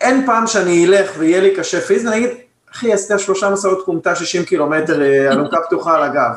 אין 0.00 0.26
פעם 0.26 0.46
שאני 0.46 0.86
אלך 0.86 1.10
ויהיה 1.18 1.40
לי 1.40 1.56
קשה 1.56 1.80
פיזית, 1.80 2.08
אני 2.08 2.16
אגיד, 2.16 2.30
אחי, 2.72 2.92
עשית 2.92 3.18
שלושה 3.18 3.50
מסעות 3.50 3.84
כומתה 3.84 4.14
60 4.14 4.44
קילומטר, 4.44 5.02
אה, 5.02 5.32
אלונקה 5.32 5.60
פתוחה 5.66 5.94
על 5.94 6.02
הגב. 6.02 6.32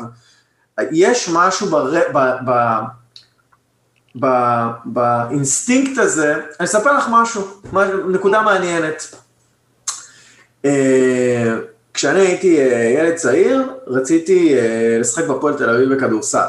יש 0.92 1.30
משהו 1.34 1.68
בר... 1.68 1.92
ב... 2.14 2.18
ב... 2.46 2.52
ב... 4.20 4.28
באינסטינקט 4.86 5.98
הזה, 5.98 6.34
אני 6.34 6.66
אספר 6.66 6.98
לך 6.98 7.08
משהו, 7.12 7.48
נקודה 8.08 8.42
מעניינת. 8.42 9.16
אה, 10.66 11.56
כשאני 11.94 12.20
הייתי 12.20 12.60
אה, 12.60 12.94
ילד 12.98 13.16
צעיר, 13.16 13.70
רציתי 13.88 14.56
לשחק 15.00 15.26
בהפועל 15.26 15.54
תל 15.54 15.70
אביב 15.70 15.94
בכדורסל. 15.94 16.48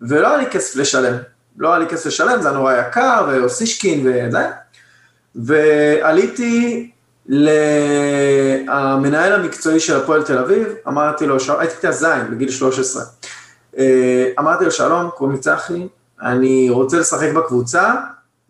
ולא 0.00 0.28
היה 0.28 0.36
לי 0.36 0.46
כסף 0.46 0.76
לשלם. 0.76 1.16
לא 1.58 1.68
היה 1.68 1.78
לי 1.78 1.86
כסף 1.86 2.06
לשלם, 2.06 2.42
זה 2.42 2.48
היה 2.48 2.56
נורא 2.56 2.74
יקר, 2.74 3.26
ואוסישקין 3.28 4.06
וזה. 4.06 4.48
ועליתי 5.34 6.90
למנהל 7.28 9.32
המקצועי 9.32 9.80
של 9.80 9.96
הפועל 9.96 10.22
תל 10.22 10.38
אביב, 10.38 10.68
אמרתי 10.88 11.26
לו, 11.26 11.36
הייתי 11.58 11.74
כיתה 11.74 11.92
ז' 11.92 12.06
בגיל 12.30 12.50
13. 12.50 13.02
אה, 13.78 14.28
אמרתי 14.38 14.64
לו, 14.64 14.70
שלום, 14.70 15.10
קוראים 15.10 15.36
לי 15.36 15.42
צחי, 15.42 15.86
אני 16.22 16.70
רוצה 16.70 16.98
לשחק 16.98 17.32
בקבוצה, 17.32 17.94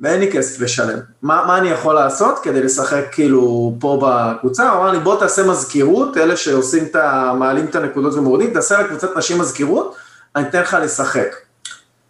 ואין 0.01 0.21
לי 0.21 0.33
כסף 0.33 0.61
לשלם. 0.61 0.99
מה, 1.23 1.45
מה 1.47 1.59
אני 1.59 1.69
יכול 1.69 1.95
לעשות 1.95 2.39
כדי 2.43 2.63
לשחק 2.63 3.05
כאילו 3.13 3.75
פה 3.81 4.01
בקבוצה? 4.03 4.71
הוא 4.71 4.83
אמר 4.83 4.93
לי, 4.93 4.99
בוא 4.99 5.21
תעשה 5.21 5.47
מזכירות, 5.47 6.17
אלה 6.17 6.37
שעושים 6.37 6.85
את 6.85 6.97
ה... 6.97 7.33
מעלים 7.39 7.65
את 7.65 7.75
הנקודות 7.75 8.15
ומורידים, 8.15 8.55
תעשה 8.55 8.83
לקבוצת 8.83 9.17
נשים 9.17 9.39
מזכירות, 9.39 9.97
אני 10.37 10.49
אתן 10.49 10.61
לך 10.61 10.77
לשחק. 10.83 11.37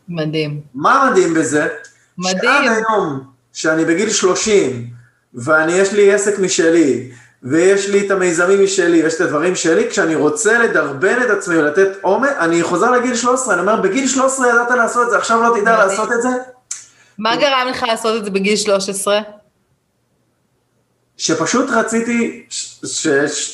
מדהים. 0.09 0.61
מה 0.75 1.11
מדהים 1.11 1.35
בזה? 1.35 1.69
מדהים. 2.19 2.39
שעד 2.43 2.73
היום, 2.89 3.21
שאני 3.53 3.85
בגיל 3.85 4.11
30, 4.11 4.87
ואני, 5.35 5.73
יש 5.73 5.93
לי 5.93 6.13
עסק 6.13 6.39
משלי, 6.39 7.11
ויש 7.43 7.89
לי 7.89 8.07
את 8.07 8.11
המיזמים 8.11 8.65
משלי, 8.65 8.97
יש 8.97 9.15
את 9.15 9.21
הדברים 9.21 9.55
שלי, 9.55 9.91
כשאני 9.91 10.15
רוצה 10.15 10.59
לדרבן 10.59 11.23
את 11.23 11.31
עצמי 11.31 11.57
ולתת 11.59 11.89
עומק, 12.01 12.31
אני 12.39 12.63
חוזר 12.63 12.91
לגיל 12.91 13.17
13, 13.17 13.55
אני 13.55 13.61
אומר, 13.63 13.81
בגיל 13.81 14.09
13 14.09 14.49
ידעת 14.49 14.71
לעשות 14.71 15.05
את 15.05 15.11
זה, 15.11 15.19
עכשיו 15.19 15.43
לא 15.43 15.61
תדע 15.61 15.77
לעשות 15.77 16.13
את 16.13 16.23
זה? 16.23 16.29
מה 17.19 17.37
גרם 17.37 17.67
לך 17.71 17.83
לעשות 17.83 18.17
את 18.17 18.25
זה 18.25 18.31
בגיל 18.31 18.57
13? 18.57 19.21
שפשוט 21.17 21.71
רציתי, 21.71 22.47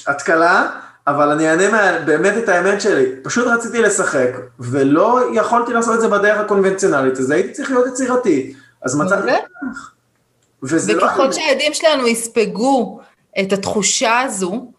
התקלה, 0.07 0.67
אבל 1.07 1.29
אני 1.29 1.51
אענה 1.51 1.99
באמת 2.05 2.37
את 2.37 2.49
האמת 2.49 2.81
שלי. 2.81 3.07
פשוט 3.23 3.47
רציתי 3.47 3.79
לשחק, 3.83 4.31
ולא 4.61 5.21
יכולתי 5.35 5.73
לעשות 5.73 5.95
את 5.95 6.01
זה 6.01 6.09
בדרך 6.09 6.39
הקונבנציונלית, 6.39 7.19
אז 7.19 7.31
הייתי 7.31 7.53
צריך 7.53 7.71
להיות 7.71 7.87
יצירתי. 7.87 8.55
אז 8.83 8.97
מצאתי 8.97 9.27
לא... 9.27 9.33
וככל 10.63 11.33
שהילדים 11.33 11.75
שלנו 11.75 12.07
יספגו 12.07 13.01
את 13.41 13.53
התחושה 13.53 14.21
הזו, 14.21 14.73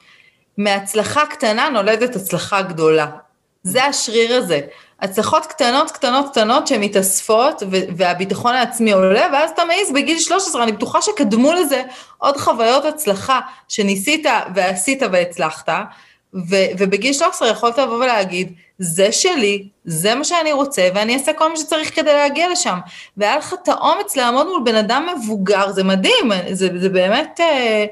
מהצלחה 0.58 1.26
קטנה 1.26 1.70
נולדת 1.70 2.16
הצלחה 2.16 2.62
גדולה. 2.62 3.08
זה 3.64 3.84
השריר 3.84 4.36
הזה. 4.36 4.60
הצלחות 5.02 5.46
קטנות, 5.46 5.92
קטנות, 5.92 6.32
קטנות 6.32 6.68
שמתאספות, 6.68 7.64
והביטחון 7.70 8.56
העצמי 8.56 8.92
עולה, 8.92 9.28
ואז 9.34 9.50
אתה 9.50 9.66
מעז 9.66 9.94
בגיל 9.94 10.20
13, 10.20 10.64
אני 10.64 10.72
בטוחה 10.72 11.02
שקדמו 11.02 11.54
לזה 11.54 11.84
עוד 12.18 12.38
חוויות 12.38 12.86
הצלחה 12.86 13.40
שניסית 13.68 14.26
ועשית 14.56 15.02
והצלחת, 15.12 15.70
ובגיל 16.78 17.14
13 17.14 17.50
יכולת 17.50 17.78
לבוא 17.78 17.96
ולהגיד, 17.96 18.54
זה 18.80 19.12
שלי, 19.12 19.68
זה 19.86 20.16
מה 20.16 20.24
שאני 20.24 20.52
רוצה, 20.52 20.90
ואני 20.96 21.14
אעשה 21.14 21.34
כל 21.34 21.50
מה 21.50 21.58
שצריך 21.58 21.96
כדי 21.96 22.14
להגיע 22.14 22.50
לשם. 22.52 22.78
והיה 23.18 23.38
לך 23.38 23.54
את 23.64 23.68
האומץ 23.68 24.16
לעמוד 24.16 24.48
מול 24.48 24.62
בן 24.66 24.76
אדם 24.76 25.08
מבוגר, 25.16 25.72
זה 25.72 25.84
מדהים, 25.84 26.32
זה, 26.52 26.70
זה 26.80 26.90
באמת 26.90 27.40
אה, 27.40 27.86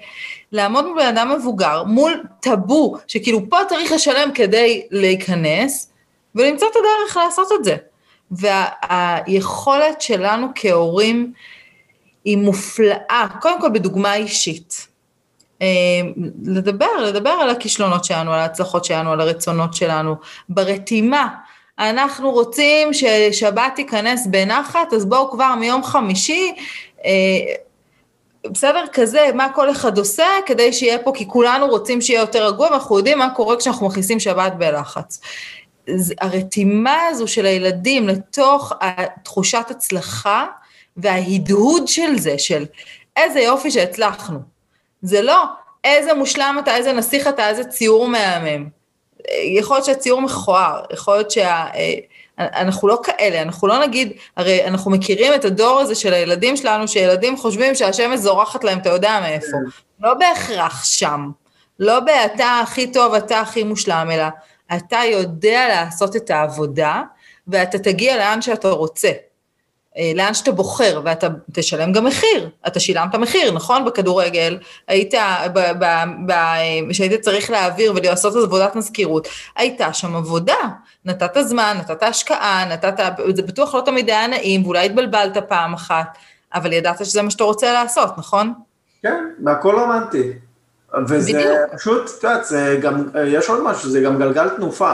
לעמוד 0.52 0.86
מול 0.86 1.02
בן 1.02 1.08
אדם 1.08 1.32
מבוגר, 1.32 1.84
מול 1.84 2.24
טאבו, 2.40 2.98
שכאילו 3.08 3.40
פה 3.50 3.58
צריך 3.70 3.92
לשלם 3.92 4.30
כדי 4.34 4.88
להיכנס, 4.92 5.92
ולמצוא 6.36 6.68
את 6.68 6.76
הדרך 6.76 7.18
לעשות 7.18 7.52
את 7.60 7.64
זה. 7.64 7.76
והיכולת 8.32 10.02
שלנו 10.02 10.48
כהורים, 10.56 11.34
היא 12.26 12.38
מופלאה, 12.38 13.28
קודם 13.42 13.62
כל 13.62 13.70
בדוגמה 13.70 14.16
אישית. 14.16 14.95
אה, 15.62 15.68
לדבר, 16.44 16.98
לדבר 17.02 17.30
על 17.30 17.50
הכישלונות 17.50 18.06
שלנו, 18.06 18.34
על 18.34 18.40
ההצלחות 18.40 18.86
שלנו, 18.86 19.12
על 19.12 19.22
הרצונות 19.22 19.74
שלנו, 19.74 20.16
ברתימה. 20.50 21.28
אנחנו 21.80 22.32
רוצים 22.32 22.94
ששבת 22.94 23.72
תיכנס 23.76 24.28
בנחת, 24.28 24.94
אז 24.94 25.06
בואו 25.06 25.32
כבר 25.32 25.56
מיום 25.56 25.84
חמישי, 25.84 26.54
אה, 27.06 27.12
בסדר? 28.52 28.84
כזה, 28.94 29.30
מה 29.34 29.48
כל 29.56 29.72
אחד 29.72 29.98
עושה 29.98 30.28
כדי 30.46 30.74
שיהיה 30.74 31.00
פה, 31.00 31.12
כי 31.16 31.28
כולנו 31.28 31.68
רוצים 31.68 32.02
שיהיה 32.02 32.20
יותר 32.20 32.48
רגוע, 32.48 32.68
ואנחנו 32.72 32.98
יודעים 32.98 33.18
מה 33.18 33.30
קורה 33.30 33.58
כשאנחנו 33.58 33.88
מכניסים 33.88 34.20
שבת 34.20 34.54
בלחץ. 34.58 35.22
הרתימה 36.22 37.08
הזו 37.10 37.28
של 37.28 37.46
הילדים 37.46 38.08
לתוך 38.08 38.74
תחושת 39.24 39.66
הצלחה 39.70 40.46
וההדהוד 40.98 41.88
של 41.88 42.18
זה, 42.18 42.40
של 42.40 42.66
איזה 43.18 43.40
יופי 43.40 43.72
שהצלחנו. 43.72 44.55
זה 45.06 45.22
לא 45.22 45.44
איזה 45.84 46.14
מושלם 46.14 46.58
אתה, 46.64 46.76
איזה 46.76 46.94
נסיך 46.94 47.28
אתה, 47.28 47.50
איזה 47.50 47.64
ציור 47.64 48.08
מהמם. 48.08 48.70
יכול 49.56 49.76
להיות 49.76 49.86
שהציור 49.86 50.22
מכוער, 50.22 50.84
יכול 50.94 51.14
להיות 51.14 51.32
שה... 51.32 51.66
אנחנו 52.38 52.88
לא 52.88 53.00
כאלה, 53.04 53.42
אנחנו 53.42 53.68
לא 53.68 53.80
נגיד, 53.80 54.14
הרי 54.38 54.66
אנחנו 54.66 54.92
מכירים 54.92 55.34
את 55.34 55.46
הדור 55.46 55.80
הזה 55.80 55.96
של 55.96 56.14
הילדים 56.14 56.58
שלנו, 56.58 56.88
שילדים 56.88 57.38
חושבים 57.38 57.76
שהשמש 57.76 58.20
זורחת 58.20 58.64
להם, 58.64 58.80
אתה 58.80 58.90
יודע 58.90 59.20
מאיפה. 59.22 59.58
לא 60.00 60.14
בהכרח 60.14 60.84
שם. 60.84 61.30
לא 61.80 62.00
ב"אתה 62.00 62.60
הכי 62.64 62.92
טוב, 62.92 63.14
אתה 63.14 63.40
הכי 63.40 63.64
מושלם", 63.64 64.10
אלא 64.12 64.26
אתה 64.76 65.00
יודע 65.12 65.68
לעשות 65.68 66.16
את 66.16 66.30
העבודה, 66.30 67.02
ואתה 67.48 67.80
תגיע 67.80 68.18
לאן 68.18 68.42
שאתה 68.42 68.70
רוצה. 68.70 69.12
אה, 69.98 70.12
לאן 70.16 70.34
שאתה 70.34 70.52
בוחר, 70.52 71.02
ואתה 71.04 71.28
תשלם 71.54 71.92
גם 71.92 72.06
מחיר. 72.06 72.50
אתה 72.68 72.80
שילמת 72.80 73.16
מחיר, 73.16 73.52
נכון? 73.52 73.86
בכדורגל, 73.86 74.58
היית, 74.88 75.14
כשהיית 76.90 77.22
צריך 77.22 77.50
להעביר 77.50 77.94
ולעשות 77.96 78.36
עבודת 78.36 78.76
מזכירות, 78.76 79.28
הייתה 79.56 79.94
שם 79.94 80.16
עבודה. 80.16 80.56
נתת 81.06 81.38
זמן, 81.42 81.78
נתת 81.80 82.04
השקעה, 82.04 82.66
נתת, 82.66 82.94
זה 83.36 83.42
בטוח 83.42 83.76
לא 83.76 83.82
תמיד 83.86 84.10
היה 84.10 84.28
נעים, 84.28 84.66
ואולי 84.66 84.86
התבלבלת 84.86 85.38
פעם 85.38 85.74
אחת, 85.74 86.18
אבל 86.54 86.74
ידעת 86.74 87.06
שזה 87.06 87.22
מה 87.22 87.32
שאתה 87.32 87.44
רוצה 87.44 87.74
לעשות, 87.74 88.18
נכון? 88.18 88.54
כן, 89.02 89.26
והכל 89.44 89.80
רומנטי. 89.80 90.34
וזה 91.08 91.34
בדיוק. 91.34 91.76
פשוט, 91.76 92.10
את 92.18 92.24
יודעת, 92.24 92.46
זה 92.46 92.80
גם, 92.82 93.04
יש 93.28 93.50
עוד 93.50 93.64
משהו, 93.64 93.90
זה 93.90 94.02
גם 94.02 94.20
גלגל 94.20 94.50
תנופה. 94.50 94.94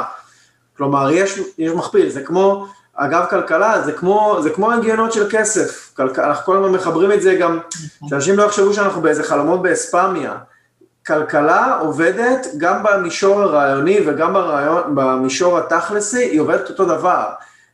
כלומר, 0.78 1.12
יש, 1.12 1.40
יש 1.58 1.72
מכפיל, 1.72 2.10
זה 2.10 2.22
כמו, 2.22 2.68
אגב, 3.06 3.26
כלכלה, 3.30 3.82
זה 3.82 3.92
כמו, 3.92 4.38
זה 4.44 4.50
כמו 4.50 4.72
הגיונות 4.72 5.14
של 5.14 5.28
כסף. 5.32 5.94
כלכ... 5.96 6.20
אנחנו 6.20 6.46
כל 6.46 6.58
הזמן 6.58 6.72
מחברים 6.72 7.12
את 7.12 7.22
זה 7.22 7.36
גם, 7.36 7.60
שאנשים 8.10 8.38
לא 8.38 8.44
יחשבו 8.44 8.74
שאנחנו 8.74 9.02
באיזה 9.02 9.24
חלומות 9.24 9.62
באספמיה. 9.62 10.38
כלכלה 11.08 11.78
עובדת 11.80 12.48
גם 12.58 12.84
במישור 12.84 13.42
הרעיוני 13.42 14.00
וגם 14.06 14.34
ברעיון, 14.34 14.96
במישור 14.96 15.58
התכלסי, 15.58 16.24
היא 16.24 16.42
עובדת 16.42 16.70
אותו 16.70 16.86
דבר. 16.86 17.26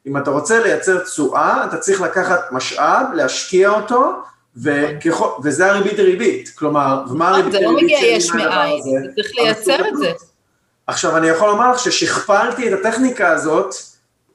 אם 0.07 0.17
אתה 0.17 0.31
רוצה 0.31 0.59
לייצר 0.59 0.99
תשואה, 0.99 1.65
אתה 1.65 1.77
צריך 1.77 2.01
לקחת 2.01 2.51
משאב, 2.51 3.05
להשקיע 3.13 3.69
אותו, 3.69 4.13
וככל, 4.63 5.29
וזה 5.43 5.71
הריבית 5.71 5.97
דריבית. 5.97 6.49
כלומר, 6.49 7.03
ומה 7.09 7.29
הריבית 7.29 7.51
דריבית? 7.51 7.69
זה 7.69 7.73
לא 7.73 7.81
מגיע 7.83 7.99
יש 8.01 8.31
מאין, 8.31 9.11
צריך 9.15 9.31
לייצר 9.35 9.87
את 9.87 9.97
זה. 9.97 10.11
עכשיו, 10.87 11.17
אני 11.17 11.27
יכול 11.27 11.47
לומר 11.47 11.71
לך 11.71 11.79
ששכפלתי 11.79 12.73
את 12.73 12.79
הטכניקה 12.79 13.31
הזאת 13.31 13.75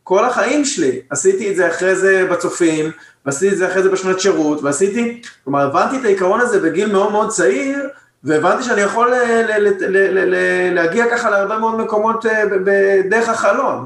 כל 0.05 0.25
החיים 0.25 0.65
שלי. 0.65 1.01
עשיתי 1.11 1.51
את 1.51 1.57
זה 1.57 1.69
אחרי 1.69 1.97
זה 1.97 2.27
בצופים, 2.31 2.91
ועשיתי 3.27 3.53
את 3.53 3.59
זה 3.59 3.69
אחרי 3.69 3.83
זה 3.83 3.91
בשנת 3.91 4.21
שירות, 4.21 4.63
ועשיתי, 4.63 5.23
כלומר, 5.45 5.61
הבנתי 5.61 5.97
את 5.97 6.05
העיקרון 6.05 6.41
הזה 6.41 6.61
בגיל 6.61 6.93
מאוד 6.93 7.13
מאוד 7.13 7.29
צעיר, 7.29 7.89
והבנתי 8.25 8.63
שאני 8.63 8.81
יכול 8.81 9.13
להגיע 10.73 11.07
ככה 11.11 11.31
להרבה 11.31 11.59
מאוד 11.59 11.81
מקומות 11.81 12.27
אה, 12.27 12.43
בדרך 12.47 13.29
החלון. 13.29 13.85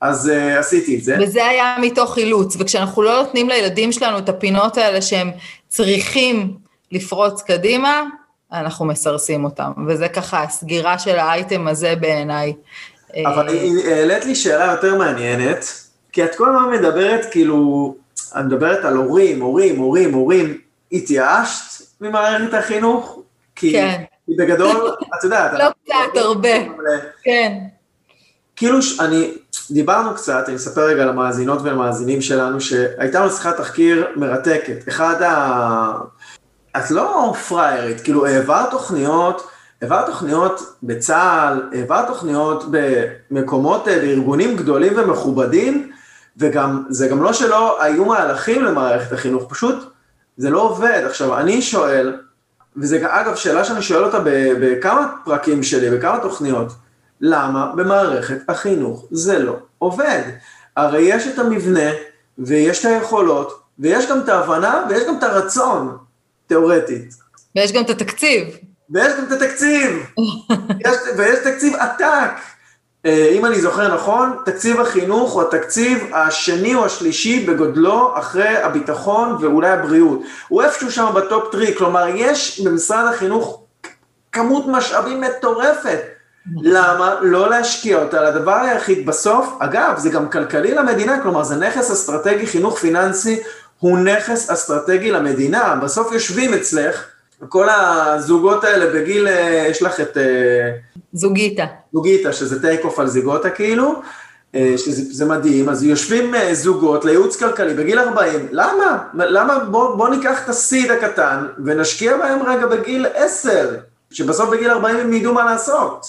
אז 0.00 0.30
uh, 0.30 0.58
עשיתי 0.58 0.96
את 0.96 1.02
זה. 1.02 1.16
וזה 1.20 1.46
היה 1.46 1.76
מתוך 1.80 2.18
אילוץ, 2.18 2.56
וכשאנחנו 2.58 3.02
לא 3.02 3.22
נותנים 3.22 3.48
לילדים 3.48 3.92
שלנו 3.92 4.18
את 4.18 4.28
הפינות 4.28 4.76
האלה 4.76 5.02
שהם 5.02 5.30
צריכים 5.68 6.56
לפרוץ 6.92 7.42
קדימה, 7.42 8.02
אנחנו 8.52 8.84
מסרסים 8.84 9.44
אותם, 9.44 9.72
וזה 9.88 10.08
ככה 10.08 10.42
הסגירה 10.42 10.98
של 10.98 11.18
האייטם 11.18 11.68
הזה 11.68 11.94
בעיניי. 12.00 12.52
אבל 13.26 13.48
העלית 13.84 14.24
לי 14.24 14.34
שאלה 14.34 14.64
יותר 14.72 14.94
מעניינת, 14.94 15.64
כי 16.12 16.24
את 16.24 16.34
כל 16.34 16.48
הזמן 16.48 16.70
מדברת 16.70 17.26
כאילו, 17.30 17.94
את 18.38 18.44
מדברת 18.44 18.84
על 18.84 18.96
הורים, 18.96 19.42
הורים, 19.42 19.78
הורים, 19.78 20.14
הורים, 20.14 20.58
התייאשת 20.92 21.84
ממערכת 22.00 22.54
החינוך? 22.54 23.22
כי, 23.56 23.72
כן. 23.72 24.02
כי 24.26 24.32
בגדול, 24.38 24.94
את 25.18 25.24
יודעת. 25.24 25.52
לא 25.52 25.70
קצת, 25.84 26.16
הרבה, 26.16 26.48
כן. 27.22 27.58
כאילו, 28.56 28.78
אני, 29.00 29.34
דיברנו 29.70 30.14
קצת, 30.14 30.44
אני 30.48 30.56
אספר 30.56 30.84
רגע 30.86 31.04
למאזינות 31.04 31.62
ולמאזינים 31.62 32.22
שלנו, 32.22 32.60
שהייתה 32.60 33.20
לנו 33.20 33.30
שיחת 33.30 33.56
תחקיר 33.56 34.06
מרתקת. 34.16 34.88
אחד 34.88 35.22
ה... 35.22 35.92
את 36.76 36.90
לא 36.90 37.34
פריירית, 37.48 38.00
כאילו 38.00 38.26
העברת 38.26 38.70
תוכניות, 38.70 39.50
העברת 39.82 40.06
תוכניות 40.06 40.76
בצה"ל, 40.82 41.78
העברת 41.78 42.06
תוכניות 42.06 42.64
במקומות, 43.30 43.88
אה, 43.88 43.98
בארגונים 43.98 44.56
גדולים 44.56 44.92
ומכובדים, 44.96 45.90
וגם, 46.36 46.84
זה 46.90 47.08
גם 47.08 47.22
לא 47.22 47.32
שלא 47.32 47.82
היו 47.82 48.04
מהלכים 48.04 48.64
למערכת 48.64 49.12
החינוך, 49.12 49.46
פשוט 49.48 49.92
זה 50.36 50.50
לא 50.50 50.62
עובד. 50.62 51.02
עכשיו, 51.06 51.38
אני 51.38 51.62
שואל, 51.62 52.16
וזה 52.76 52.98
אגב 53.02 53.34
שאלה 53.34 53.64
שאני 53.64 53.82
שואל 53.82 54.04
אותה 54.04 54.18
בכמה 54.60 55.14
פרקים 55.24 55.62
שלי, 55.62 55.90
בכמה 55.90 56.18
תוכניות, 56.18 56.72
למה 57.20 57.72
במערכת 57.76 58.38
החינוך 58.48 59.06
זה 59.10 59.38
לא 59.38 59.56
עובד? 59.78 60.22
הרי 60.76 61.00
יש 61.02 61.26
את 61.26 61.38
המבנה, 61.38 61.90
ויש 62.38 62.80
את 62.80 62.84
היכולות, 62.84 63.62
ויש 63.78 64.10
גם 64.10 64.20
את 64.20 64.28
ההבנה, 64.28 64.86
ויש 64.88 65.02
גם 65.08 65.18
את 65.18 65.22
הרצון, 65.22 65.96
תיאורטית. 66.46 67.14
ויש 67.56 67.72
גם 67.72 67.82
את 67.82 67.90
התקציב. 67.90 68.56
ויש 68.90 69.12
גם 69.18 69.24
את 69.24 69.32
התקציב, 69.32 70.06
יש, 70.86 70.96
ויש 71.16 71.38
תקציב 71.44 71.74
עתק. 71.76 72.30
אה, 73.06 73.28
אם 73.32 73.46
אני 73.46 73.60
זוכר 73.60 73.94
נכון, 73.94 74.36
תקציב 74.44 74.80
החינוך 74.80 75.32
הוא 75.32 75.42
התקציב 75.42 76.10
השני 76.12 76.74
או 76.74 76.84
השלישי 76.84 77.46
בגודלו 77.46 78.18
אחרי 78.18 78.56
הביטחון 78.56 79.36
ואולי 79.40 79.68
הבריאות. 79.68 80.20
הוא 80.48 80.62
איפשהו 80.62 80.90
שם 80.90 81.06
ב 81.14 81.24
top 81.24 81.52
three, 81.52 81.74
כלומר 81.78 82.06
יש 82.14 82.60
במשרד 82.60 83.04
החינוך 83.14 83.62
כמות 84.32 84.64
משאבים 84.68 85.20
מטורפת. 85.20 86.00
למה 86.62 87.14
לא 87.20 87.50
להשקיע 87.50 88.02
אותה 88.02 88.22
לדבר 88.22 88.54
היחיד 88.54 89.06
בסוף, 89.06 89.56
אגב, 89.58 89.94
זה 89.96 90.10
גם 90.10 90.28
כלכלי 90.28 90.74
למדינה, 90.74 91.20
כלומר 91.22 91.44
זה 91.44 91.56
נכס 91.56 91.90
אסטרטגי, 91.90 92.46
חינוך 92.46 92.78
פיננסי 92.78 93.42
הוא 93.78 93.98
נכס 93.98 94.50
אסטרטגי 94.50 95.10
למדינה, 95.10 95.74
בסוף 95.82 96.12
יושבים 96.12 96.54
אצלך 96.54 97.13
כל 97.48 97.68
הזוגות 97.68 98.64
האלה 98.64 98.94
בגיל, 98.94 99.28
אה, 99.28 99.66
יש 99.70 99.82
לך 99.82 100.00
את... 100.00 100.16
אה, 100.16 100.70
זוגיתה. 101.12 101.64
זוגיתה, 101.92 102.32
שזה 102.32 102.62
טייק 102.62 102.84
אוף 102.84 102.98
על 102.98 103.06
זיגוטה 103.06 103.50
כאילו, 103.50 103.94
אה, 104.54 104.74
שזה 104.76 105.24
מדהים, 105.24 105.68
אז 105.68 105.82
יושבים 105.82 106.34
זוגות 106.52 107.04
לייעוץ 107.04 107.36
כלכלי 107.36 107.74
בגיל 107.74 107.98
40, 107.98 108.48
למה? 108.50 108.98
למה 109.14 109.58
בוא, 109.58 109.96
בוא 109.96 110.08
ניקח 110.08 110.44
את 110.44 110.48
הסיד 110.48 110.90
הקטן 110.90 111.46
ונשקיע 111.64 112.16
בהם 112.16 112.42
רגע 112.42 112.66
בגיל 112.66 113.06
10, 113.14 113.76
שבסוף 114.10 114.50
בגיל 114.50 114.70
40 114.70 114.96
הם 114.96 115.12
ידעו 115.12 115.34
מה 115.34 115.44
לעשות. 115.44 116.06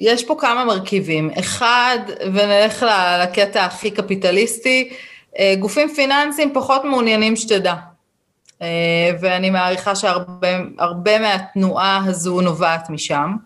יש 0.00 0.24
פה 0.24 0.36
כמה 0.40 0.64
מרכיבים. 0.64 1.30
אחד, 1.38 1.98
ונלך 2.34 2.86
לקטע 3.22 3.64
הכי 3.64 3.90
קפיטליסטי, 3.90 4.92
גופים 5.58 5.88
פיננסיים 5.88 6.50
פחות 6.54 6.84
מעוניינים 6.84 7.36
שתדע. 7.36 7.74
אה, 8.62 9.10
ואני 9.20 9.50
מעריכה 9.50 9.94
שהרבה 9.96 11.18
מהתנועה 11.18 12.00
הזו 12.06 12.40
נובעת 12.40 12.90
משם. 12.90 13.36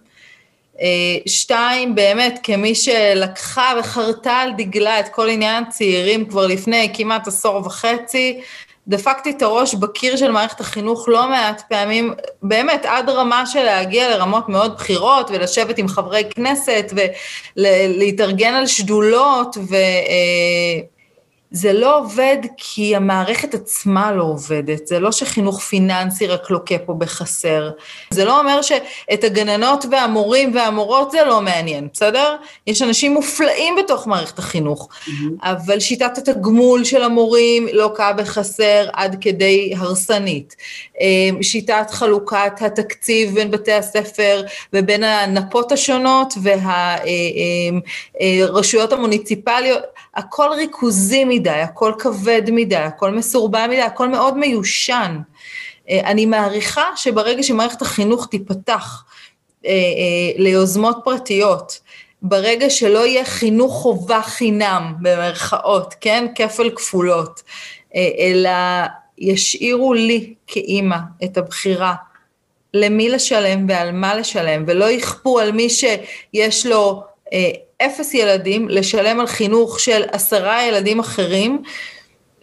אה, 0.81 1.17
שתיים, 1.27 1.95
באמת, 1.95 2.41
כמי 2.43 2.75
שלקחה 2.75 3.73
וחרתה 3.79 4.33
על 4.33 4.53
דגלה 4.57 5.01
את 5.01 5.09
כל 5.09 5.29
עניין 5.29 5.65
הצעירים 5.65 6.25
כבר 6.25 6.47
לפני 6.47 6.93
כמעט 6.95 7.27
עשור 7.27 7.57
וחצי, 7.67 8.41
דפקתי 8.89 9.31
את 9.31 9.43
הראש 9.43 9.75
בקיר 9.75 10.17
של 10.17 10.31
מערכת 10.31 10.61
החינוך 10.61 11.09
לא 11.09 11.29
מעט 11.29 11.63
פעמים, 11.69 12.15
באמת, 12.43 12.85
עד 12.85 13.11
רמה 13.11 13.47
של 13.47 13.63
להגיע 13.63 14.11
לרמות 14.11 14.49
מאוד 14.49 14.75
בכירות 14.75 15.31
ולשבת 15.31 15.79
עם 15.79 15.89
חברי 15.89 16.23
כנסת 16.31 16.93
ולהתארגן 17.57 18.55
על 18.55 18.67
שדולות, 18.67 19.57
ו... 19.71 19.77
אה, 21.57 21.61
זה 21.61 21.73
לא 21.73 21.99
עובד 21.99 22.37
כי 22.57 22.97
המערכת 22.97 23.55
עצמה 23.55 24.13
לא 24.13 24.23
עובדת, 24.23 24.87
זה 24.87 25.01
לא 25.01 25.13
שחינוך 25.13 25.61
פיננסי 25.61 26.27
רק 26.27 26.51
לוקה 26.51 26.79
פה 26.79 26.95
בחסר. 26.95 27.71
זה 28.11 28.25
לא 28.25 28.41
אומר 28.41 28.63
שאת 28.63 29.25
הגננות 29.25 29.85
והמורים 29.91 30.55
והמורות 30.55 31.11
זה 31.11 31.19
לא 31.27 31.41
מעניין, 31.41 31.89
בסדר? 31.93 32.37
יש 32.67 32.83
אנשים 32.83 33.15
מופלאים 33.15 33.75
בתוך 33.79 34.07
מערכת 34.07 34.39
החינוך, 34.39 34.89
mm-hmm. 34.89 35.11
אבל 35.43 35.81
שיטת 35.81 36.19
התגמול 36.19 36.85
של 36.85 37.03
המורים 37.03 37.69
לוקה 37.73 38.13
בחסר 38.13 38.89
עד 38.93 39.17
כדי 39.21 39.75
הרסנית. 39.77 40.57
אמ, 41.01 41.43
שיטת 41.43 41.91
חלוקת 41.91 42.53
התקציב 42.61 43.35
בין 43.35 43.51
בתי 43.51 43.73
הספר 43.73 44.43
ובין 44.73 45.05
הנפות 45.05 45.73
השונות 45.73 46.35
והרשויות 46.43 47.83
אמ, 48.93 48.93
אה, 48.93 48.99
המוניציפליות, 48.99 49.83
הכל 50.17 50.49
ריכוזי 50.57 51.25
מדי, 51.25 51.51
הכל 51.51 51.93
כבד 51.99 52.43
מדי, 52.53 52.77
הכל 52.77 53.11
מסורבל 53.11 53.67
מדי, 53.67 53.83
הכל 53.83 54.09
מאוד 54.09 54.37
מיושן. 54.37 55.19
אה, 55.91 56.01
אני 56.05 56.27
מעריכה 56.27 56.85
שברגע 56.97 57.43
שמערכת 57.43 57.83
החינוך 57.83 58.27
תיפתח 58.27 59.05
אה, 59.67 59.71
אה, 59.71 60.33
ליוזמות 60.37 60.99
פרטיות, 61.05 61.81
ברגע 62.23 62.71
שלא 62.71 63.07
יהיה 63.07 63.25
חינוך 63.25 63.73
חובה 63.73 64.23
חינם, 64.23 64.95
במרכאות, 65.03 65.95
כן? 66.01 66.27
כפל 66.35 66.71
כפולות, 66.71 67.43
אלא 67.95 68.51
ישאירו 69.19 69.95
לי 69.95 70.35
כאימא 70.47 70.97
את 71.25 71.39
הבחירה 71.39 71.95
למי 72.75 73.09
לשלם 73.09 73.67
ועל 73.69 73.93
מה 73.93 74.15
לשלם, 74.15 74.65
ולא 74.67 74.91
יכפו 74.91 75.39
על 75.39 75.53
מי 75.53 75.69
שיש 75.71 76.67
לו 76.67 77.03
אפס 77.83 78.15
ילדים, 78.15 78.69
לשלם 78.69 79.21
על 79.21 79.27
חינוך 79.27 79.81
של 79.81 80.03
עשרה 80.13 80.67
ילדים 80.67 80.99
אחרים, 80.99 81.63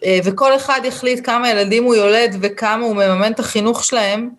אה, 0.04 0.18
וכל 0.24 0.56
אחד 0.56 0.80
יחליט 0.84 1.26
כמה 1.26 1.50
ילדים 1.50 1.84
הוא 1.84 1.94
יולד 1.94 2.36
וכמה 2.40 2.84
הוא 2.84 2.96
מממן 2.96 3.32
את 3.32 3.40
החינוך 3.40 3.84
שלהם, 3.84 4.30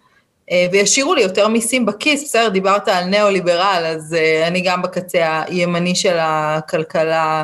אה, 0.51 0.67
וישאירו 0.71 1.15
לי 1.15 1.21
יותר 1.21 1.47
מיסים 1.47 1.85
בכיס, 1.85 2.23
בסדר, 2.23 2.49
דיברת 2.49 2.87
על 2.87 3.03
ניאו-ליברל, 3.03 3.83
אז 3.87 4.13
אה, 4.13 4.47
אני 4.47 4.61
גם 4.61 4.81
בקצה 4.81 5.41
הימני 5.47 5.95
של 5.95 6.17
הכלכלה. 6.19 7.43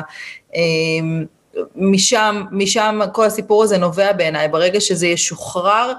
משם, 1.76 2.42
משם 2.52 3.00
כל 3.12 3.24
הסיפור 3.24 3.62
הזה 3.62 3.78
נובע 3.78 4.12
בעיניי, 4.12 4.48
ברגע 4.48 4.80
שזה 4.80 5.06
ישוחרר, 5.06 5.92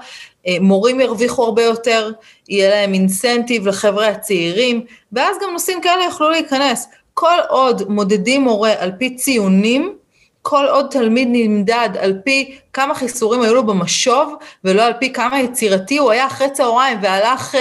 מורים 0.60 1.00
ירוויחו 1.00 1.44
הרבה 1.44 1.62
יותר, 1.62 2.10
יהיה 2.48 2.70
להם 2.70 2.94
אינסנטיב 2.94 3.66
לחבר'ה 3.66 4.08
הצעירים, 4.08 4.84
ואז 5.12 5.36
גם 5.42 5.52
נושאים 5.52 5.80
כאלה 5.80 6.04
יוכלו 6.04 6.30
להיכנס. 6.30 6.88
כל 7.14 7.38
עוד 7.48 7.88
מודדים 7.88 8.42
מורה 8.42 8.72
על 8.78 8.92
פי 8.98 9.16
ציונים, 9.16 9.96
כל 10.42 10.66
עוד 10.68 10.86
תלמיד 10.90 11.28
נמדד 11.32 11.88
על 12.00 12.20
פי 12.24 12.58
כמה 12.72 12.94
חיסורים 12.94 13.42
היו 13.42 13.54
לו 13.54 13.66
במשוב, 13.66 14.34
ולא 14.64 14.82
על 14.82 14.92
פי 15.00 15.12
כמה 15.12 15.40
יצירתי 15.40 15.98
הוא 15.98 16.10
היה 16.10 16.26
אחרי 16.26 16.50
צהריים 16.50 16.98
והלך 17.02 17.54
uh, 17.54 17.58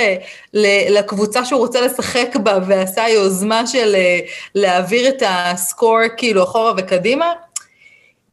לקבוצה 0.90 1.46
שהוא 1.46 1.60
רוצה 1.60 1.82
לשחק 1.82 2.36
בה 2.44 2.58
ועשה 2.68 3.10
יוזמה 3.10 3.68
של 3.68 3.96
uh, 3.96 4.30
להעביר 4.56 5.10
את 5.10 5.24
הסקור 5.26 6.00
כאילו 6.18 6.44
אחורה 6.44 6.74
וקדימה, 6.78 7.32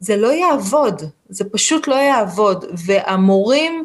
זה 0.01 0.17
לא 0.17 0.33
יעבוד, 0.33 1.03
זה 1.29 1.45
פשוט 1.45 1.89
לא 1.89 1.95
יעבוד. 1.95 2.65
והמורים 2.87 3.85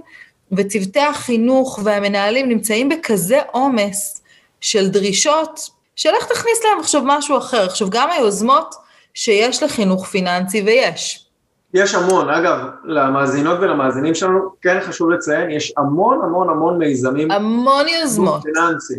וצוותי 0.51 0.99
החינוך 0.99 1.79
והמנהלים 1.83 2.49
נמצאים 2.49 2.89
בכזה 2.89 3.39
עומס 3.51 4.21
של 4.61 4.87
דרישות 4.87 5.74
שלך 5.95 6.25
תכניס 6.25 6.63
להם 6.63 6.79
עכשיו 6.79 7.01
משהו 7.05 7.37
אחר. 7.37 7.65
עכשיו, 7.65 7.89
גם 7.89 8.09
היוזמות 8.11 8.75
שיש 9.13 9.63
לחינוך 9.63 10.05
פיננסי, 10.07 10.61
ויש. 10.61 11.25
יש 11.73 11.95
המון, 11.95 12.29
אגב, 12.29 12.59
למאזינות 12.83 13.59
ולמאזינים 13.61 14.15
שלנו, 14.15 14.39
כן 14.61 14.79
חשוב 14.81 15.09
לציין, 15.09 15.49
יש 15.49 15.73
המון 15.77 16.21
המון 16.23 16.49
המון 16.49 16.77
מיזמים. 16.77 17.31
המון 17.31 17.87
יוזמות. 17.87 18.41
פיננסי. 18.41 18.95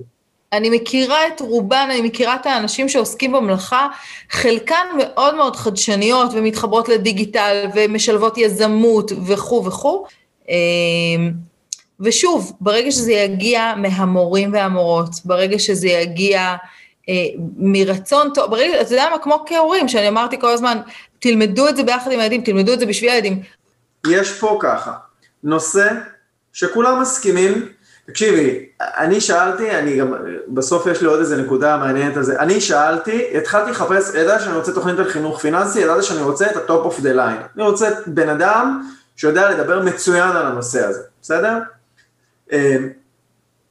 אני 0.53 0.70
מכירה 0.70 1.26
את 1.26 1.40
רובן, 1.40 1.88
אני 1.90 2.01
מכירה 2.01 2.34
את 2.34 2.47
האנשים 2.47 2.88
שעוסקים 2.88 3.32
במלאכה, 3.32 3.88
חלקן 4.30 4.86
מאוד 4.99 5.34
מאוד 5.34 5.57
חדשניות 5.57 6.30
ומתחברות 6.34 6.88
לדיגיטל 6.88 7.66
ומשלבות 7.74 8.38
יזמות 8.38 9.12
וכו' 9.26 9.64
וכו'. 9.64 10.07
אמ, 10.49 11.32
ושוב, 12.01 12.53
ברגע 12.61 12.90
שזה 12.90 13.12
יגיע 13.12 13.74
מהמורים 13.76 14.53
והמורות, 14.53 15.11
ברגע 15.24 15.59
שזה 15.59 15.88
יגיע 15.88 16.57
מרצון 17.57 18.30
טוב, 18.34 18.54
אתה 18.54 18.94
יודע 18.94 19.07
מה, 19.11 19.18
כמו 19.18 19.44
כהורים, 19.46 19.88
שאני 19.88 20.09
אמרתי 20.09 20.40
כל 20.40 20.50
הזמן, 20.50 20.78
תלמדו 21.18 21.68
את 21.68 21.76
זה 21.76 21.82
ביחד 21.82 22.12
עם 22.12 22.20
הילדים, 22.20 22.40
תלמדו 22.40 22.72
את 22.72 22.80
זה 22.80 22.86
בשביל 22.86 23.11
הילדים. 23.11 23.42
יש 24.07 24.38
פה 24.38 24.59
ככה, 24.62 24.92
נושא 25.44 25.88
שכולם 26.52 27.00
מסכימים, 27.00 27.68
תקשיבי, 28.07 28.66
אני 28.80 29.20
שאלתי, 29.20 29.70
אני 29.70 29.96
גם, 29.96 30.14
בסוף 30.48 30.86
יש 30.86 31.00
לי 31.00 31.07
עוד 31.07 31.20
איזה 31.20 31.42
נקודה 31.42 31.76
מעניינת 31.76 32.16
על 32.16 32.22
זה, 32.22 32.40
אני 32.40 32.61
שאלתי, 32.61 33.36
התחלתי 33.38 33.70
לחפש, 33.70 34.14
ידעתי 34.14 34.44
שאני 34.44 34.57
רוצה 34.57 34.72
תוכנית 34.72 34.98
על 34.98 35.11
חינוך 35.11 35.40
פיננסי, 35.40 35.80
ידעתי 35.80 36.02
שאני 36.02 36.20
רוצה 36.20 36.46
את 36.50 36.57
ה 36.57 36.64
top 36.64 36.84
of 36.84 37.01
the 37.01 37.12
line. 37.12 37.37
אני 37.57 37.64
רוצה 37.64 37.90
בן 38.07 38.28
אדם 38.28 38.88
שיודע 39.16 39.50
לדבר 39.50 39.82
מצוין 39.82 40.28
על 40.28 40.46
הנושא 40.46 40.86
הזה, 40.86 41.00
בסדר? 41.22 41.59
אה, 42.52 42.76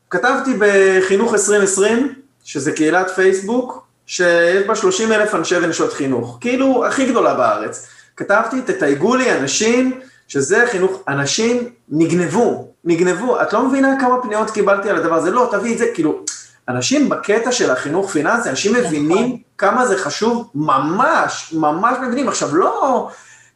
כתבתי 0.10 0.52
בחינוך 0.60 1.34
2020, 1.34 2.16
שזה 2.46 2.72
קהילת 2.72 3.10
פייסבוק, 3.10 3.88
שיש 4.06 4.68
בה 4.68 4.76
30 4.76 5.12
אלף 5.12 5.36
אנשי 5.36 5.58
ונשות 5.58 5.94
חינוך, 5.94 6.38
כאילו 6.42 6.86
הכי 6.86 7.06
גדולה 7.06 7.34
בארץ. 7.34 7.88
כתבתי, 8.18 8.62
תתייגו 8.62 9.16
לי 9.16 9.32
אנשים, 9.32 10.00
שזה 10.28 10.66
חינוך, 10.72 11.04
אנשים 11.08 11.70
נגנבו, 11.90 12.72
נגנבו, 12.84 13.42
את 13.42 13.54
לא 13.54 13.68
מבינה 13.68 13.96
כמה 14.00 14.22
פניות 14.22 14.52
קיבלתי 14.52 14.90
על 14.90 14.96
הדבר 14.96 15.16
הזה, 15.16 15.32
לא, 15.32 15.50
תביא 15.52 15.74
את 15.74 15.78
זה, 15.78 15.86
כאילו, 15.94 16.24
אנשים 16.70 17.10
בקטע 17.10 17.52
של 17.52 17.72
החינוך 17.72 18.12
פיננסי, 18.12 18.50
אנשים 18.50 18.74
מבינים 18.74 19.38
כמה 19.58 19.86
זה 19.86 19.98
חשוב, 19.98 20.50
ממש, 20.56 21.54
ממש 21.54 21.98
מבינים. 22.02 22.28
עכשיו, 22.28 22.56
לא 22.56 23.10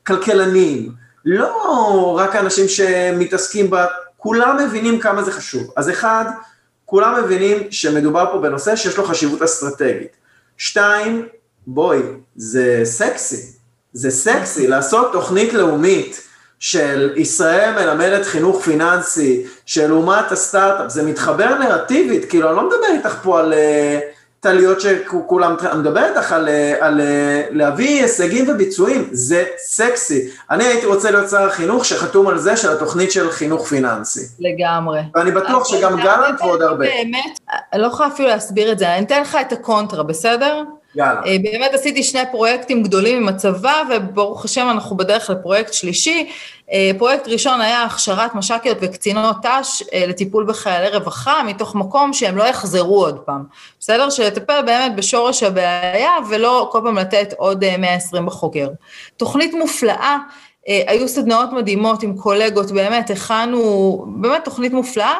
כלכלנים, 0.07 0.91
לא 1.25 2.15
רק 2.19 2.35
אנשים 2.35 2.67
שמתעסקים 2.67 3.69
ב... 3.69 3.75
כולם 4.17 4.57
מבינים 4.57 4.99
כמה 4.99 5.23
זה 5.23 5.31
חשוב. 5.31 5.73
אז 5.77 5.89
אחד, 5.89 6.25
כולם 6.89 7.23
מבינים 7.23 7.71
שמדובר 7.71 8.25
פה 8.31 8.37
בנושא 8.37 8.75
שיש 8.75 8.97
לו 8.97 9.03
חשיבות 9.05 9.41
אסטרטגית. 9.41 10.15
שתיים, 10.57 11.27
בואי, 11.67 11.99
זה 12.35 12.81
סקסי, 12.83 13.45
זה 13.93 14.11
סקסי 14.11 14.67
לעשות 14.67 15.11
תוכנית 15.11 15.53
לאומית 15.53 16.21
של 16.59 17.13
ישראל 17.15 17.73
מלמדת 17.75 18.25
חינוך 18.25 18.63
פיננסי, 18.63 19.45
של 19.65 19.91
אומת 19.91 20.31
הסטארט-אפ, 20.31 20.89
זה 20.89 21.03
מתחבר 21.03 21.57
נרטיבית, 21.57 22.29
כאילו 22.29 22.47
אני 22.47 22.55
לא 22.55 22.67
מדבר 22.67 22.87
איתך 22.93 23.15
פה 23.23 23.39
על... 23.39 23.53
Uh, 23.53 24.18
טליות 24.39 24.81
שכולם, 24.81 25.55
אני 25.71 25.79
מדבר 25.79 26.05
איתך 26.05 26.31
על, 26.31 26.49
על 26.79 27.01
להביא 27.51 28.01
הישגים 28.01 28.45
וביצועים, 28.49 29.09
זה 29.11 29.45
סקסי. 29.57 30.29
אני 30.51 30.63
הייתי 30.63 30.85
רוצה 30.85 31.11
להיות 31.11 31.29
שר 31.29 31.41
החינוך 31.47 31.85
שחתום 31.85 32.27
על 32.27 32.37
זה 32.37 32.57
של 32.57 32.71
התוכנית 32.71 33.11
של 33.11 33.31
חינוך 33.31 33.67
פיננסי. 33.67 34.25
לגמרי. 34.39 34.99
ואני 35.15 35.31
בטוח 35.31 35.67
שגם 35.67 36.01
גלנט 36.01 36.41
ועוד 36.41 36.61
הרבה. 36.61 36.85
באמת, 36.85 37.39
אני 37.73 37.81
לא 37.81 37.87
יכולה 37.87 38.09
אפילו 38.09 38.29
להסביר 38.29 38.71
את 38.71 38.79
זה, 38.79 38.95
אני 38.95 39.05
אתן 39.05 39.21
לך 39.21 39.37
את 39.41 39.51
הקונטרה, 39.51 40.03
בסדר? 40.03 40.63
יאללה. 40.95 41.21
אה, 41.25 41.37
באמת 41.43 41.73
עשיתי 41.73 42.03
שני 42.03 42.21
פרויקטים 42.31 42.83
גדולים 42.83 43.17
עם 43.17 43.27
הצבא, 43.27 43.83
וברוך 43.89 44.45
השם 44.45 44.67
אנחנו 44.71 44.97
בדרך 44.97 45.29
לפרויקט 45.29 45.73
שלישי. 45.73 46.29
אה, 46.71 46.91
פרויקט 46.97 47.27
ראשון 47.27 47.61
היה 47.61 47.83
הכשרת 47.83 48.35
מש"קיות 48.35 48.77
וקצינות 48.81 49.35
ת"ש 49.41 49.83
אה, 49.93 50.05
לטיפול 50.07 50.45
בחיילי 50.45 50.97
רווחה, 50.97 51.43
מתוך 51.43 51.75
מקום 51.75 52.13
שהם 52.13 52.37
לא 52.37 52.43
יחזרו 52.43 53.05
עוד 53.05 53.19
פעם. 53.19 53.43
בסדר? 53.79 54.09
שלטפל 54.09 54.61
באמת 54.65 54.95
בשורש 54.95 55.43
הבעיה, 55.43 56.11
ולא 56.29 56.69
כל 56.71 56.79
פעם 56.83 56.97
לתת 56.97 57.33
עוד 57.37 57.63
120 57.77 58.25
בחוגר. 58.25 58.69
תוכנית 59.17 59.53
מופלאה. 59.53 60.17
היו 60.87 61.07
סדנאות 61.07 61.51
מדהימות 61.51 62.03
עם 62.03 62.17
קולגות, 62.17 62.71
באמת, 62.71 63.09
הכנו, 63.09 64.05
באמת 64.07 64.45
תוכנית 64.45 64.73
מופלאה. 64.73 65.13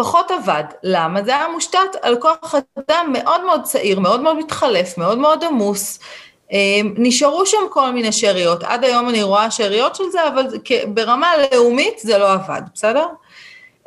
פחות 0.00 0.30
עבד. 0.30 0.64
למה? 0.82 1.22
זה 1.22 1.36
היה 1.36 1.48
מושתת 1.48 1.78
על 2.02 2.16
כוח 2.16 2.54
אדם 2.78 3.10
מאוד 3.12 3.44
מאוד 3.44 3.62
צעיר, 3.62 4.00
מאוד 4.00 4.20
מאוד 4.20 4.36
מתחלף, 4.36 4.98
מאוד 4.98 5.18
מאוד 5.18 5.44
עמוס. 5.44 5.98
אמ, 6.52 6.94
נשארו 6.98 7.46
שם 7.46 7.58
כל 7.70 7.90
מיני 7.90 8.12
שאריות, 8.12 8.62
עד 8.62 8.84
היום 8.84 9.08
אני 9.08 9.22
רואה 9.22 9.50
שאריות 9.50 9.94
של 9.94 10.04
זה, 10.12 10.28
אבל 10.28 10.46
ברמה 10.88 11.32
לאומית 11.52 11.98
זה 11.98 12.18
לא 12.18 12.32
עבד, 12.32 12.62
בסדר? 12.74 13.06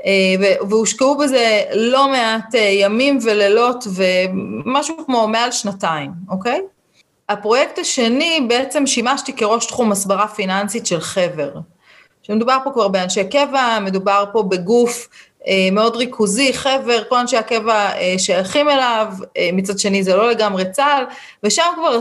אה, 0.05 0.55
והושקעו 0.69 1.17
בזה 1.17 1.61
לא 1.73 2.07
מעט 2.07 2.55
אה, 2.55 2.59
ימים 2.59 3.19
ולילות 3.23 3.83
ומשהו 3.93 4.95
כמו 5.05 5.27
מעל 5.27 5.51
שנתיים, 5.51 6.11
אוקיי? 6.29 6.61
הפרויקט 7.29 7.79
השני, 7.79 8.45
בעצם 8.47 8.87
שימשתי 8.87 9.33
כראש 9.33 9.65
תחום 9.65 9.91
הסברה 9.91 10.27
פיננסית 10.27 10.85
של 10.85 10.99
חבר. 10.99 11.51
שמדובר 12.23 12.57
פה 12.63 12.71
כבר 12.71 12.87
באנשי 12.87 13.29
קבע, 13.29 13.79
מדובר 13.81 14.25
פה 14.33 14.43
בגוף 14.43 15.07
מאוד 15.71 15.95
ריכוזי, 15.95 16.53
חבר, 16.53 17.03
כל 17.09 17.15
אנשי 17.17 17.37
הקבע 17.37 17.89
שייכים 18.17 18.69
אליו, 18.69 19.07
מצד 19.53 19.79
שני 19.79 20.03
זה 20.03 20.15
לא 20.15 20.31
לגמרי 20.31 20.71
צה"ל, 20.71 21.03
ושם 21.43 21.63
כבר 21.75 21.99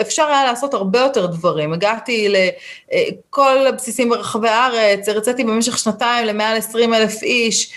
אפשר 0.00 0.26
היה 0.26 0.44
לעשות 0.44 0.74
הרבה 0.74 0.98
יותר 0.98 1.26
דברים. 1.26 1.72
הגעתי 1.72 2.28
לכל 2.28 3.66
הבסיסים 3.66 4.08
ברחבי 4.08 4.48
הארץ, 4.48 5.08
הרציתי 5.08 5.44
במשך 5.44 5.78
שנתיים 5.78 6.26
למעל 6.26 6.56
20 6.56 6.94
אלף 6.94 7.22
איש, 7.22 7.72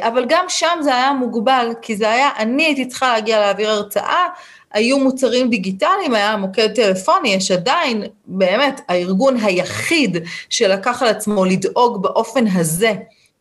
אבל 0.00 0.24
גם 0.28 0.44
שם 0.48 0.78
זה 0.80 0.94
היה 0.94 1.12
מוגבל, 1.12 1.70
כי 1.82 1.96
זה 1.96 2.10
היה, 2.10 2.30
אני 2.38 2.64
הייתי 2.64 2.86
צריכה 2.86 3.12
להגיע 3.12 3.40
להעביר 3.40 3.70
הרצאה, 3.70 4.26
היו 4.72 4.98
מוצרים 4.98 5.50
דיגיטליים, 5.50 6.14
היה 6.14 6.36
מוקד 6.36 6.74
טלפוני, 6.74 7.28
יש 7.28 7.50
עדיין, 7.50 8.04
באמת, 8.26 8.80
הארגון 8.88 9.36
היחיד 9.42 10.16
שלקח 10.48 11.02
על 11.02 11.08
עצמו 11.08 11.44
לדאוג 11.44 12.02
באופן 12.02 12.44
הזה, 12.46 12.92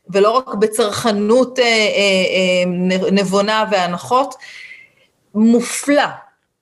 ולא 0.09 0.29
רק 0.31 0.53
בצרכנות 0.53 1.59
אה, 1.59 1.65
אה, 1.65 1.69
אה, 1.69 3.11
נבונה 3.11 3.65
והנחות, 3.71 4.35
מופלא. 5.35 6.07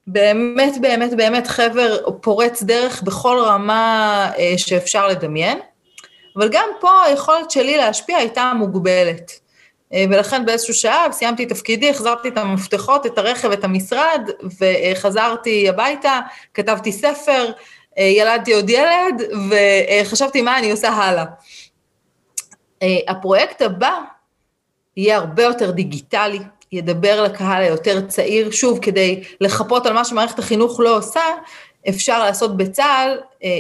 באמת, 0.08 0.82
באמת, 0.82 1.14
באמת 1.14 1.48
חבר 1.48 1.98
פורץ 2.22 2.64
דרך 2.64 3.02
בכל 3.02 3.38
רמה 3.46 4.32
שאפשר 4.58 5.08
לדמיין, 5.08 5.60
אבל 6.38 6.50
גם 6.52 6.70
פה 6.80 7.04
היכולת 7.04 7.52
שלי 7.52 7.78
להשפיע 7.78 8.18
הייתה 8.18 8.52
מוגבלת. 8.56 9.32
ולכן 9.94 10.46
באיזשהו 10.46 10.74
שלב 10.74 11.12
סיימתי 11.12 11.46
תפקידי, 11.46 11.90
החזרתי 11.90 12.28
את 12.28 12.38
המפתחות, 12.38 13.06
את 13.06 13.18
הרכב, 13.18 13.52
את 13.52 13.64
המשרד, 13.64 14.30
וחזרתי 14.60 15.70
הביתה, 15.70 16.20
כתבתי 16.54 16.92
ספר, 16.92 17.52
ילדתי 17.98 18.54
עוד 18.54 18.70
ילד, 18.70 19.22
וחשבתי 19.50 20.42
מה 20.42 20.58
אני 20.58 20.72
עושה 20.72 20.90
הלאה. 20.90 21.26
אה, 22.82 22.98
הפרויקט 23.08 23.62
הבא 23.62 24.00
יהיה 24.98 25.18
הרבה 25.18 25.44
יותר 25.44 25.72
דיגיטלי, 25.72 26.40
ידבר 26.72 27.24
לקהל 27.24 27.64
היותר 27.64 28.02
צעיר, 28.08 28.52
שוב, 28.52 28.80
כדי 28.82 29.24
לחפות 29.42 29.86
על 29.86 29.94
מה 29.94 30.06
שמערכת 30.06 30.40
החינוך 30.40 30.80
לא 30.80 30.98
עושה, 30.98 31.22
אפשר 31.90 32.24
לעשות 32.24 32.58
בצה"ל 32.58 33.18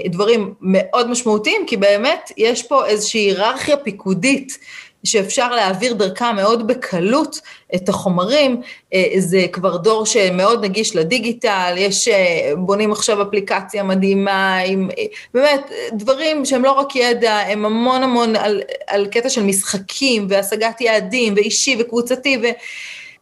דברים 0.09 0.53
מאוד 0.61 1.09
משמעותיים, 1.09 1.65
כי 1.67 1.77
באמת 1.77 2.31
יש 2.37 2.63
פה 2.63 2.85
איזושהי 2.85 3.21
היררכיה 3.21 3.77
פיקודית 3.77 4.57
שאפשר 5.05 5.55
להעביר 5.55 5.93
דרכה 5.93 6.33
מאוד 6.33 6.67
בקלות 6.67 7.39
את 7.75 7.89
החומרים, 7.89 8.61
אה, 8.93 9.05
זה 9.17 9.45
כבר 9.51 9.77
דור 9.77 10.05
שמאוד 10.05 10.65
נגיש 10.65 10.95
לדיגיטל, 10.95 11.73
יש, 11.77 12.07
אה, 12.07 12.51
בונים 12.57 12.91
עכשיו 12.91 13.21
אפליקציה 13.21 13.83
מדהימה, 13.83 14.57
עם 14.57 14.89
אה, 14.97 15.05
באמת 15.33 15.71
דברים 15.93 16.45
שהם 16.45 16.63
לא 16.63 16.71
רק 16.71 16.95
ידע, 16.95 17.37
הם 17.37 17.65
המון 17.65 18.03
המון 18.03 18.35
על, 18.35 18.61
על 18.87 19.07
קטע 19.07 19.29
של 19.29 19.43
משחקים 19.43 20.27
והשגת 20.29 20.81
יעדים 20.81 21.33
ואישי 21.35 21.77
וקבוצתי, 21.79 22.37
ו... 22.43 22.45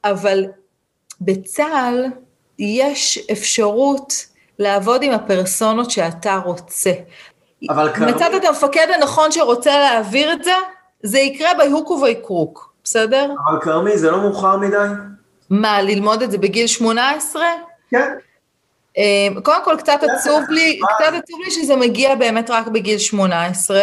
אבל 0.04 0.46
בצה"ל 1.22 2.06
יש 2.60 3.20
אפשרות 3.32 4.14
לעבוד 4.60 5.04
עם 5.04 5.12
הפרסונות 5.12 5.92
שאתה 5.92 6.40
רוצה. 6.46 6.92
אבל 7.70 7.94
כמה... 7.94 8.12
מצאת 8.12 8.36
את 8.36 8.46
המפקד 8.46 8.88
הנכון 8.96 9.32
שרוצה 9.32 9.80
להעביר 9.80 10.34
את 10.34 10.44
זה, 10.44 10.52
זה 11.04 11.20
יקרה 11.20 11.50
ביהוק 11.58 11.92
ובייקרוק, 11.92 12.74
בסדר? 12.84 13.32
אבל 13.50 13.62
כרמי, 13.62 13.98
זה 13.98 14.12
לא 14.12 14.22
מאוחר 14.22 14.58
מדי? 14.58 14.88
מה, 15.50 15.82
ללמוד 15.82 16.22
את 16.22 16.32
זה 16.32 16.38
בגיל 16.38 16.68
18? 16.68 17.44
כן. 17.90 18.14
אמ, 18.98 19.42
קודם 19.44 19.66
כל, 19.66 19.76
קצת 19.78 20.00
עצוב 20.04 20.44
לי, 20.50 20.80
קצת 20.96 21.14
עצוב 21.14 21.40
לי 21.46 21.52
שזה 21.52 21.76
מגיע 21.76 22.16
באמת 22.16 22.50
רק 22.50 22.68
בגיל 22.68 22.98
18, 22.98 23.82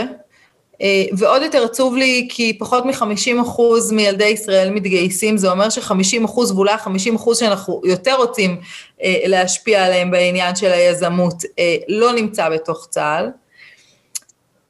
אה, 0.83 1.05
ועוד 1.19 1.43
יותר 1.43 1.65
עצוב 1.65 1.97
לי 1.97 2.29
כי 2.31 2.57
פחות 2.59 2.85
מ-50% 2.85 3.61
מילדי 3.93 4.25
ישראל 4.25 4.71
מתגייסים, 4.71 5.37
זה 5.37 5.51
אומר 5.51 5.71
ש-50% 5.71 6.39
ואולי 6.55 6.75
50% 6.75 7.35
שאנחנו 7.35 7.81
יותר 7.85 8.15
רוצים 8.15 8.61
אה, 9.03 9.23
להשפיע 9.27 9.85
עליהם 9.85 10.11
בעניין 10.11 10.57
של 10.57 10.73
היזמות, 10.73 11.35
אה, 11.59 11.77
לא 11.89 12.13
נמצא 12.13 12.49
בתוך 12.49 12.87
צה"ל. 12.91 13.31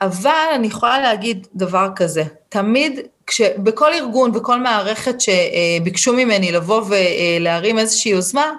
אבל 0.00 0.46
אני 0.54 0.66
יכולה 0.66 1.00
להגיד 1.00 1.46
דבר 1.54 1.88
כזה, 1.96 2.24
תמיד, 2.48 3.00
בכל 3.40 3.92
ארגון 3.92 4.30
וכל 4.34 4.60
מערכת 4.60 5.14
שביקשו 5.20 6.12
ממני 6.12 6.52
לבוא 6.52 6.82
ולהרים 6.88 7.78
איזושהי 7.78 8.10
יוזמה, 8.10 8.52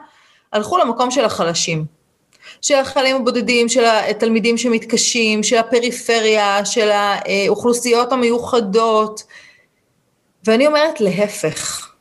הלכו 0.53 0.77
למקום 0.77 1.11
של 1.11 1.25
החלשים. 1.25 1.85
של 2.61 2.75
החיילים 2.75 3.15
הבודדים, 3.15 3.69
של 3.69 3.85
התלמידים 3.85 4.57
שמתקשים, 4.57 5.43
של 5.43 5.57
הפריפריה, 5.57 6.65
של 6.65 6.89
האוכלוסיות 6.91 8.11
המיוחדות. 8.11 9.23
ואני 10.45 10.67
אומרת 10.67 11.01
להפך, 11.01 11.91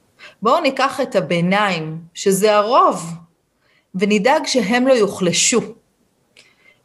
בואו 0.42 0.60
ניקח 0.60 1.00
את 1.00 1.16
הביניים, 1.16 1.98
שזה 2.14 2.56
הרוב, 2.56 3.04
ונדאג 3.94 4.46
שהם 4.46 4.86
לא 4.86 4.92
יוחלשו. 4.92 5.60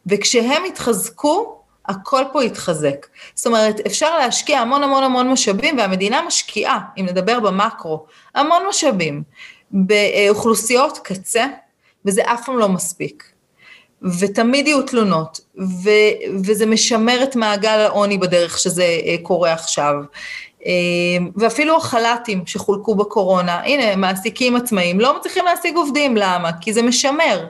וכשהם 0.06 0.64
יתחזקו, 0.64 1.55
הכל 1.88 2.22
פה 2.32 2.44
יתחזק. 2.44 3.06
זאת 3.34 3.46
אומרת, 3.46 3.80
אפשר 3.86 4.18
להשקיע 4.18 4.60
המון 4.60 4.82
המון 4.82 5.02
המון 5.02 5.30
משאבים, 5.30 5.78
והמדינה 5.78 6.22
משקיעה, 6.26 6.80
אם 6.98 7.06
נדבר 7.06 7.40
במקרו, 7.40 8.06
המון 8.34 8.62
משאבים 8.68 9.22
באוכלוסיות 9.70 10.98
קצה, 10.98 11.46
וזה 12.04 12.22
אף 12.22 12.46
פעם 12.46 12.58
לא 12.58 12.68
מספיק. 12.68 13.24
ותמיד 14.20 14.66
יהיו 14.66 14.82
תלונות, 14.82 15.40
ו, 15.58 15.90
וזה 16.44 16.66
משמר 16.66 17.22
את 17.22 17.36
מעגל 17.36 17.78
העוני 17.80 18.18
בדרך 18.18 18.58
שזה 18.58 18.82
אה, 18.82 19.16
קורה 19.22 19.52
עכשיו. 19.52 19.94
אה, 20.66 20.72
ואפילו 21.36 21.76
החל"תים 21.76 22.46
שחולקו 22.46 22.94
בקורונה, 22.94 23.60
הנה, 23.60 23.96
מעסיקים 23.96 24.56
עצמאים 24.56 25.00
לא 25.00 25.18
מצליחים 25.18 25.44
להשיג 25.44 25.76
עובדים, 25.76 26.16
למה? 26.16 26.50
כי 26.60 26.72
זה 26.72 26.82
משמר. 26.82 27.46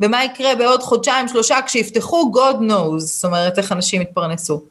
ומה 0.00 0.24
יקרה 0.24 0.54
בעוד 0.54 0.82
חודשיים, 0.82 1.28
שלושה, 1.28 1.62
כשיפתחו, 1.66 2.32
God 2.34 2.70
knows, 2.70 2.98
זאת 2.98 3.24
אומרת, 3.24 3.58
איך 3.58 3.72
אנשים 3.72 4.02
יתפרנסו. 4.02 4.62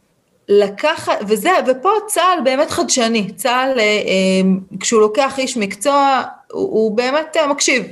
לקחת, 0.49 1.13
וזה, 1.27 1.49
ופה 1.67 1.89
צה"ל 2.07 2.39
באמת 2.43 2.71
חדשני, 2.71 3.31
צה"ל, 3.35 3.79
אה, 3.79 3.83
אה, 3.83 4.41
כשהוא 4.79 5.01
לוקח 5.01 5.39
איש 5.39 5.57
מקצוע, 5.57 6.23
הוא, 6.51 6.61
הוא 6.61 6.97
באמת 6.97 7.37
אה, 7.37 7.47
מקשיב, 7.47 7.83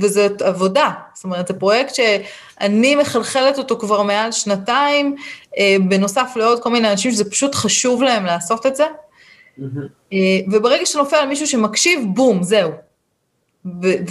וזאת 0.00 0.42
עבודה, 0.42 0.90
זאת 1.14 1.24
אומרת, 1.24 1.48
זה 1.48 1.54
פרויקט 1.54 1.94
שאני 1.94 2.94
מחלחלת 2.96 3.58
אותו 3.58 3.78
כבר 3.78 4.02
מעל 4.02 4.32
שנתיים, 4.32 5.16
בנוסף 5.88 6.32
לעוד 6.36 6.62
כל 6.62 6.70
מיני 6.70 6.90
אנשים 6.90 7.10
שזה 7.10 7.30
פשוט 7.30 7.54
חשוב 7.54 8.02
להם 8.02 8.24
לעשות 8.24 8.66
את 8.66 8.76
זה, 8.76 8.84
mm-hmm. 9.58 10.12
וברגע 10.52 10.86
שנופל 10.86 11.16
על 11.16 11.28
מישהו 11.28 11.46
שמקשיב, 11.46 12.00
בום, 12.14 12.42
זהו, 12.42 12.70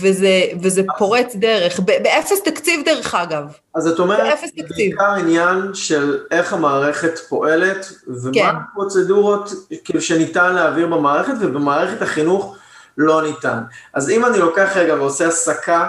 וזה, 0.01 0.41
וזה 0.61 0.81
פורץ 0.97 1.35
דרך, 1.35 1.79
באפס 1.79 2.43
תקציב 2.43 2.85
דרך 2.85 3.15
אגב. 3.15 3.43
אז 3.75 3.87
את 3.87 3.99
אומרת, 3.99 4.39
זה 4.39 4.63
בעיקר 4.75 5.13
עניין 5.13 5.73
של 5.73 6.19
איך 6.31 6.53
המערכת 6.53 7.17
פועלת, 7.17 7.91
ומה 8.07 8.33
כן. 8.33 8.45
הפרוצדורות 8.45 9.53
כאילו 9.83 10.01
שניתן 10.01 10.55
להעביר 10.55 10.87
במערכת, 10.87 11.33
ובמערכת 11.41 12.01
החינוך 12.01 12.55
לא 12.97 13.21
ניתן. 13.21 13.59
אז 13.93 14.09
אם 14.09 14.25
אני 14.25 14.37
לוקח 14.37 14.71
רגע 14.75 14.93
ועושה 14.93 15.27
הסקה 15.27 15.87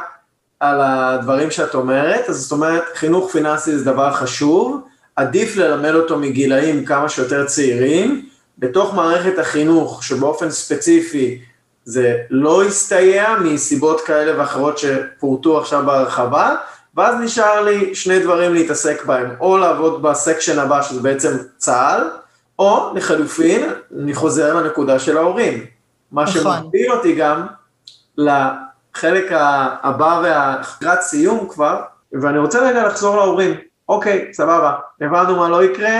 על 0.60 0.80
הדברים 0.80 1.50
שאת 1.50 1.74
אומרת, 1.74 2.28
אז 2.28 2.36
זאת 2.40 2.52
אומרת, 2.52 2.84
חינוך 2.94 3.30
פיננסי 3.32 3.78
זה 3.78 3.84
דבר 3.84 4.12
חשוב, 4.12 4.80
עדיף 5.16 5.56
ללמד 5.56 5.94
אותו 5.94 6.18
מגילאים 6.18 6.84
כמה 6.84 7.08
שיותר 7.08 7.46
צעירים, 7.46 8.28
בתוך 8.58 8.94
מערכת 8.94 9.38
החינוך, 9.38 10.04
שבאופן 10.04 10.50
ספציפי 10.50 11.40
זה 11.88 12.16
לא 12.30 12.64
הסתייע 12.64 13.36
מסיבות 13.44 14.00
כאלה 14.00 14.40
ואחרות 14.40 14.78
שפורטו 14.78 15.58
עכשיו 15.58 15.82
בהרחבה, 15.86 16.54
ואז 16.96 17.14
נשאר 17.20 17.62
לי 17.62 17.94
שני 17.94 18.20
דברים 18.20 18.54
להתעסק 18.54 19.04
בהם, 19.04 19.30
או 19.40 19.58
לעבוד 19.58 20.02
בסקשן 20.02 20.58
הבא 20.58 20.82
שזה 20.82 21.00
בעצם 21.00 21.36
צה"ל, 21.56 22.10
או 22.58 22.92
לחלופין, 22.94 23.70
אני 24.02 24.14
חוזר 24.14 24.54
לנקודה 24.54 24.98
של 24.98 25.16
ההורים. 25.16 25.64
מה 26.12 26.22
נכון. 26.22 26.58
שמוביל 26.60 26.92
אותי 26.92 27.14
גם 27.14 27.46
לחלק 28.16 29.26
הבא 29.82 30.20
והחקרת 30.24 31.00
סיום 31.00 31.48
כבר, 31.50 31.82
ואני 32.12 32.38
רוצה 32.38 32.68
רגע 32.68 32.86
לחזור 32.86 33.16
להורים. 33.16 33.54
אוקיי, 33.88 34.30
סבבה, 34.32 34.74
הבנו 35.00 35.36
מה 35.36 35.48
לא 35.48 35.64
יקרה, 35.64 35.98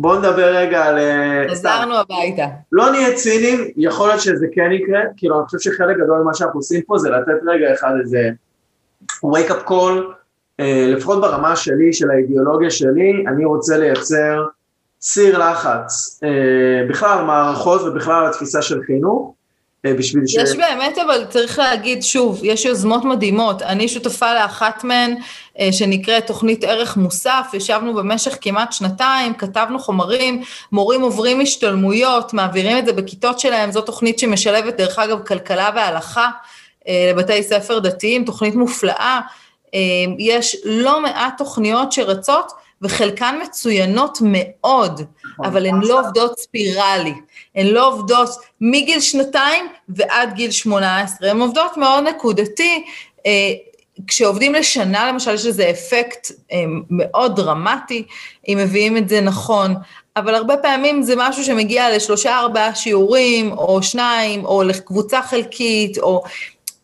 בואו 0.00 0.18
נדבר 0.18 0.56
רגע 0.56 0.84
על... 0.84 0.98
אה, 0.98 1.44
חזרנו 1.50 1.94
הביתה. 1.96 2.46
לא 2.72 2.90
נהיה 2.90 3.14
ציניים, 3.14 3.70
יכול 3.76 4.08
להיות 4.08 4.20
שזה 4.20 4.46
כן 4.52 4.72
יקרה, 4.72 5.00
כאילו 5.16 5.38
אני 5.38 5.46
חושב 5.46 5.58
שחלק 5.58 5.96
גדול 5.96 6.18
ממה 6.18 6.34
שאנחנו 6.34 6.58
עושים 6.58 6.82
פה 6.86 6.98
זה 6.98 7.10
לתת 7.10 7.42
רגע 7.46 7.72
אחד 7.72 7.92
איזה 8.00 8.30
wake 9.26 9.50
up 9.50 9.68
call, 9.68 10.12
אה, 10.60 10.86
לפחות 10.88 11.20
ברמה 11.20 11.56
שלי, 11.56 11.92
של 11.92 12.10
האידיאולוגיה 12.10 12.70
שלי, 12.70 13.24
אני 13.26 13.44
רוצה 13.44 13.78
לייצר 13.78 14.44
סיר 15.00 15.38
לחץ, 15.38 16.20
אה, 16.24 16.88
בכלל 16.88 17.24
מערכות 17.24 17.80
ובכלל 17.80 18.26
התפיסה 18.26 18.62
של 18.62 18.82
חינוך, 18.86 19.34
בשביל 19.86 20.26
ש... 20.26 20.34
יש 20.34 20.56
באמת, 20.56 20.98
אבל 20.98 21.24
צריך 21.24 21.58
להגיד 21.58 22.02
שוב, 22.02 22.40
יש 22.44 22.64
יוזמות 22.64 23.04
מדהימות. 23.04 23.62
אני 23.62 23.88
שותפה 23.88 24.34
לאחת 24.34 24.84
מהן, 24.84 25.14
אה, 25.58 25.72
שנקראת 25.72 26.26
תוכנית 26.26 26.64
ערך 26.64 26.96
מוסף, 26.96 27.46
ישבנו 27.52 27.94
במשך 27.94 28.38
כמעט 28.40 28.72
שנתיים, 28.72 29.34
כתבנו 29.34 29.78
חומרים, 29.78 30.42
מורים 30.72 31.00
עוברים 31.00 31.40
השתלמויות, 31.40 32.34
מעבירים 32.34 32.78
את 32.78 32.86
זה 32.86 32.92
בכיתות 32.92 33.38
שלהם, 33.38 33.72
זו 33.72 33.80
תוכנית 33.80 34.18
שמשלבת, 34.18 34.76
דרך 34.76 34.98
אגב, 34.98 35.26
כלכלה 35.26 35.70
והלכה 35.74 36.30
אה, 36.88 37.10
לבתי 37.10 37.42
ספר 37.42 37.78
דתיים, 37.78 38.24
תוכנית 38.24 38.54
מופלאה. 38.54 39.20
יש 40.18 40.56
לא 40.64 41.00
מעט 41.00 41.38
תוכניות 41.38 41.92
שרצות, 41.92 42.52
וחלקן 42.82 43.38
מצוינות 43.42 44.18
מאוד, 44.22 45.00
נכון. 45.32 45.46
אבל 45.46 45.66
הן 45.66 45.80
לא 45.80 46.00
עובדות 46.00 46.38
ספירלי. 46.38 47.14
הן 47.54 47.66
לא 47.66 47.88
עובדות 47.88 48.28
מגיל 48.60 49.00
שנתיים 49.00 49.64
ועד 49.88 50.34
גיל 50.34 50.50
18, 50.50 51.30
הן 51.30 51.40
עובדות 51.40 51.76
מאוד 51.76 52.04
נקודתי. 52.04 52.84
אה, 53.26 53.52
כשעובדים 54.06 54.54
לשנה, 54.54 55.12
למשל, 55.12 55.34
יש 55.34 55.46
לזה 55.46 55.70
אפקט 55.70 56.30
אה, 56.52 56.64
מאוד 56.90 57.36
דרמטי, 57.36 58.02
אם 58.48 58.58
מביאים 58.60 58.96
את 58.96 59.08
זה 59.08 59.20
נכון, 59.20 59.74
אבל 60.16 60.34
הרבה 60.34 60.56
פעמים 60.56 61.02
זה 61.02 61.14
משהו 61.16 61.44
שמגיע 61.44 61.96
לשלושה 61.96 62.38
ארבעה 62.38 62.74
שיעורים, 62.74 63.52
או 63.52 63.82
שניים, 63.82 64.44
או 64.44 64.62
לקבוצה 64.62 65.22
חלקית, 65.22 65.98
או... 65.98 66.22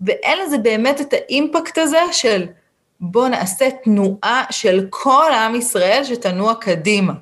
ואין 0.01 0.38
לזה 0.47 0.59
באמת 0.59 1.01
את 1.01 1.12
האימפקט 1.12 1.78
הזה 1.78 2.01
של 2.12 2.47
בוא 3.11 3.29
נעשה 3.29 3.69
תנועה 3.85 4.45
של 4.51 4.87
כל 4.91 5.33
עם 5.33 5.55
ישראל 5.55 6.05
שתנוע 6.05 6.55
קדימה. 6.55 7.13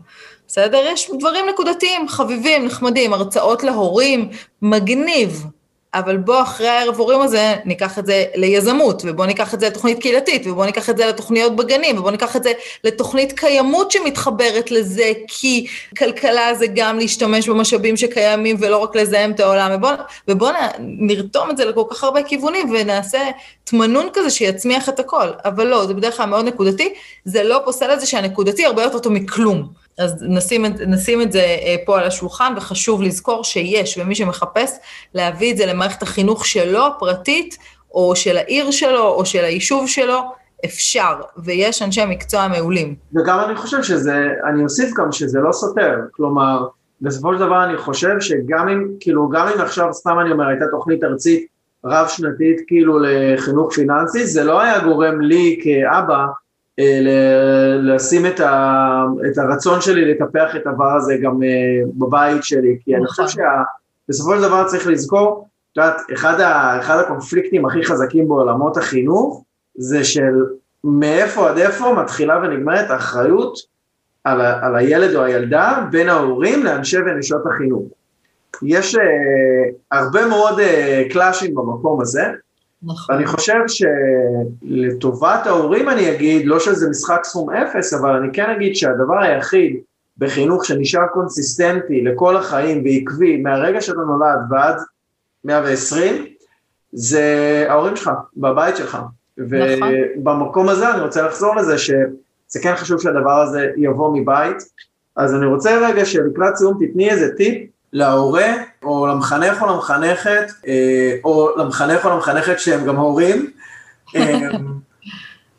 בסדר? 0.49 0.85
יש 0.93 1.11
דברים 1.18 1.47
נקודתיים, 1.49 2.09
חביבים, 2.09 2.64
נחמדים, 2.64 3.12
הרצאות 3.12 3.62
להורים, 3.62 4.30
מגניב. 4.62 5.47
אבל 5.95 6.16
בוא 6.16 6.43
אחרי 6.43 6.68
הערב 6.68 6.99
הורים 6.99 7.20
הזה 7.20 7.55
ניקח 7.64 7.99
את 7.99 8.07
זה 8.07 8.24
ליזמות, 8.34 9.03
ובוא 9.07 9.26
ניקח 9.26 9.55
את 9.55 9.61
זה 9.61 9.66
לתוכנית 9.66 9.99
קהילתית, 9.99 10.47
ובוא 10.47 10.66
ניקח 10.66 10.90
את 10.90 10.97
זה 10.97 11.07
לתוכניות 11.07 11.57
בגנים, 11.57 11.99
ובוא 11.99 12.11
ניקח 12.11 12.36
את 12.36 12.43
זה 12.43 12.53
לתוכנית 12.84 13.32
קיימות 13.32 13.90
שמתחברת 13.90 14.70
לזה, 14.70 15.12
כי 15.28 15.66
כלכלה 15.99 16.55
זה 16.55 16.66
גם 16.74 16.99
להשתמש 16.99 17.49
במשאבים 17.49 17.97
שקיימים 17.97 18.57
ולא 18.61 18.78
רק 18.78 18.97
לזהם 18.97 19.30
את 19.30 19.40
העולם, 19.40 19.70
ובוא, 19.74 19.90
ובוא 20.28 20.51
נרתום 20.80 21.51
את 21.51 21.57
זה 21.57 21.64
לכל 21.64 21.84
כך 21.90 22.05
הרבה 22.05 22.22
כיוונים 22.22 22.70
ונעשה 22.70 23.20
תמנון 23.64 24.09
כזה 24.12 24.30
שיצמיח 24.30 24.88
את 24.88 25.01
הכל. 25.01 25.28
אבל 25.45 25.66
לא, 25.66 25.86
זה 25.86 25.95
בדרך 25.95 26.16
כלל 26.16 26.26
מאוד 26.26 26.45
נקודתי, 26.45 26.95
זה 27.24 27.43
לא 27.43 27.61
פוסל 27.64 27.93
את 27.93 28.01
זה 28.01 28.07
שהנקודתי 28.07 28.66
הרבה 28.66 28.82
יותר 28.82 28.99
טוב 28.99 29.12
מכלום. 29.12 29.82
אז 29.99 30.24
נשים, 30.28 30.64
נשים 30.86 31.22
את 31.22 31.32
זה 31.32 31.38
אה, 31.38 31.76
פה 31.86 31.99
על 31.99 32.07
השולחן, 32.07 32.55
וחשוב 32.57 33.03
לזכור 33.03 33.45
שיש, 33.45 33.99
ומי 33.99 34.14
שמחפש, 34.14 34.70
להביא 35.14 35.53
את 35.53 35.57
זה 35.57 35.66
למערכת 35.66 36.03
החינוך 36.03 36.47
שלו, 36.47 36.86
הפרטית, 36.86 37.59
או 37.95 38.16
של 38.16 38.36
העיר 38.36 38.70
שלו, 38.70 39.09
או 39.09 39.26
של 39.26 39.45
היישוב 39.45 39.88
שלו, 39.88 40.20
אפשר, 40.64 41.20
ויש 41.45 41.82
אנשי 41.82 42.05
מקצוע 42.05 42.49
מעולים. 42.49 42.95
וגם 43.14 43.40
אני 43.40 43.57
חושב 43.57 43.82
שזה, 43.82 44.26
אני 44.49 44.64
אוסיף 44.64 44.95
גם 44.97 45.12
שזה 45.12 45.38
לא 45.40 45.53
סותר, 45.53 45.97
כלומר, 46.12 46.66
בסופו 47.01 47.34
של 47.34 47.40
דבר 47.40 47.64
אני 47.64 47.78
חושב 47.78 48.20
שגם 48.20 48.68
אם, 48.68 48.88
כאילו, 49.01 49.28
גם 49.28 49.49
אם 49.49 49.61
עכשיו, 49.61 49.88
סתם 49.93 50.18
אני 50.20 50.32
אומר, 50.32 50.47
הייתה 50.47 50.64
תוכנית 50.70 51.05
ארצית 51.05 51.47
רב-שנתית 51.84 52.61
כאילו 52.66 52.99
לחינוך 53.03 53.74
פיננסי, 53.74 54.26
זה 54.26 54.45
לא 54.45 54.61
היה 54.61 54.78
גורם 54.78 55.20
לי 55.20 55.61
כאבא 55.62 56.26
לשים 57.83 58.26
את, 58.26 58.41
ה, 58.41 59.05
את 59.33 59.39
הרצון 59.39 59.80
שלי 59.80 60.14
לטפח 60.14 60.57
את 60.57 60.66
הדבר 60.66 60.97
הזה 60.97 61.16
גם 61.22 61.43
אה, 61.43 61.49
בבית 61.95 62.45
שלי, 62.45 62.76
כי 62.85 62.97
אני 62.97 63.07
חושב 63.07 63.22
נכון. 63.22 63.43
שבסופו 64.09 64.37
של 64.37 64.43
דבר 64.43 64.64
צריך 64.64 64.87
לזכור, 64.87 65.49
את 65.72 65.76
יודעת, 65.76 66.01
אחד, 66.14 66.41
אחד 66.80 66.99
הקונפליקטים 66.99 67.66
הכי 67.66 67.85
חזקים 67.85 68.28
בעולמות 68.28 68.76
החינוך, 68.76 69.45
זה 69.74 70.05
של 70.05 70.35
מאיפה 70.85 71.51
עד 71.51 71.59
איפה 71.59 71.95
מתחילה 71.95 72.39
ונגמרת 72.43 72.91
האחריות 72.91 73.59
על, 74.24 74.41
ה, 74.41 74.66
על 74.66 74.76
הילד 74.76 75.14
או 75.14 75.24
הילדה 75.24 75.85
בין 75.91 76.09
ההורים 76.09 76.64
לאנשי 76.64 76.99
ונשות 76.99 77.43
החינוך. 77.47 77.83
יש 78.62 78.95
uh, 78.95 78.99
הרבה 79.91 80.26
מאוד 80.26 80.59
uh, 80.59 81.12
קלאשים 81.12 81.55
במקום 81.55 82.01
הזה, 82.01 82.22
נכון. 82.85 83.14
אני 83.14 83.26
חושב 83.26 83.61
שלטובת 83.66 85.47
ההורים 85.47 85.89
אני 85.89 86.11
אגיד, 86.11 86.47
לא 86.47 86.61
שזה 86.61 86.91
משחק 86.91 87.20
סכום 87.24 87.51
אפס, 87.51 87.95
אבל 87.95 88.11
אני 88.11 88.28
כן 88.33 88.51
אגיד 88.51 88.76
שהדבר 88.76 89.18
היחיד 89.18 89.76
בחינוך 90.18 90.64
שנשאר 90.64 91.07
קונסיסטנטי 91.12 92.03
לכל 92.03 92.37
החיים 92.37 92.85
ועקבי 92.85 93.37
מהרגע 93.37 93.80
שאתה 93.80 94.01
נולד 94.01 94.39
ועד 94.51 94.76
120, 95.45 96.26
זה 96.93 97.66
ההורים 97.68 97.97
שלך, 97.97 98.11
בבית 98.37 98.76
שלך. 98.76 98.95
נכון. 98.95 99.09
ובמקום 99.39 100.68
הזה 100.68 100.95
אני 100.95 101.01
רוצה 101.01 101.22
לחזור 101.22 101.57
לזה 101.57 101.78
שזה 101.78 102.61
כן 102.62 102.76
חשוב 102.76 103.01
שהדבר 103.01 103.41
הזה 103.41 103.70
יבוא 103.76 104.16
מבית. 104.16 104.57
אז 105.16 105.35
אני 105.35 105.47
רוצה 105.47 105.89
רגע 105.89 106.05
שלקראת 106.05 106.57
סיום 106.57 106.87
תתני 106.87 107.11
איזה 107.11 107.37
טיפ 107.37 107.71
להורה, 107.93 108.53
או 108.82 109.07
למחנך 109.07 109.62
או 109.62 109.66
למחנכת, 109.66 110.53
אה, 110.66 111.14
או 111.24 111.51
למחנך 111.57 112.05
או 112.05 112.11
למחנכת 112.11 112.59
שהם 112.59 112.84
גם 112.84 112.97
הורים, 112.97 113.51
אה, 114.16 114.49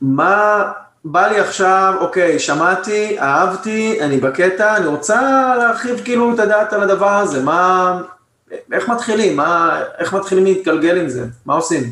מה 0.01 0.63
בא 1.05 1.27
לי 1.27 1.39
עכשיו, 1.39 1.93
אוקיי, 1.99 2.39
שמעתי, 2.39 3.19
אהבתי, 3.19 4.01
אני 4.01 4.17
בקטע, 4.17 4.77
אני 4.77 4.85
רוצה 4.85 5.53
להרחיב 5.57 6.01
כאילו 6.03 6.33
את 6.33 6.39
הדעת 6.39 6.73
על 6.73 6.81
הדבר 6.81 7.09
הזה, 7.09 7.43
מה, 7.43 8.01
איך 8.71 8.89
מתחילים, 8.89 9.37
מה, 9.37 9.79
איך 9.99 10.13
מתחילים 10.13 10.43
להתגלגל 10.43 10.97
עם 10.97 11.09
זה, 11.09 11.25
מה 11.45 11.53
עושים? 11.53 11.83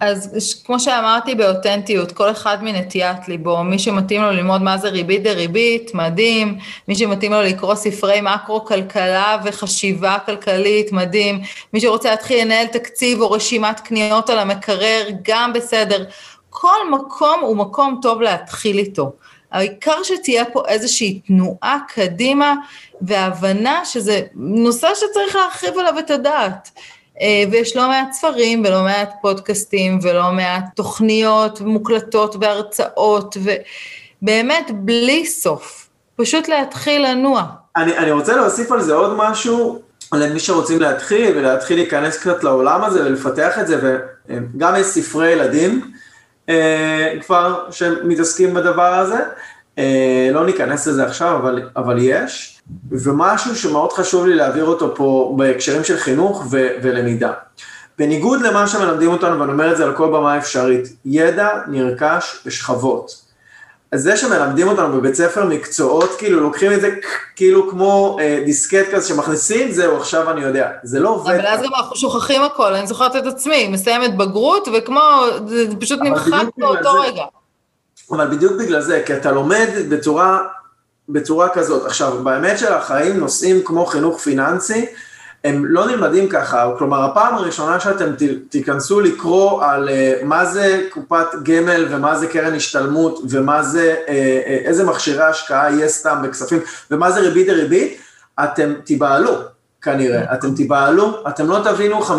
אז 0.00 0.62
כמו 0.66 0.80
שאמרתי 0.80 1.34
באותנטיות, 1.34 2.12
כל 2.12 2.30
אחד 2.30 2.64
מנטיית 2.64 3.28
ליבו, 3.28 3.64
מי 3.64 3.78
שמתאים 3.78 4.22
לו 4.22 4.30
ללמוד 4.30 4.62
מה 4.62 4.78
זה 4.78 4.88
ריבית 4.88 5.22
דריבית, 5.22 5.94
מדהים, 5.94 6.58
מי 6.88 6.94
שמתאים 6.94 7.32
לו 7.32 7.42
לקרוא 7.42 7.74
ספרי 7.74 8.20
מקרו-כלכלה 8.20 9.36
וחשיבה 9.44 10.16
כלכלית, 10.26 10.92
מדהים, 10.92 11.40
מי 11.72 11.80
שרוצה 11.80 12.10
להתחיל 12.10 12.44
לנהל 12.44 12.66
תקציב 12.66 13.20
או 13.20 13.30
רשימת 13.30 13.80
קניות 13.80 14.30
על 14.30 14.38
המקרר, 14.38 15.08
גם 15.22 15.52
בסדר. 15.52 16.04
כל 16.50 16.90
מקום 16.90 17.40
הוא 17.40 17.56
מקום 17.56 17.98
טוב 18.02 18.20
להתחיל 18.20 18.78
איתו. 18.78 19.12
העיקר 19.52 20.02
שתהיה 20.02 20.44
פה 20.44 20.62
איזושהי 20.68 21.20
תנועה 21.26 21.78
קדימה 21.88 22.54
והבנה 23.00 23.84
שזה 23.84 24.22
נושא 24.34 24.88
שצריך 24.94 25.36
להרחיב 25.36 25.78
עליו 25.78 25.98
את 25.98 26.10
הדעת. 26.10 26.70
אה, 27.20 27.44
ויש 27.50 27.76
לא 27.76 27.88
מעט 27.88 28.12
ספרים 28.12 28.62
ולא 28.66 28.82
מעט 28.82 29.10
פודקאסטים 29.22 29.98
ולא 30.02 30.32
מעט 30.32 30.64
תוכניות 30.74 31.60
מוקלטות 31.60 32.36
והרצאות, 32.40 33.36
ובאמת 34.22 34.70
בלי 34.74 35.26
סוף, 35.26 35.88
פשוט 36.16 36.48
להתחיל 36.48 37.06
לנוע. 37.10 37.44
אני, 37.76 37.98
אני 37.98 38.10
רוצה 38.10 38.36
להוסיף 38.36 38.72
על 38.72 38.82
זה 38.82 38.94
עוד 38.94 39.14
משהו, 39.16 39.82
למי 40.12 40.40
שרוצים 40.40 40.80
להתחיל 40.80 41.38
ולהתחיל 41.38 41.76
להיכנס 41.76 42.18
קצת 42.18 42.44
לעולם 42.44 42.84
הזה 42.84 43.06
ולפתח 43.06 43.58
את 43.58 43.66
זה, 43.66 44.00
וגם 44.26 44.74
יש 44.76 44.86
ספרי 44.86 45.30
ילדים 45.30 45.90
אה, 46.48 47.14
כבר 47.26 47.64
שמתעסקים 47.70 48.54
בדבר 48.54 48.94
הזה. 48.94 49.18
אה, 49.78 50.30
לא 50.32 50.46
ניכנס 50.46 50.86
לזה 50.86 51.04
עכשיו, 51.04 51.36
אבל, 51.36 51.62
אבל 51.76 51.96
יש, 52.00 52.57
ומשהו 52.90 53.56
שמאוד 53.56 53.92
חשוב 53.92 54.26
לי 54.26 54.34
להעביר 54.34 54.64
אותו 54.64 54.94
פה 54.96 55.34
בהקשרים 55.38 55.84
של 55.84 55.96
חינוך 55.96 56.46
ו- 56.50 56.68
ולמידה. 56.82 57.32
בניגוד 57.98 58.40
למה 58.42 58.66
שמלמדים 58.66 59.10
אותנו, 59.10 59.40
ואני 59.40 59.52
אומר 59.52 59.72
את 59.72 59.76
זה 59.76 59.84
על 59.84 59.96
כל 59.96 60.08
במה 60.08 60.38
אפשרית, 60.38 60.88
ידע 61.04 61.48
נרכש 61.68 62.42
בשכבות. 62.46 63.28
אז 63.92 64.02
זה 64.02 64.16
שמלמדים 64.16 64.68
אותנו 64.68 64.96
בבית 64.96 65.14
ספר 65.14 65.44
מקצועות, 65.44 66.10
כאילו 66.18 66.40
לוקחים 66.40 66.72
את 66.72 66.80
זה 66.80 66.90
כאילו 67.36 67.70
כמו 67.70 68.16
אה, 68.20 68.42
דיסקט 68.44 68.94
כזה 68.94 69.08
שמכניסים, 69.08 69.72
זהו, 69.72 69.96
עכשיו 69.96 70.30
אני 70.30 70.40
יודע. 70.40 70.70
זה 70.82 71.00
לא 71.00 71.08
עובד. 71.08 71.34
אבל 71.34 71.46
אז 71.46 71.62
גם 71.62 71.74
אנחנו 71.76 71.96
שוכחים 71.96 72.42
הכל, 72.42 72.74
אני 72.74 72.86
זוכרת 72.86 73.16
את 73.16 73.26
עצמי, 73.26 73.68
מסיימת 73.68 74.16
בגרות, 74.16 74.68
וכמו, 74.74 75.00
זה 75.46 75.64
פשוט 75.80 76.00
נמחק 76.02 76.44
באותו 76.58 76.92
רגע. 76.92 77.24
אבל 78.10 78.26
בדיוק 78.26 78.52
בגלל 78.52 78.80
זה, 78.80 79.02
כי 79.06 79.16
אתה 79.16 79.32
לומד 79.32 79.68
בצורה, 79.88 80.38
בצורה 81.08 81.48
כזאת. 81.48 81.86
עכשיו, 81.86 82.24
באמת 82.24 82.58
של 82.58 82.72
החיים, 82.72 83.16
נושאים 83.16 83.62
כמו 83.64 83.86
חינוך 83.86 84.20
פיננסי, 84.20 84.86
הם 85.44 85.64
לא 85.66 85.86
נלמדים 85.86 86.28
ככה, 86.28 86.70
כלומר, 86.78 87.04
הפעם 87.04 87.34
הראשונה 87.34 87.80
שאתם 87.80 88.12
תיכנסו 88.48 89.00
לקרוא 89.00 89.64
על 89.64 89.88
uh, 89.88 90.24
מה 90.24 90.46
זה 90.46 90.86
קופת 90.90 91.26
גמל 91.42 91.86
ומה 91.90 92.18
זה 92.18 92.26
קרן 92.26 92.54
השתלמות 92.54 93.20
ומה 93.30 93.62
זה, 93.62 93.94
uh, 94.06 94.08
uh, 94.08 94.10
איזה 94.66 94.84
מכשירי 94.84 95.24
השקעה 95.24 95.70
יהיה 95.70 95.88
סתם 95.88 96.18
בכספים 96.22 96.60
ומה 96.90 97.10
זה 97.10 97.20
ריבית 97.20 97.46
דריבית, 97.46 98.00
אתם 98.44 98.74
תיבהלו 98.84 99.34
כנראה, 99.82 100.34
אתם 100.34 100.54
תיבהלו, 100.54 101.28
אתם 101.28 101.48
לא 101.48 101.60
תבינו 101.64 102.02
50% 102.02 102.12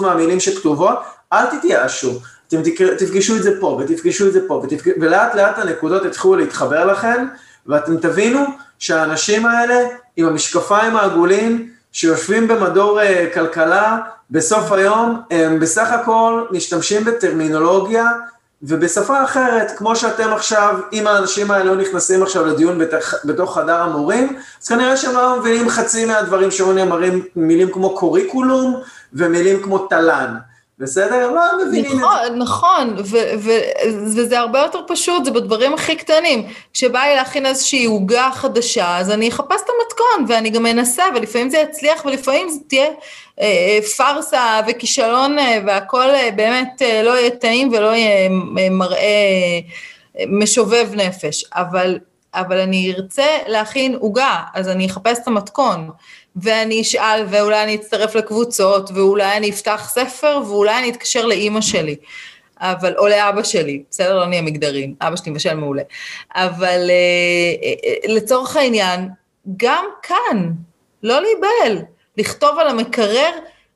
מהמילים 0.00 0.40
שכתובות, 0.40 0.98
אל 1.32 1.46
תתייאשו. 1.46 2.20
אתם 2.48 2.62
תפגשו 2.98 3.36
את 3.36 3.42
זה 3.42 3.60
פה, 3.60 3.80
ותפגשו 3.80 4.26
את 4.26 4.32
זה 4.32 4.40
פה, 4.48 4.54
ותפג... 4.64 4.90
ולאט 5.00 5.34
לאט 5.34 5.58
הנקודות 5.58 6.04
יתחילו 6.04 6.36
להתחבר 6.36 6.84
לכם, 6.84 7.26
ואתם 7.68 7.96
תבינו 7.96 8.40
שהאנשים 8.78 9.46
האלה, 9.46 9.74
עם 10.16 10.26
המשקפיים 10.26 10.96
העגולים, 10.96 11.70
שיושבים 11.92 12.48
במדור 12.48 13.00
uh, 13.00 13.34
כלכלה, 13.34 13.98
בסוף 14.30 14.72
היום 14.72 15.20
הם 15.30 15.60
בסך 15.60 15.90
הכל 15.92 16.44
משתמשים 16.50 17.04
בטרמינולוגיה 17.04 18.12
ובשפה 18.62 19.24
אחרת, 19.24 19.72
כמו 19.76 19.96
שאתם 19.96 20.32
עכשיו, 20.32 20.78
אם 20.92 21.06
האנשים 21.06 21.50
האלה 21.50 21.64
לא 21.64 21.76
נכנסים 21.76 22.22
עכשיו 22.22 22.46
לדיון 22.46 22.78
בתוך, 22.78 23.14
בתוך 23.24 23.58
חדר 23.58 23.82
המורים, 23.82 24.36
אז 24.62 24.68
כנראה 24.68 24.96
שהם 24.96 25.14
לא 25.14 25.40
מבינים 25.40 25.68
חצי 25.68 26.04
מהדברים 26.04 26.50
שאומרים 26.50 27.22
מילים 27.36 27.72
כמו 27.72 27.96
קוריקולום 27.96 28.80
ומילים 29.12 29.62
כמו 29.62 29.78
תל"ן. 29.78 30.34
בסדר? 30.78 31.30
לא 31.30 31.42
מבינים 31.66 31.98
נכון, 32.00 32.16
את 32.26 32.32
זה. 32.32 32.38
נכון, 32.38 32.96
וזה 34.06 34.38
הרבה 34.38 34.58
יותר 34.58 34.80
פשוט, 34.86 35.24
זה 35.24 35.30
בדברים 35.30 35.74
הכי 35.74 35.96
קטנים. 35.96 36.46
כשבא 36.72 37.00
לי 37.00 37.14
להכין 37.14 37.46
איזושהי 37.46 37.84
עוגה 37.84 38.30
חדשה, 38.32 38.98
אז 38.98 39.10
אני 39.10 39.28
אחפש 39.28 39.60
את 39.64 39.68
המתכון, 39.68 40.24
ואני 40.28 40.50
גם 40.50 40.66
אנסה, 40.66 41.04
ולפעמים 41.14 41.50
זה 41.50 41.58
יצליח, 41.58 42.04
ולפעמים 42.04 42.48
זה 42.48 42.58
תהיה 42.68 42.84
אה, 42.86 42.90
אה, 43.40 43.78
פארסה 43.96 44.60
וכישלון, 44.68 45.38
אה, 45.38 45.58
והכל 45.66 46.10
אה, 46.10 46.30
באמת 46.36 46.82
אה, 46.82 47.02
לא 47.02 47.18
יהיה 47.18 47.30
טעים 47.30 47.72
ולא 47.72 47.94
יהיה 47.94 48.30
אה, 48.58 48.70
מראה 48.70 48.98
אה, 50.18 50.24
משובב 50.28 50.88
נפש. 50.94 51.44
אבל, 51.52 51.98
אבל 52.34 52.58
אני 52.58 52.94
ארצה 52.96 53.26
להכין 53.46 53.94
עוגה, 53.94 54.42
אז 54.54 54.68
אני 54.68 54.86
אחפש 54.86 55.18
את 55.18 55.26
המתכון. 55.28 55.90
ואני 56.36 56.80
אשאל, 56.80 57.24
ואולי 57.28 57.62
אני 57.62 57.74
אצטרף 57.74 58.14
לקבוצות, 58.14 58.90
ואולי 58.94 59.36
אני 59.36 59.50
אפתח 59.50 59.88
ספר, 59.92 60.40
ואולי 60.46 60.78
אני 60.78 60.90
אתקשר 60.90 61.26
לאימא 61.26 61.60
שלי. 61.60 61.96
אבל, 62.60 62.94
או 62.98 63.08
לאבא 63.08 63.42
שלי, 63.42 63.82
בסדר? 63.90 64.18
לא 64.18 64.26
נהיה 64.26 64.42
מגדרים, 64.42 64.94
אבא 65.00 65.16
שלי 65.16 65.32
מבשל 65.32 65.54
מעולה. 65.54 65.82
אבל 66.34 66.90
אה, 66.90 67.68
אה, 67.88 68.14
לצורך 68.14 68.56
העניין, 68.56 69.08
גם 69.56 69.84
כאן, 70.02 70.52
לא 71.02 71.20
להיבהל, 71.20 71.84
לכתוב 72.16 72.58
על 72.58 72.68
המקרר 72.68 73.30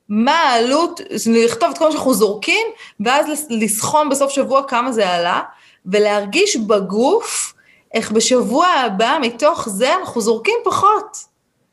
מה 0.09 0.35
העלות, 0.35 1.01
לכתוב 1.25 1.69
את 1.71 1.77
כל 1.77 1.85
מה 1.85 1.91
שאנחנו 1.91 2.13
זורקים, 2.13 2.67
ואז 2.99 3.47
לסכום 3.49 4.09
בסוף 4.09 4.31
שבוע 4.31 4.63
כמה 4.67 4.91
זה 4.91 5.09
עלה, 5.09 5.41
ולהרגיש 5.85 6.55
בגוף 6.55 7.53
איך 7.93 8.11
בשבוע 8.11 8.67
הבא 8.67 9.17
מתוך 9.21 9.69
זה 9.69 9.95
אנחנו 9.95 10.21
זורקים 10.21 10.57
פחות. 10.63 11.30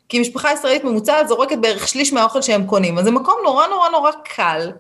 כי 0.09 0.21
משפחה 0.21 0.53
ישראלית 0.53 0.85
ממוצעת 0.85 1.29
זורקת 1.29 1.59
בערך 1.59 1.89
שליש 1.89 2.13
מהאוכל 2.13 2.43
שהם 2.43 2.67
קונים, 2.67 2.99
אז 2.99 3.05
זה 3.05 3.11
מקום 3.11 3.35
נורא 3.45 3.67
נורא 3.67 3.89
נורא 3.89 4.11
קל 4.25 4.71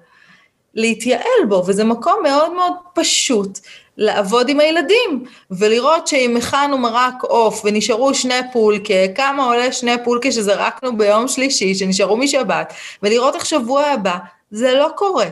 להתייעל 0.74 1.44
בו, 1.48 1.62
וזה 1.66 1.84
מקום 1.84 2.22
מאוד 2.22 2.52
מאוד 2.52 2.72
פשוט 2.94 3.58
לעבוד 3.96 4.48
עם 4.48 4.60
הילדים, 4.60 5.24
ולראות 5.50 6.06
שאם 6.06 6.36
הכנו 6.36 6.78
מרק 6.78 7.14
עוף 7.22 7.62
ונשארו 7.64 8.14
שני 8.14 8.52
פולקה, 8.52 9.08
כמה 9.14 9.44
עולה 9.44 9.72
שני 9.72 10.04
פולקה 10.04 10.32
שזרקנו 10.32 10.96
ביום 10.96 11.28
שלישי, 11.28 11.74
שנשארו 11.74 12.16
משבת, 12.16 12.72
ולראות 13.02 13.34
איך 13.34 13.46
שבוע 13.46 13.84
הבא, 13.84 14.16
זה 14.50 14.74
לא 14.74 14.88
קורה. 14.96 15.26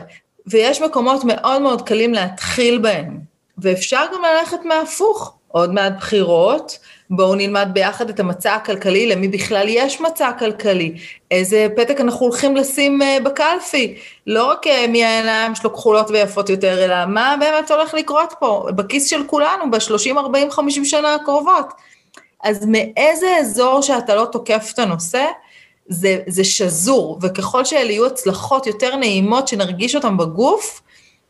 ויש 0.47 0.81
מקומות 0.81 1.23
מאוד 1.23 1.61
מאוד 1.61 1.81
קלים 1.81 2.13
להתחיל 2.13 2.77
בהם, 2.77 3.19
ואפשר 3.57 4.05
גם 4.13 4.21
ללכת 4.21 4.59
מהפוך, 4.65 5.36
עוד 5.47 5.73
מעט 5.73 5.93
בחירות, 5.97 6.79
בואו 7.09 7.35
נלמד 7.35 7.69
ביחד 7.73 8.09
את 8.09 8.19
המצע 8.19 8.55
הכלכלי, 8.55 9.07
למי 9.07 9.27
בכלל 9.27 9.65
יש 9.69 10.01
מצע 10.01 10.31
כלכלי, 10.39 10.97
איזה 11.31 11.67
פתק 11.75 12.01
אנחנו 12.01 12.25
הולכים 12.25 12.55
לשים 12.55 13.01
אה, 13.01 13.17
בקלפי, 13.23 13.95
לא 14.27 14.51
רק 14.51 14.67
אה, 14.67 14.85
מי 14.87 15.05
העיניים 15.05 15.55
שלו 15.55 15.73
כחולות 15.73 16.11
ויפות 16.11 16.49
יותר, 16.49 16.85
אלא 16.85 17.05
מה 17.05 17.35
באמת 17.39 17.71
הולך 17.71 17.93
לקרות 17.93 18.33
פה, 18.39 18.67
בכיס 18.75 19.09
של 19.09 19.23
כולנו, 19.27 19.71
ב-30, 19.71 20.17
40, 20.17 20.51
50 20.51 20.85
שנה 20.85 21.15
הקרובות. 21.15 21.73
אז 22.43 22.65
מאיזה 22.67 23.37
אזור 23.39 23.81
שאתה 23.81 24.15
לא 24.15 24.25
תוקף 24.31 24.71
את 24.73 24.79
הנושא, 24.79 25.25
זה, 25.89 26.19
זה 26.27 26.43
שזור, 26.43 27.19
וככל 27.21 27.65
שאלה 27.65 27.91
יהיו 27.91 28.05
הצלחות 28.05 28.67
יותר 28.67 28.95
נעימות 28.95 29.47
שנרגיש 29.47 29.95
אותן 29.95 30.17
בגוף, 30.17 30.81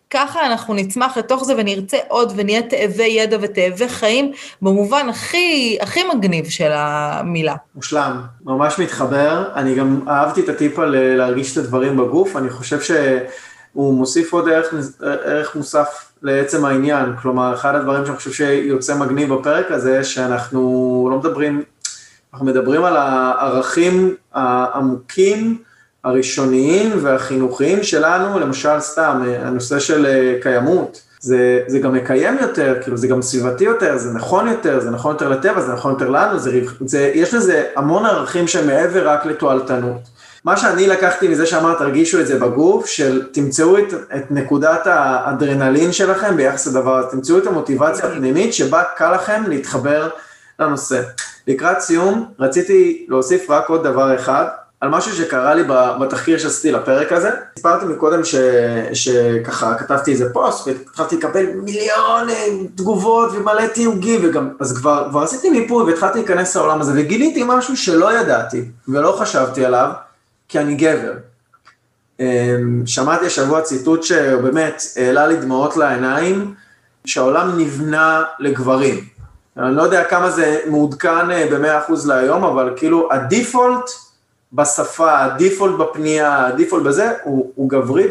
ככה 0.10 0.46
אנחנו 0.46 0.74
נצמח 0.74 1.18
לתוך 1.18 1.44
זה 1.44 1.54
ונרצה 1.58 1.98
עוד 2.08 2.34
ונהיה 2.36 2.62
תאבי 2.62 3.04
ידע 3.04 3.38
ותאבי 3.42 3.90
חיים 3.90 4.32
במובן 4.62 5.10
הכי, 5.10 5.78
הכי 5.82 6.00
מגניב 6.16 6.50
של 6.50 6.72
המילה. 6.74 7.56
מושלם, 7.76 8.22
ממש 8.46 8.80
מתחבר. 8.80 9.50
אני 9.56 9.76
גם 9.76 10.00
אהבתי 10.08 10.42
את 10.42 10.50
הטיפ 10.50 10.80
על 10.80 10.96
אה, 10.96 11.16
להרגיש 11.16 11.52
את 11.52 11.58
הדברים 11.58 11.98
בגוף, 11.98 12.36
אני 12.36 12.50
חושב 12.50 12.82
שהוא 12.82 13.94
מוסיף 13.94 14.34
עוד 14.34 14.50
ערך, 14.50 14.74
ערך 15.02 15.56
מוסף 15.56 16.12
לעצם 16.22 16.66
העניין. 16.66 17.16
כלומר, 17.22 17.54
אחד 17.54 17.76
הדברים 17.76 18.06
שאני 18.06 18.18
חושב 18.18 18.32
שיוצא 18.32 18.96
מגניב 18.96 19.34
בפרק 19.34 19.72
הזה, 19.72 20.04
שאנחנו 20.04 21.08
לא 21.12 21.18
מדברים, 21.18 21.64
אנחנו 22.34 22.46
מדברים 22.46 22.84
על 22.84 22.98
הערכים 22.98 24.16
העמוקים, 24.34 25.58
הראשוניים 26.04 26.92
והחינוכיים 27.02 27.84
שלנו, 27.84 28.40
למשל 28.40 28.80
סתם, 28.80 29.24
הנושא 29.40 29.80
של 29.80 30.06
אה, 30.06 30.36
קיימות, 30.42 31.02
זה, 31.20 31.62
זה 31.68 31.80
גם 31.80 31.94
מקיים 31.94 32.38
יותר, 32.42 32.76
כאילו 32.82 32.98
זה 32.98 33.08
גם 33.08 33.22
סביבתי 33.22 33.64
יותר, 33.64 33.98
זה 33.98 34.12
נכון 34.12 34.48
יותר, 34.48 34.80
זה 34.80 34.92
נכון 34.92 35.12
יותר 35.12 35.30
לטבע, 35.30 35.62
זה 35.62 35.74
נכון 35.74 35.92
יותר 35.92 36.10
לנו, 36.10 36.40
זה, 36.40 36.62
זה, 36.86 37.12
יש 37.16 37.34
לזה 37.34 37.64
המון 37.76 38.06
ערכים 38.06 38.48
שמעבר 38.48 39.10
רק 39.10 39.26
לתועלתנות. 39.26 40.02
מה 40.46 40.58
שאני 40.58 40.88
לקחתי 40.88 41.28
מזה 41.28 41.46
שאמרת, 41.46 41.78
תרגישו 41.78 42.20
את 42.20 42.28
זה 42.28 42.40
בגוף, 42.40 42.86
של 42.86 43.28
תמצאו 43.32 43.78
את, 43.78 43.94
את 44.16 44.32
נקודת 44.32 44.88
האדרנלין 44.88 45.92
שלכם 45.92 46.38
ביחס 46.38 46.68
לדבר 46.68 47.04
תמצאו 47.12 47.38
את 47.38 47.48
המוטיבציה 47.48 48.06
הפנימית 48.06 48.54
שבה 48.54 48.84
קל 48.96 49.16
לכם 49.16 49.44
להתחבר 49.48 50.10
לנושא. 50.60 51.02
לקראת 51.48 51.80
סיום, 51.80 52.26
רציתי 52.40 53.06
להוסיף 53.10 53.50
רק 53.50 53.70
עוד 53.70 53.84
דבר 53.84 54.16
אחד, 54.16 54.46
על 54.82 54.90
משהו 54.90 55.16
שקרה 55.16 55.56
לי 55.56 55.64
בתחקיר 56.02 56.38
שעשיתי 56.38 56.72
לפרק 56.72 57.12
הזה. 57.12 57.30
סיפרתי 57.58 57.86
מקודם 57.86 58.24
ש, 58.24 58.36
שככה 58.94 59.76
כתבתי 59.76 60.12
איזה 60.12 60.34
פוסט 60.34 60.68
והתחלתי 60.68 61.18
לקבל 61.18 61.46
מיליון 61.46 62.28
תגובות 62.76 63.30
ומלא 63.34 63.68
תיוגים 63.68 64.20
וגם, 64.24 64.50
אז 64.60 64.78
כבר, 64.78 65.08
כבר 65.10 65.22
עשיתי 65.22 65.50
מיפוי 65.50 65.84
והתחלתי 65.84 66.18
להיכנס 66.18 66.56
לעולם 66.56 66.82
הזה 66.82 66.92
וגיליתי 66.96 67.44
משהו 67.46 67.78
שלא 67.78 68.20
ידעתי 68.20 68.66
ולא 68.88 69.18
חשבתי 69.20 69.66
עליו, 69.66 69.92
כי 70.48 70.60
אני 70.60 70.76
גבר. 70.76 71.14
אמ, 72.20 72.82
שמעתי 72.86 73.26
השבוע 73.26 73.62
ציטוט 73.62 74.04
שבאמת 74.04 74.82
העלה 74.96 75.28
לי 75.28 75.36
דמעות 75.36 75.78
לעיניים, 75.78 76.54
שהעולם 77.06 77.60
נבנה 77.60 78.24
לגברים. 78.40 79.04
אני 79.58 79.76
לא 79.76 79.82
יודע 79.82 80.04
כמה 80.04 80.32
זה 80.32 80.60
מעודכן 80.68 81.32
אה, 81.32 81.48
ב-100% 81.52 81.94
להיום, 82.08 82.44
אבל 82.44 82.74
כאילו 82.76 83.10
הדיפולט 83.12 83.90
בשפה, 84.54 85.20
הדיפולט 85.20 85.76
בפנייה, 85.80 86.46
הדיפולט 86.48 86.84
בזה, 86.84 87.12
הוא, 87.24 87.52
הוא 87.56 87.70
גברי, 87.70 88.08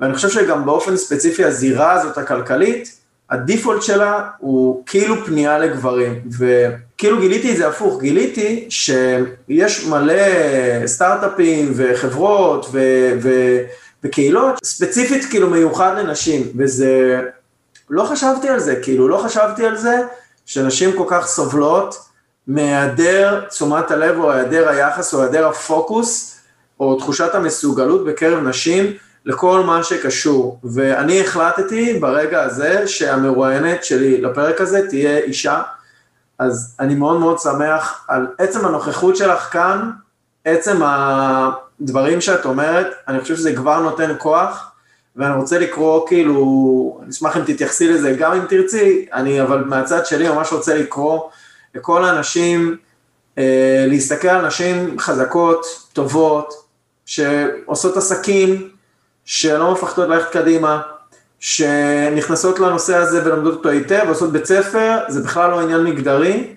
ואני 0.00 0.14
חושב 0.14 0.28
שגם 0.28 0.66
באופן 0.66 0.96
ספציפי 0.96 1.44
הזירה 1.44 1.92
הזאת 1.92 2.18
הכלכלית, 2.18 2.98
הדיפולט 3.30 3.82
שלה 3.82 4.30
הוא 4.38 4.82
כאילו 4.86 5.24
פנייה 5.24 5.58
לגברים, 5.58 6.20
וכאילו 6.38 7.20
גיליתי 7.20 7.52
את 7.52 7.56
זה 7.56 7.68
הפוך, 7.68 8.00
גיליתי 8.00 8.66
שיש 8.70 9.86
מלא 9.86 10.22
סטארט-אפים 10.86 11.72
וחברות 11.76 12.66
ו, 12.72 12.78
ו, 13.22 13.58
וקהילות, 14.04 14.64
ספציפית 14.64 15.24
כאילו 15.24 15.50
מיוחד 15.50 15.94
לנשים, 15.98 16.42
וזה, 16.56 17.20
לא 17.90 18.04
חשבתי 18.04 18.48
על 18.48 18.60
זה, 18.60 18.76
כאילו 18.82 19.08
לא 19.08 19.16
חשבתי 19.16 19.66
על 19.66 19.76
זה 19.76 20.00
שנשים 20.46 20.92
כל 20.96 21.04
כך 21.08 21.26
סובלות, 21.26 22.07
מהיעדר 22.48 23.40
תשומת 23.48 23.90
הלב 23.90 24.18
או 24.18 24.32
היעדר 24.32 24.68
היחס 24.68 25.14
או 25.14 25.22
היעדר 25.22 25.48
הפוקוס 25.48 26.40
או 26.80 26.96
תחושת 26.96 27.34
המסוגלות 27.34 28.04
בקרב 28.04 28.48
נשים 28.48 28.92
לכל 29.24 29.60
מה 29.60 29.82
שקשור. 29.82 30.60
ואני 30.64 31.20
החלטתי 31.20 31.98
ברגע 31.98 32.42
הזה 32.42 32.88
שהמרואיינת 32.88 33.84
שלי 33.84 34.20
לפרק 34.20 34.60
הזה 34.60 34.88
תהיה 34.88 35.18
אישה, 35.18 35.62
אז 36.38 36.76
אני 36.80 36.94
מאוד 36.94 37.20
מאוד 37.20 37.38
שמח 37.38 38.04
על 38.08 38.26
עצם 38.38 38.66
הנוכחות 38.66 39.16
שלך 39.16 39.52
כאן, 39.52 39.90
עצם 40.44 40.80
הדברים 40.84 42.20
שאת 42.20 42.44
אומרת, 42.44 42.86
אני 43.08 43.20
חושב 43.20 43.36
שזה 43.36 43.56
כבר 43.56 43.80
נותן 43.80 44.14
כוח, 44.18 44.70
ואני 45.16 45.34
רוצה 45.34 45.58
לקרוא 45.58 46.08
כאילו, 46.08 47.00
אני 47.02 47.10
אשמח 47.10 47.36
אם 47.36 47.42
תתייחסי 47.42 47.88
לזה 47.88 48.12
גם 48.12 48.32
אם 48.32 48.46
תרצי, 48.48 49.06
אני 49.12 49.42
אבל 49.42 49.64
מהצד 49.64 50.06
שלי 50.06 50.28
ממש 50.28 50.52
רוצה 50.52 50.74
לקרוא 50.74 51.20
לכל 51.78 52.04
האנשים, 52.04 52.76
אה, 53.38 53.84
להסתכל 53.88 54.28
על 54.28 54.46
נשים 54.46 54.98
חזקות, 54.98 55.66
טובות, 55.92 56.54
שעושות 57.06 57.96
עסקים, 57.96 58.68
שלא 59.24 59.72
מפחדות 59.72 60.08
ללכת 60.08 60.32
קדימה, 60.32 60.80
שנכנסות 61.40 62.58
לנושא 62.58 62.96
הזה 62.96 63.24
ולומדות 63.24 63.54
אותו 63.54 63.68
היטב, 63.68 64.04
עושות 64.08 64.32
בית 64.32 64.44
ספר, 64.44 64.98
זה 65.08 65.20
בכלל 65.20 65.50
לא 65.50 65.60
עניין 65.60 65.84
מגדרי, 65.84 66.54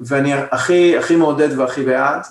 ואני 0.00 0.32
הכי, 0.34 0.98
הכי 0.98 1.16
מעודד 1.16 1.58
והכי 1.58 1.82
בעד. 1.82 2.22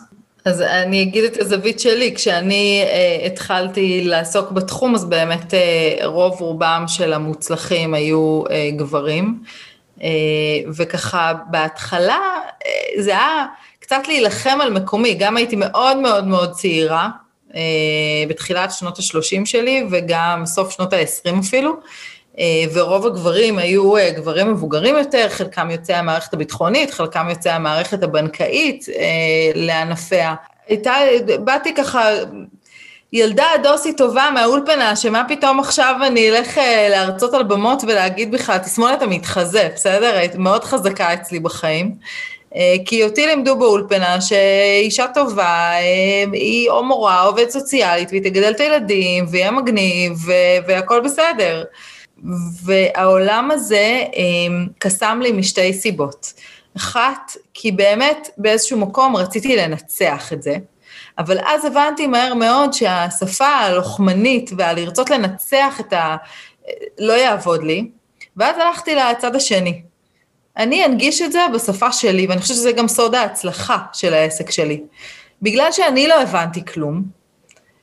אז 0.46 0.62
אני 0.62 1.02
אגיד 1.02 1.24
את 1.24 1.42
הזווית 1.42 1.80
שלי, 1.80 2.16
כשאני 2.16 2.84
אה, 2.86 3.26
התחלתי 3.26 4.04
לעסוק 4.04 4.52
בתחום, 4.52 4.96
אז 4.96 5.06
באמת 5.06 5.54
אה, 5.54 6.06
רוב 6.06 6.42
רובם 6.42 6.84
של 6.88 7.14
המוצלחים 7.14 7.94
היו 7.94 8.44
אה, 8.50 8.70
גברים. 8.78 9.40
אה, 10.02 10.10
וככה 10.76 11.34
בהתחלה 11.50 12.20
אה, 12.66 13.02
זה 13.02 13.12
היה 13.12 13.46
קצת 13.80 14.08
להילחם 14.08 14.58
על 14.62 14.74
מקומי, 14.74 15.14
גם 15.14 15.38
הייתי 15.38 15.56
מאוד 15.56 15.98
מאוד 15.98 16.28
מאוד 16.28 16.52
צעירה, 16.52 17.10
בתחילת 18.30 18.72
שנות 18.72 19.00
ה-30 19.00 19.46
שלי 19.46 19.88
וגם 19.92 20.46
סוף 20.46 20.72
שנות 20.72 20.94
ה-20 20.94 21.40
אפילו. 21.40 21.74
ורוב 22.74 23.06
הגברים 23.06 23.58
היו 23.58 23.94
גברים 24.16 24.52
מבוגרים 24.52 24.98
יותר, 24.98 25.30
חלקם 25.30 25.72
יוצאי 25.72 25.96
המערכת 25.96 26.34
הביטחונית, 26.34 26.92
חלקם 26.92 27.30
יוצאי 27.30 27.52
המערכת 27.52 28.04
הבנקאית 28.04 28.86
לענפיה. 29.56 30.36
הייתה, 30.68 30.94
באתי 31.44 31.76
ככה 31.76 32.10
ילדה 33.14 33.46
דוסית 33.64 33.98
טובה 33.98 34.30
מהאולפנה, 34.34 34.96
שמה 34.96 35.24
פתאום 35.28 35.60
עכשיו 35.60 35.96
אני 36.08 36.30
אלך 36.30 36.58
אה, 36.58 36.88
להרצות 36.90 37.34
על 37.34 37.44
במות 37.44 37.84
ולהגיד 37.88 38.32
בכלל, 38.32 38.58
תסמונת 38.58 39.02
המתחזה, 39.02 39.70
בסדר? 39.76 40.18
היית 40.18 40.36
מאוד 40.36 40.64
חזקה 40.64 41.14
אצלי 41.14 41.40
בחיים. 41.40 41.96
אה, 42.56 42.76
כי 42.86 43.04
אותי 43.04 43.28
לימדו 43.28 43.56
באולפנה 43.56 44.22
שאישה 44.22 45.06
טובה, 45.14 45.72
אה, 45.72 46.24
היא 46.34 46.70
או 46.70 46.84
מורה, 46.84 47.22
או 47.22 47.28
עובדת 47.28 47.50
סוציאלית, 47.50 48.10
והיא 48.12 48.22
תגדל 48.22 48.52
את 48.52 48.60
הילדים, 48.60 49.26
ויהיה 49.30 49.52
מגניב, 49.52 50.14
והכל 50.68 51.00
בסדר. 51.00 51.64
והעולם 52.64 53.52
הזה 53.52 54.04
קסם 54.80 55.20
לי 55.24 55.32
משתי 55.32 55.74
סיבות. 55.74 56.34
אחת, 56.78 57.32
כי 57.54 57.72
באמת 57.72 58.30
באיזשהו 58.38 58.80
מקום 58.80 59.16
רציתי 59.16 59.56
לנצח 59.56 60.34
את 60.34 60.44
זה. 60.44 60.56
אבל 61.18 61.38
אז 61.46 61.66
הבנתי 61.66 62.08
מהר 62.08 62.34
מאוד 62.34 62.74
שהשפה 62.74 63.48
הלוחמנית 63.48 64.52
והלרצות 64.58 65.10
לנצח 65.10 65.80
את 65.80 65.94
ה... 65.94 66.16
לא 67.00 67.14
יעבוד 67.14 67.64
לי, 67.64 67.90
ואז 68.38 68.56
הלכתי 68.58 68.96
לצד 68.96 69.36
השני. 69.36 69.82
אני 70.58 70.86
אנגיש 70.86 71.22
את 71.22 71.32
זה 71.32 71.40
בשפה 71.54 71.92
שלי, 71.92 72.28
ואני 72.28 72.42
חושבת 72.42 72.58
שזה 72.58 72.72
גם 72.72 72.88
סוד 72.88 73.16
ההצלחה 73.16 73.78
של 73.94 74.14
העסק 74.14 74.52
שלי. 74.52 74.82
בגלל 75.42 75.72
שאני 75.72 76.08
לא 76.08 76.22
הבנתי 76.22 76.66
כלום, 76.66 77.04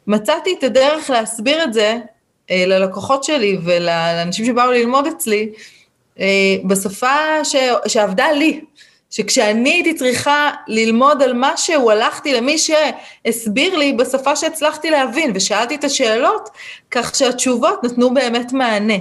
מצאתי 0.07 0.55
את 0.59 0.65
הדרך 0.65 1.11
להסביר 1.11 1.65
את 1.65 1.73
זה 1.73 1.99
אה, 2.51 2.65
ללקוחות 2.67 3.25
שלי 3.25 3.59
ולאנשים 3.65 4.47
שבאו 4.47 4.71
ללמוד 4.71 5.07
אצלי, 5.07 5.53
אה, 6.21 6.57
בשפה 6.65 7.45
ש... 7.45 7.57
שעבדה 7.87 8.33
לי. 8.33 8.61
שכשאני 9.15 9.71
הייתי 9.71 9.95
צריכה 9.95 10.51
ללמוד 10.67 11.23
על 11.23 11.33
משהו, 11.35 11.91
הלכתי 11.91 12.33
למי 12.33 12.57
שהסביר 12.59 13.77
לי 13.77 13.93
בשפה 13.93 14.37
שהצלחתי 14.37 14.91
להבין, 14.91 15.33
ושאלתי 15.35 15.75
את 15.75 15.85
השאלות, 15.85 16.49
כך 16.91 17.15
שהתשובות 17.15 17.85
נתנו 17.85 18.15
באמת 18.15 18.53
מענה. 18.53 18.95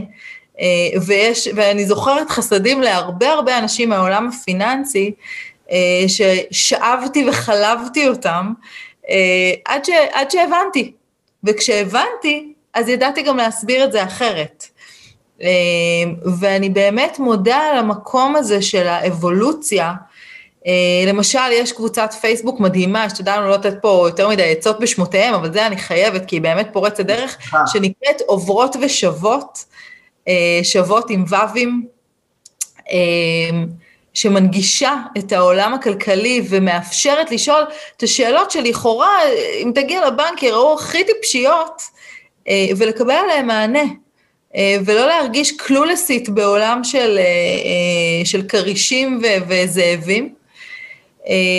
אה, 0.59 0.65
ויש, 1.05 1.49
ואני 1.55 1.85
זוכרת 1.85 2.29
חסדים 2.29 2.81
להרבה 2.81 3.29
הרבה 3.29 3.57
אנשים 3.57 3.89
מהעולם 3.89 4.29
הפיננסי, 4.29 5.11
אה, 5.71 6.05
ששאבתי 6.07 7.29
וחלבתי 7.29 8.07
אותם, 8.07 8.53
אה, 9.09 9.53
עד, 9.65 9.85
ש, 9.85 9.89
עד 10.11 10.31
שהבנתי. 10.31 10.91
וכשהבנתי, 11.43 12.53
אז 12.73 12.89
ידעתי 12.89 13.21
גם 13.21 13.37
להסביר 13.37 13.83
את 13.83 13.91
זה 13.91 14.03
אחרת. 14.03 14.65
אמ, 15.41 15.47
ואני 16.39 16.69
באמת 16.69 17.19
מודה 17.19 17.57
על 17.57 17.77
המקום 17.77 18.35
הזה 18.35 18.61
של 18.61 18.87
האבולוציה. 18.87 19.93
אה, 20.67 20.71
למשל, 21.07 21.51
יש 21.51 21.71
קבוצת 21.71 22.13
פייסבוק 22.21 22.59
מדהימה, 22.59 23.09
שתדענו 23.09 23.47
לא 23.47 23.53
לתת 23.53 23.73
פה 23.81 24.03
יותר 24.07 24.29
מדי 24.29 24.51
עצות 24.51 24.79
בשמותיהם, 24.79 25.33
אבל 25.33 25.53
זה 25.53 25.67
אני 25.67 25.77
חייבת, 25.77 26.25
כי 26.25 26.35
היא 26.35 26.41
באמת 26.41 26.69
פורצת 26.73 27.05
דרך, 27.05 27.37
אה. 27.53 27.59
שנקראת 27.67 28.21
עוברות 28.25 28.75
ושוות, 28.81 29.65
אה, 30.27 30.59
שוות 30.63 31.09
עם 31.09 31.25
ו"ים, 31.29 31.85
אמ, 32.91 33.67
שמנגישה 34.13 34.95
את 35.17 35.31
העולם 35.31 35.73
הכלכלי 35.73 36.41
ומאפשרת 36.49 37.31
לשאול 37.31 37.63
את 37.97 38.03
השאלות 38.03 38.51
שלכאורה, 38.51 39.17
אם 39.63 39.71
תגיע 39.75 40.07
לבנק, 40.07 40.43
יראו 40.43 40.73
הכי 40.73 41.03
טיפשיות, 41.03 41.81
ולקבל 42.77 43.11
עליהן 43.11 43.45
מענה. 43.45 43.83
אה, 44.55 44.77
ולא 44.85 45.07
להרגיש 45.07 45.51
קלולסית 45.51 46.29
בעולם 46.29 46.83
של, 46.83 47.17
אה, 47.17 47.23
אה, 47.23 48.25
של 48.25 48.41
כרישים 48.47 49.21
וזאבים. 49.47 50.33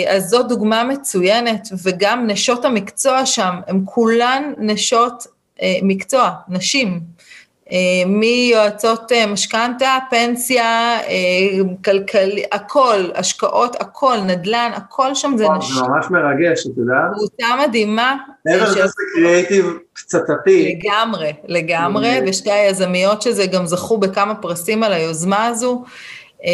אז 0.07 0.23
זו 0.23 0.43
דוגמה 0.43 0.83
מצוינת, 0.83 1.67
וגם 1.83 2.27
נשות 2.27 2.65
המקצוע 2.65 3.25
שם, 3.25 3.55
הן 3.67 3.81
כולן 3.85 4.53
נשות 4.57 5.23
מקצוע, 5.81 6.31
נשים. 6.49 6.99
מיועצות 8.05 9.11
משכנתה, 9.27 9.97
פנסיה, 10.09 10.99
כלכלי, 11.85 12.43
הכל, 12.51 13.09
השקעות, 13.15 13.75
הכל, 13.81 14.17
נדל"ן, 14.25 14.71
הכל 14.75 15.15
שם 15.15 15.33
זה 15.37 15.45
נשים. 15.57 15.75
זה 15.75 15.81
ממש 15.81 16.05
מרגש, 16.09 16.67
את 16.67 16.77
יודעת? 16.77 17.11
קבוצה 17.13 17.67
מדהימה. 17.67 18.15
מעבר 18.45 18.63
לזה 18.63 18.87
זה 18.87 19.03
קריאייטיב 19.15 19.65
פצצתי. 19.93 20.75
לגמרי, 20.75 21.33
לגמרי, 21.47 22.19
ושתי 22.27 22.51
היזמיות 22.51 23.21
שזה 23.21 23.45
גם 23.45 23.65
זכו 23.65 23.97
בכמה 23.97 24.35
פרסים 24.35 24.83
על 24.83 24.93
היוזמה 24.93 25.45
הזו. 25.45 25.83
אה, 26.43 26.49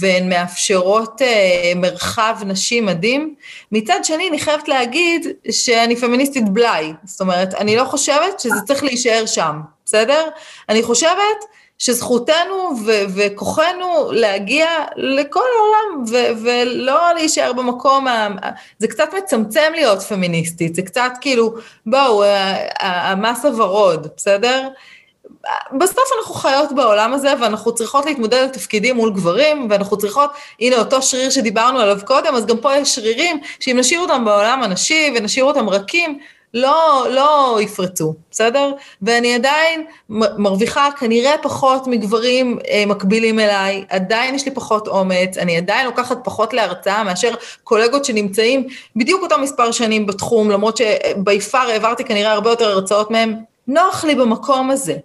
והן 0.00 0.28
מאפשרות 0.28 1.22
אה, 1.22 1.72
מרחב 1.76 2.36
נשי 2.46 2.80
מדהים. 2.80 3.34
מצד 3.72 4.00
שני, 4.02 4.28
אני 4.28 4.38
חייבת 4.38 4.68
להגיד 4.68 5.26
שאני 5.50 5.96
פמיניסטית 5.96 6.48
בלאי. 6.48 6.92
זאת 7.04 7.20
אומרת, 7.20 7.54
אני 7.54 7.76
לא 7.76 7.84
חושבת 7.84 8.40
שזה 8.40 8.60
צריך 8.66 8.84
להישאר 8.84 9.26
שם, 9.26 9.60
בסדר? 9.84 10.28
אני 10.68 10.82
חושבת 10.82 11.44
שזכותנו 11.78 12.70
ו- 12.86 13.04
וכוחנו 13.14 14.12
להגיע 14.12 14.66
לכל 14.96 15.40
העולם 15.58 16.04
ו- 16.10 16.42
ולא 16.44 17.12
להישאר 17.14 17.52
במקום, 17.52 18.08
ה- 18.08 18.28
זה 18.78 18.88
קצת 18.88 19.08
מצמצם 19.18 19.72
להיות 19.74 20.02
פמיניסטית, 20.02 20.74
זה 20.74 20.82
קצת 20.82 21.10
כאילו, 21.20 21.54
בואו, 21.86 22.24
המס 22.80 23.44
הוורוד, 23.44 24.06
בסדר? 24.16 24.68
בסוף 25.78 26.04
אנחנו 26.18 26.34
חיות 26.34 26.72
בעולם 26.72 27.12
הזה 27.12 27.34
ואנחנו 27.40 27.74
צריכות 27.74 28.06
להתמודד 28.06 28.38
על 28.38 28.48
תפקידים 28.48 28.96
מול 28.96 29.12
גברים 29.12 29.66
ואנחנו 29.70 29.96
צריכות, 29.96 30.30
הנה 30.60 30.76
אותו 30.76 31.02
שריר 31.02 31.30
שדיברנו 31.30 31.78
עליו 31.78 31.98
קודם, 32.04 32.34
אז 32.34 32.46
גם 32.46 32.56
פה 32.56 32.76
יש 32.76 32.94
שרירים 32.94 33.40
שאם 33.60 33.76
נשאיר 33.78 34.00
אותם 34.00 34.24
בעולם 34.24 34.62
הנשי 34.62 35.12
ונשאיר 35.16 35.44
אותם 35.44 35.68
רכים, 35.68 36.18
לא, 36.54 37.06
לא 37.10 37.58
יפרצו, 37.62 38.14
בסדר? 38.30 38.72
ואני 39.02 39.34
עדיין 39.34 39.84
מרוויחה 40.08 40.88
כנראה 40.98 41.38
פחות 41.42 41.86
מגברים 41.86 42.58
אה, 42.68 42.84
מקבילים 42.86 43.40
אליי, 43.40 43.84
עדיין 43.88 44.34
יש 44.34 44.44
לי 44.44 44.50
פחות 44.54 44.88
אומץ, 44.88 45.38
אני 45.38 45.56
עדיין 45.56 45.86
לוקחת 45.86 46.18
פחות 46.24 46.52
להרצאה 46.52 47.04
מאשר 47.04 47.34
קולגות 47.64 48.04
שנמצאים 48.04 48.66
בדיוק 48.96 49.22
אותו 49.22 49.38
מספר 49.38 49.72
שנים 49.72 50.06
בתחום, 50.06 50.50
למרות 50.50 50.76
שבי 50.76 51.40
פאר 51.40 51.68
העברתי 51.68 52.04
כנראה 52.04 52.32
הרבה 52.32 52.50
יותר 52.50 52.68
הרצאות 52.68 53.10
מהם. 53.10 53.34
נוח 53.68 54.04
לי 54.04 54.14
במקום 54.14 54.70
הזה, 54.70 54.96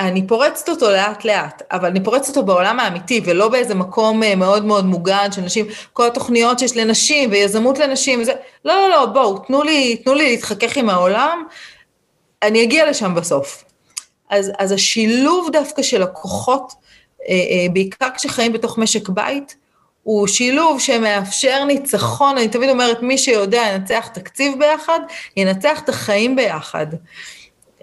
אני 0.00 0.26
פורצת 0.26 0.68
אותו 0.68 0.90
לאט 0.90 1.24
לאט, 1.24 1.62
אבל 1.72 1.88
אני 1.88 2.04
פורצת 2.04 2.28
אותו 2.28 2.46
בעולם 2.46 2.80
האמיתי, 2.80 3.20
ולא 3.24 3.48
באיזה 3.48 3.74
מקום 3.74 4.22
אה, 4.22 4.36
מאוד 4.36 4.64
מאוד 4.64 4.84
מוגן 4.84 5.32
של 5.32 5.40
נשים, 5.42 5.66
כל 5.92 6.06
התוכניות 6.06 6.58
שיש 6.58 6.76
לנשים 6.76 7.30
ויזמות 7.30 7.78
לנשים 7.78 8.20
וזה, 8.20 8.32
לא, 8.64 8.74
לא, 8.74 8.88
לא, 8.90 9.06
בואו, 9.06 9.38
תנו 9.38 9.62
לי, 9.62 9.96
תנו 9.96 10.14
לי 10.14 10.30
להתחכך 10.30 10.76
עם 10.76 10.90
העולם, 10.90 11.44
אני 12.42 12.62
אגיע 12.62 12.90
לשם 12.90 13.14
בסוף. 13.14 13.64
אז, 14.30 14.52
אז 14.58 14.72
השילוב 14.72 15.48
דווקא 15.52 15.82
של 15.82 16.02
הכוחות, 16.02 16.72
אה, 17.28 17.34
אה, 17.34 17.66
בעיקר 17.72 18.08
כשחיים 18.16 18.52
בתוך 18.52 18.78
משק 18.78 19.08
בית, 19.08 19.56
הוא 20.02 20.26
שילוב 20.26 20.80
שמאפשר 20.80 21.64
ניצחון, 21.64 22.38
אני 22.38 22.48
תמיד 22.48 22.70
אומרת, 22.70 23.02
מי 23.02 23.18
שיודע 23.18 23.62
ינצח 23.72 24.08
תקציב 24.14 24.58
ביחד, 24.58 25.00
ינצח 25.36 25.80
את 25.80 25.88
החיים 25.88 26.36
ביחד. 26.36 26.86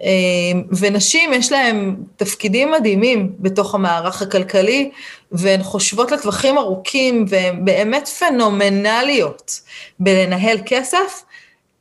אמ, 0.02 0.62
ונשים 0.78 1.32
יש 1.32 1.52
להן 1.52 1.96
תפקידים 2.16 2.72
מדהימים 2.72 3.32
בתוך 3.38 3.74
המערך 3.74 4.22
הכלכלי, 4.22 4.90
והן 5.32 5.62
חושבות 5.62 6.12
לטווחים 6.12 6.58
ארוכים 6.58 7.24
והן 7.28 7.64
באמת 7.64 8.08
פנומנליות 8.08 9.60
בלנהל 10.00 10.58
כסף. 10.66 11.24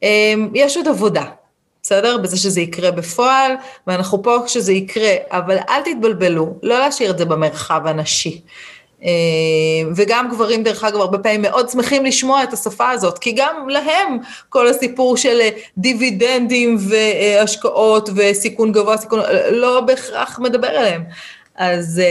אמ, 0.03 0.49
יש 0.53 0.77
עוד 0.77 0.87
עבודה, 0.87 1.23
בסדר? 1.81 2.17
בזה 2.17 2.37
שזה 2.37 2.61
יקרה 2.61 2.91
בפועל, 2.91 3.51
ואנחנו 3.87 4.23
פה 4.23 4.37
כשזה 4.45 4.73
יקרה, 4.73 5.11
אבל 5.31 5.57
אל 5.69 5.81
תתבלבלו, 5.81 6.53
לא 6.63 6.79
להשאיר 6.79 7.11
את 7.11 7.17
זה 7.17 7.25
במרחב 7.25 7.87
הנשי. 7.87 8.41
אה, 9.05 9.91
וגם 9.95 10.29
גברים, 10.29 10.63
דרך 10.63 10.83
אגב, 10.83 10.99
הרבה 10.99 11.17
פעמים 11.17 11.41
מאוד 11.41 11.69
שמחים 11.69 12.05
לשמוע 12.05 12.43
את 12.43 12.53
השפה 12.53 12.89
הזאת, 12.89 13.19
כי 13.19 13.31
גם 13.31 13.69
להם 13.69 14.17
כל 14.49 14.67
הסיפור 14.67 15.17
של 15.17 15.39
אה, 15.41 15.49
דיבידנדים 15.77 16.77
והשקעות 16.89 18.09
וסיכון 18.15 18.71
גבוה, 18.71 18.97
סיכון, 18.97 19.19
לא 19.51 19.81
בהכרח 19.81 20.39
מדבר 20.39 20.67
אליהם. 20.67 21.03
אז 21.55 22.01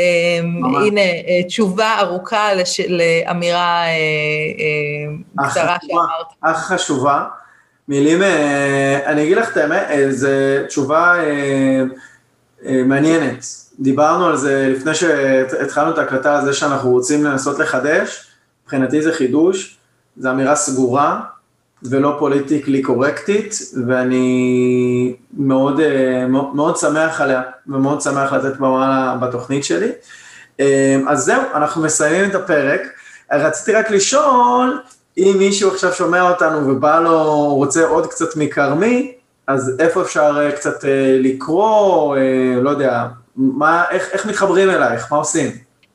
ממש. 0.42 0.86
הנה, 0.86 1.00
אה, 1.00 1.42
תשובה 1.46 1.96
ארוכה 2.00 2.54
לש, 2.54 2.80
לאמירה 2.80 3.84
קצרה 5.36 5.76
שאמרת. 5.86 6.26
אך 6.40 6.56
חשובה. 6.56 7.24
מילים, 7.88 8.22
אני 9.06 9.22
אגיד 9.22 9.36
לך 9.36 9.52
את 9.52 9.56
האמת, 9.56 9.86
זו 10.10 10.28
תשובה 10.68 11.14
מעניינת. 12.62 13.44
דיברנו 13.80 14.26
על 14.26 14.36
זה 14.36 14.72
לפני 14.76 14.94
שהתחלנו 14.94 15.90
את 15.90 15.98
ההקלטה, 15.98 16.38
על 16.38 16.44
זה 16.44 16.52
שאנחנו 16.52 16.90
רוצים 16.90 17.24
לנסות 17.24 17.58
לחדש, 17.58 18.26
מבחינתי 18.64 19.02
זה 19.02 19.12
חידוש, 19.12 19.78
זו 20.16 20.30
אמירה 20.30 20.56
סגורה, 20.56 21.20
ולא 21.82 22.16
פוליטיקלי 22.18 22.82
קורקטית, 22.82 23.54
ואני 23.86 25.16
מאוד, 25.38 25.80
מאוד, 26.28 26.54
מאוד 26.54 26.76
שמח 26.76 27.20
עליה, 27.20 27.42
ומאוד 27.66 28.00
שמח 28.00 28.32
לתת 28.32 28.56
במה 28.56 29.16
בתוכנית 29.20 29.64
שלי. 29.64 29.88
אז 31.08 31.24
זהו, 31.24 31.42
אנחנו 31.54 31.82
מסיימים 31.82 32.30
את 32.30 32.34
הפרק. 32.34 32.80
רציתי 33.32 33.72
רק 33.72 33.90
לשאול, 33.90 34.80
אם 35.18 35.34
מישהו 35.38 35.70
עכשיו 35.70 35.92
שומע 35.92 36.30
אותנו 36.30 36.68
ובא 36.68 37.00
לו, 37.00 37.54
רוצה 37.54 37.86
עוד 37.86 38.06
קצת 38.06 38.36
מכרמי, 38.36 39.12
אז 39.46 39.76
איפה 39.78 40.02
אפשר 40.02 40.50
קצת 40.50 40.84
לקרוא, 41.20 42.16
לא 42.62 42.70
יודע, 42.70 43.06
מה, 43.36 43.84
איך, 43.90 44.08
איך 44.12 44.26
מתחברים 44.26 44.70
אלייך, 44.70 45.12
מה 45.12 45.18
עושים? 45.18 45.50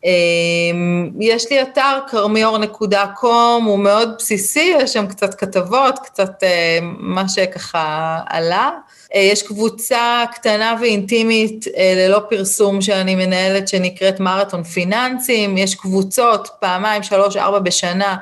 אמ, 0.06 1.10
יש 1.20 1.52
לי 1.52 1.62
אתר 1.62 2.00
כרמיור.קום, 2.08 3.66
הוא 3.66 3.80
מאוד 3.80 4.14
בסיסי, 4.18 4.74
יש 4.80 4.94
שם 4.94 5.08
קצת 5.08 5.34
כתבות, 5.34 6.00
קצת 6.00 6.44
אה, 6.44 6.80
מה 7.00 7.30
שככה 7.30 8.20
עלה. 8.26 8.70
אה, 9.16 9.20
יש 9.20 9.44
קבוצה 9.44 10.24
קטנה 10.32 10.76
ואינטימית 10.82 11.66
אה, 11.78 11.94
ללא 11.96 12.20
פרסום 12.30 12.82
שאני 12.82 13.16
מנהלת 13.16 13.68
שנקראת 13.68 14.20
מרתון 14.20 14.64
פיננסים, 14.64 15.58
יש 15.58 15.76
קבוצות 15.76 16.50
פעמיים, 16.60 17.04
שלוש, 17.04 17.38
ארבע 17.38 17.60
בשנה 17.60 18.18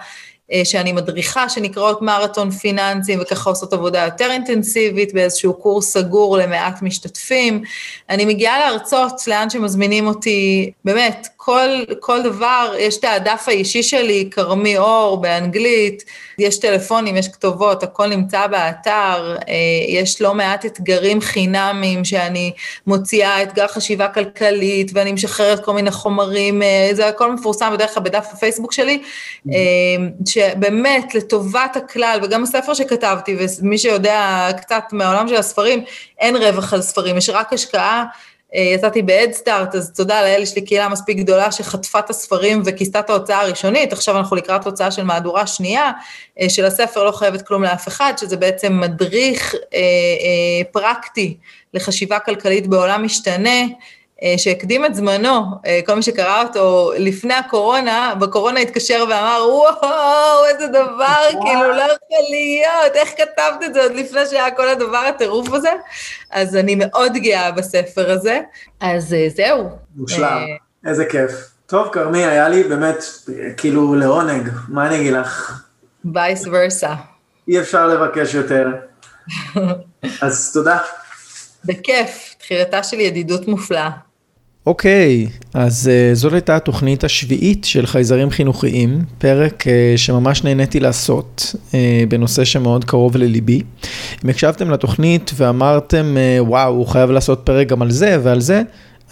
שאני 0.63 0.91
מדריכה, 0.91 1.49
שנקראות 1.49 2.01
מרתון 2.01 2.51
פיננסים, 2.51 3.19
וככה 3.21 3.49
עושות 3.49 3.73
עבודה 3.73 4.03
יותר 4.03 4.31
אינטנסיבית 4.31 5.13
באיזשהו 5.13 5.53
קורס 5.53 5.93
סגור 5.93 6.37
למעט 6.37 6.81
משתתפים. 6.81 7.61
אני 8.09 8.25
מגיעה 8.25 8.59
להרצות 8.59 9.27
לאן 9.27 9.49
שמזמינים 9.49 10.07
אותי, 10.07 10.71
באמת, 10.85 11.27
כל, 11.47 11.69
כל 11.99 12.21
דבר, 12.21 12.73
יש 12.77 12.97
את 12.97 13.03
הדף 13.03 13.43
האישי 13.47 13.83
שלי, 13.83 14.27
כרמי 14.31 14.77
אור 14.77 15.21
באנגלית, 15.21 16.03
יש 16.39 16.59
טלפונים, 16.59 17.17
יש 17.17 17.27
כתובות, 17.27 17.83
הכל 17.83 18.07
נמצא 18.07 18.47
באתר, 18.47 19.35
אה, 19.47 19.53
יש 19.87 20.21
לא 20.21 20.33
מעט 20.33 20.65
אתגרים 20.65 21.21
חינמיים 21.21 22.05
שאני 22.05 22.51
מוציאה, 22.87 23.43
אתגר 23.43 23.67
חשיבה 23.67 24.07
כלכלית, 24.07 24.91
ואני 24.93 25.11
משחררת 25.11 25.65
כל 25.65 25.73
מיני 25.73 25.91
חומרים, 25.91 26.61
אה, 26.61 26.89
זה 26.93 27.07
הכל 27.07 27.31
מפורסם 27.31 27.73
בדרך 27.73 27.93
כלל 27.93 28.03
בדף 28.03 28.27
הפייסבוק 28.33 28.73
שלי, 28.73 29.01
mm-hmm. 29.01 29.51
שבאמת 30.29 31.15
לטובת 31.15 31.75
הכלל, 31.75 32.19
וגם 32.23 32.43
הספר 32.43 32.73
שכתבתי, 32.73 33.37
ומי 33.61 33.77
שיודע 33.77 34.49
קצת 34.57 34.83
מהעולם 34.91 35.27
של 35.27 35.35
הספרים, 35.35 35.83
אין 36.19 36.35
רווח 36.35 36.73
על 36.73 36.81
ספרים, 36.81 37.17
יש 37.17 37.29
רק 37.29 37.53
השקעה. 37.53 38.05
אה, 38.55 38.61
יצאתי 38.61 39.01
ב-Headstart, 39.01 39.77
אז 39.77 39.91
תודה 39.95 40.21
לאל, 40.21 40.41
יש 40.41 40.55
לי 40.55 40.61
קהילה 40.61 40.89
מספיק 40.89 41.17
גדולה 41.17 41.51
שחטפה 41.51 41.99
את 41.99 42.09
הספרים 42.09 42.61
וכיסתה 42.65 42.99
את 42.99 43.09
ההוצאה 43.09 43.41
הראשונית, 43.41 43.93
עכשיו 43.93 44.17
אנחנו 44.17 44.35
לקראת 44.35 44.65
הוצאה 44.65 44.91
של 44.91 45.03
מהדורה 45.03 45.47
שנייה, 45.47 45.91
אה, 46.41 46.49
של 46.49 46.65
הספר 46.65 47.03
לא 47.03 47.11
חייבת 47.11 47.47
כלום 47.47 47.63
לאף 47.63 47.87
אחד, 47.87 48.13
שזה 48.17 48.37
בעצם 48.37 48.79
מדריך 48.79 49.55
אה, 49.55 49.79
אה, 49.79 50.63
פרקטי 50.71 51.37
לחשיבה 51.73 52.19
כלכלית 52.19 52.67
בעולם 52.67 53.03
משתנה, 53.03 53.59
שהקדים 54.37 54.85
את 54.85 54.95
זמנו, 54.95 55.41
אה, 55.65 55.79
כל 55.85 55.95
מי 55.95 56.01
שקרא 56.01 56.43
אותו 56.43 56.91
לפני 56.97 57.33
הקורונה, 57.33 58.13
בקורונה 58.19 58.59
התקשר 58.59 59.05
ואמר, 59.09 59.45
וואו, 59.49 60.45
איזה 60.45 60.67
דבר, 60.67 61.23
כאילו, 61.43 61.71
לא 61.71 61.81
יכול 61.81 62.25
להיות, 62.29 62.95
איך 62.95 63.09
כתבת 63.09 63.63
את 63.65 63.73
זה 63.73 63.83
עוד 63.83 63.91
לפני 63.91 64.25
שהיה 64.25 64.51
כל 64.51 64.67
הדבר 64.67 64.97
הטירוף 64.97 65.53
הזה? 65.53 65.71
אז 66.31 66.55
אני 66.55 66.75
מאוד 66.75 67.13
גאה 67.13 67.51
בספר 67.51 68.11
הזה, 68.11 68.39
אז 68.79 69.13
אה, 69.13 69.27
זהו. 69.35 69.69
מושלם, 69.95 70.45
איזה 70.85 71.05
כיף. 71.05 71.31
טוב, 71.65 71.89
כרמי, 71.91 72.25
היה 72.25 72.49
לי 72.49 72.63
באמת, 72.63 73.03
כאילו, 73.57 73.95
לעונג, 73.95 74.49
מה 74.67 74.87
אני 74.87 74.95
אגיד 74.95 75.13
לך? 75.13 75.61
וייס 76.13 76.45
ורסה. 76.51 76.93
אי 77.47 77.59
אפשר 77.59 77.87
לבקש 77.87 78.33
יותר. 78.33 78.67
אז 80.21 80.53
תודה. 80.53 80.77
בכיף, 81.65 82.35
תחילתה 82.39 82.83
של 82.83 82.99
ידידות 82.99 83.47
מופלאה. 83.47 83.89
אוקיי, 84.67 85.27
אז 85.53 85.89
uh, 85.89 86.15
זאת 86.15 86.33
הייתה 86.33 86.55
התוכנית 86.55 87.03
השביעית 87.03 87.65
של 87.65 87.85
חייזרים 87.85 88.29
חינוכיים, 88.29 89.01
פרק 89.17 89.63
uh, 89.63 89.97
שממש 89.97 90.43
נהניתי 90.43 90.79
לעשות 90.79 91.55
uh, 91.71 91.73
בנושא 92.09 92.45
שמאוד 92.45 92.85
קרוב 92.85 93.17
לליבי. 93.17 93.61
אם 94.25 94.29
הקשבתם 94.29 94.71
לתוכנית 94.71 95.31
ואמרתם, 95.35 96.15
uh, 96.15 96.43
וואו, 96.43 96.73
הוא 96.73 96.87
חייב 96.87 97.11
לעשות 97.11 97.41
פרק 97.43 97.67
גם 97.67 97.81
על 97.81 97.91
זה 97.91 98.17
ועל 98.23 98.41
זה, 98.41 98.61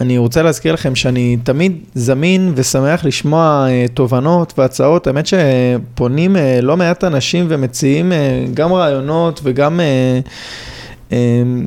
אני 0.00 0.18
רוצה 0.18 0.42
להזכיר 0.42 0.72
לכם 0.72 0.94
שאני 0.94 1.36
תמיד 1.44 1.72
זמין 1.94 2.52
ושמח 2.54 3.04
לשמוע 3.04 3.66
תובנות 3.94 4.58
והצעות. 4.58 5.06
האמת 5.06 5.26
שפונים 5.26 6.36
לא 6.62 6.76
מעט 6.76 7.04
אנשים 7.04 7.46
ומציעים 7.48 8.12
גם 8.54 8.72
רעיונות 8.72 9.40
וגם... 9.44 9.80
אה, 11.10 11.12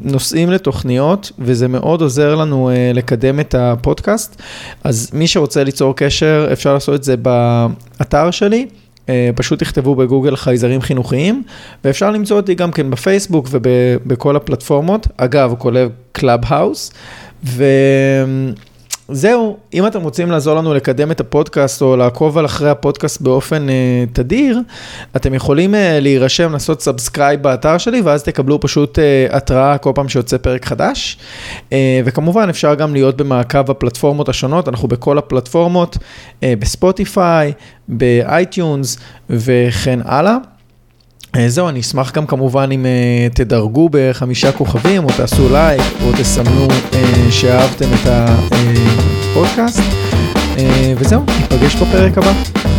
נושאים 0.04 0.50
לתוכניות, 0.50 1.32
וזה 1.40 1.68
מאוד 1.68 2.02
עוזר 2.02 2.36
לנו 2.36 2.70
אה, 2.70 2.92
לקדם 2.94 3.40
את 3.40 3.56
הפודקאסט. 3.56 4.42
אז 4.84 5.10
מי 5.14 5.28
שרוצה 5.28 5.64
ליצור 5.64 5.96
קשר, 5.96 6.50
אפשר 6.54 6.74
לעשות 6.74 6.96
את 6.96 7.04
זה 7.04 7.16
באתר 7.18 8.32
שלי. 8.32 8.68
אה, 9.10 9.30
פשוט 9.36 9.60
תכתבו 9.60 9.96
בגוגל 9.96 10.36
חייזרים 10.36 10.82
חינוכיים, 10.82 11.44
ואפשר 11.84 12.12
למצוא 12.12 12.38
אותי 12.38 12.56
גם 12.56 12.72
כן 12.72 12.90
בפייסבוק 12.90 13.48
ובכל 13.52 14.36
הפלטפורמות, 14.36 15.08
אגב, 15.18 15.54
כולל 15.58 15.90
Clubhouse. 16.12 16.92
זהו, 19.12 19.58
אם 19.74 19.88
אתם 19.88 20.02
רוצים 20.02 20.32
לעזור 20.32 20.56
לנו 20.56 20.74
לקדם 20.74 21.12
את 21.12 21.20
הפודקאסט 21.20 21.82
או 21.82 21.98
לעקוב 21.98 22.38
על 22.38 22.46
אחרי 22.46 22.70
הפודקאסט 22.70 23.22
באופן 23.22 23.68
אה, 23.68 24.14
תדיר, 24.14 24.60
אתם 25.16 25.34
יכולים 25.34 25.74
אה, 25.74 25.78
להירשם, 26.02 26.52
לעשות 26.52 26.82
subscribe 26.82 27.44
באתר 27.44 27.78
שלי, 27.78 28.02
ואז 28.02 28.24
תקבלו 28.24 28.60
פשוט 28.60 29.00
אה, 29.00 29.36
התראה 29.36 29.78
כל 29.78 29.92
פעם 29.96 30.10
שיוצא 30.10 30.38
פרק 30.38 30.66
חדש. 30.66 31.18
אה, 31.70 31.74
וכמובן, 32.06 32.50
אפשר 32.50 32.76
גם 32.76 32.94
להיות 32.94 33.18
במעקב 33.18 33.72
הפלטפורמות 33.72 34.30
השונות, 34.30 34.68
אנחנו 34.68 34.88
בכל 34.88 35.18
הפלטפורמות, 35.18 35.98
אה, 35.98 36.44
בספוטיפיי, 36.60 37.54
ב 37.88 38.03
iTunes 38.03 38.98
וכן 39.30 40.00
הלאה. 40.06 40.38
אה, 41.36 41.50
זהו, 41.50 41.70
אני 41.70 41.80
אשמח 41.80 42.12
גם 42.12 42.26
כמובן 42.26 42.70
אם 42.72 42.86
אה, 42.86 43.36
תדרגו 43.36 43.90
בחמישה 43.92 44.52
כוכבים, 44.52 45.04
או 45.04 45.10
תעשו 45.18 45.50
לייק, 45.50 45.82
או 46.04 46.12
תסמנו 46.12 46.68
אה, 46.68 46.96
שאהבתם 47.32 47.90
את 47.94 48.08
הפודקאסט, 48.08 49.80
uh, 49.80 50.60
וזהו, 50.98 51.24
ניפגש 51.40 51.76
בפרק 51.76 52.18
הבא. 52.18 52.79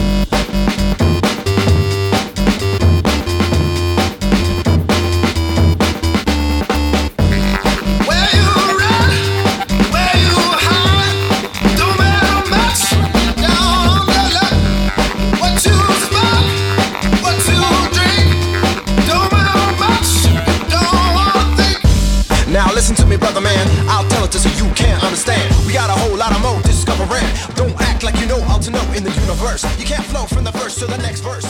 You 29.79 29.85
can't 29.85 30.05
flow 30.07 30.25
from 30.25 30.45
the 30.45 30.53
verse 30.53 30.77
to 30.77 30.87
the 30.87 30.97
next 30.99 31.21
verse. 31.21 31.47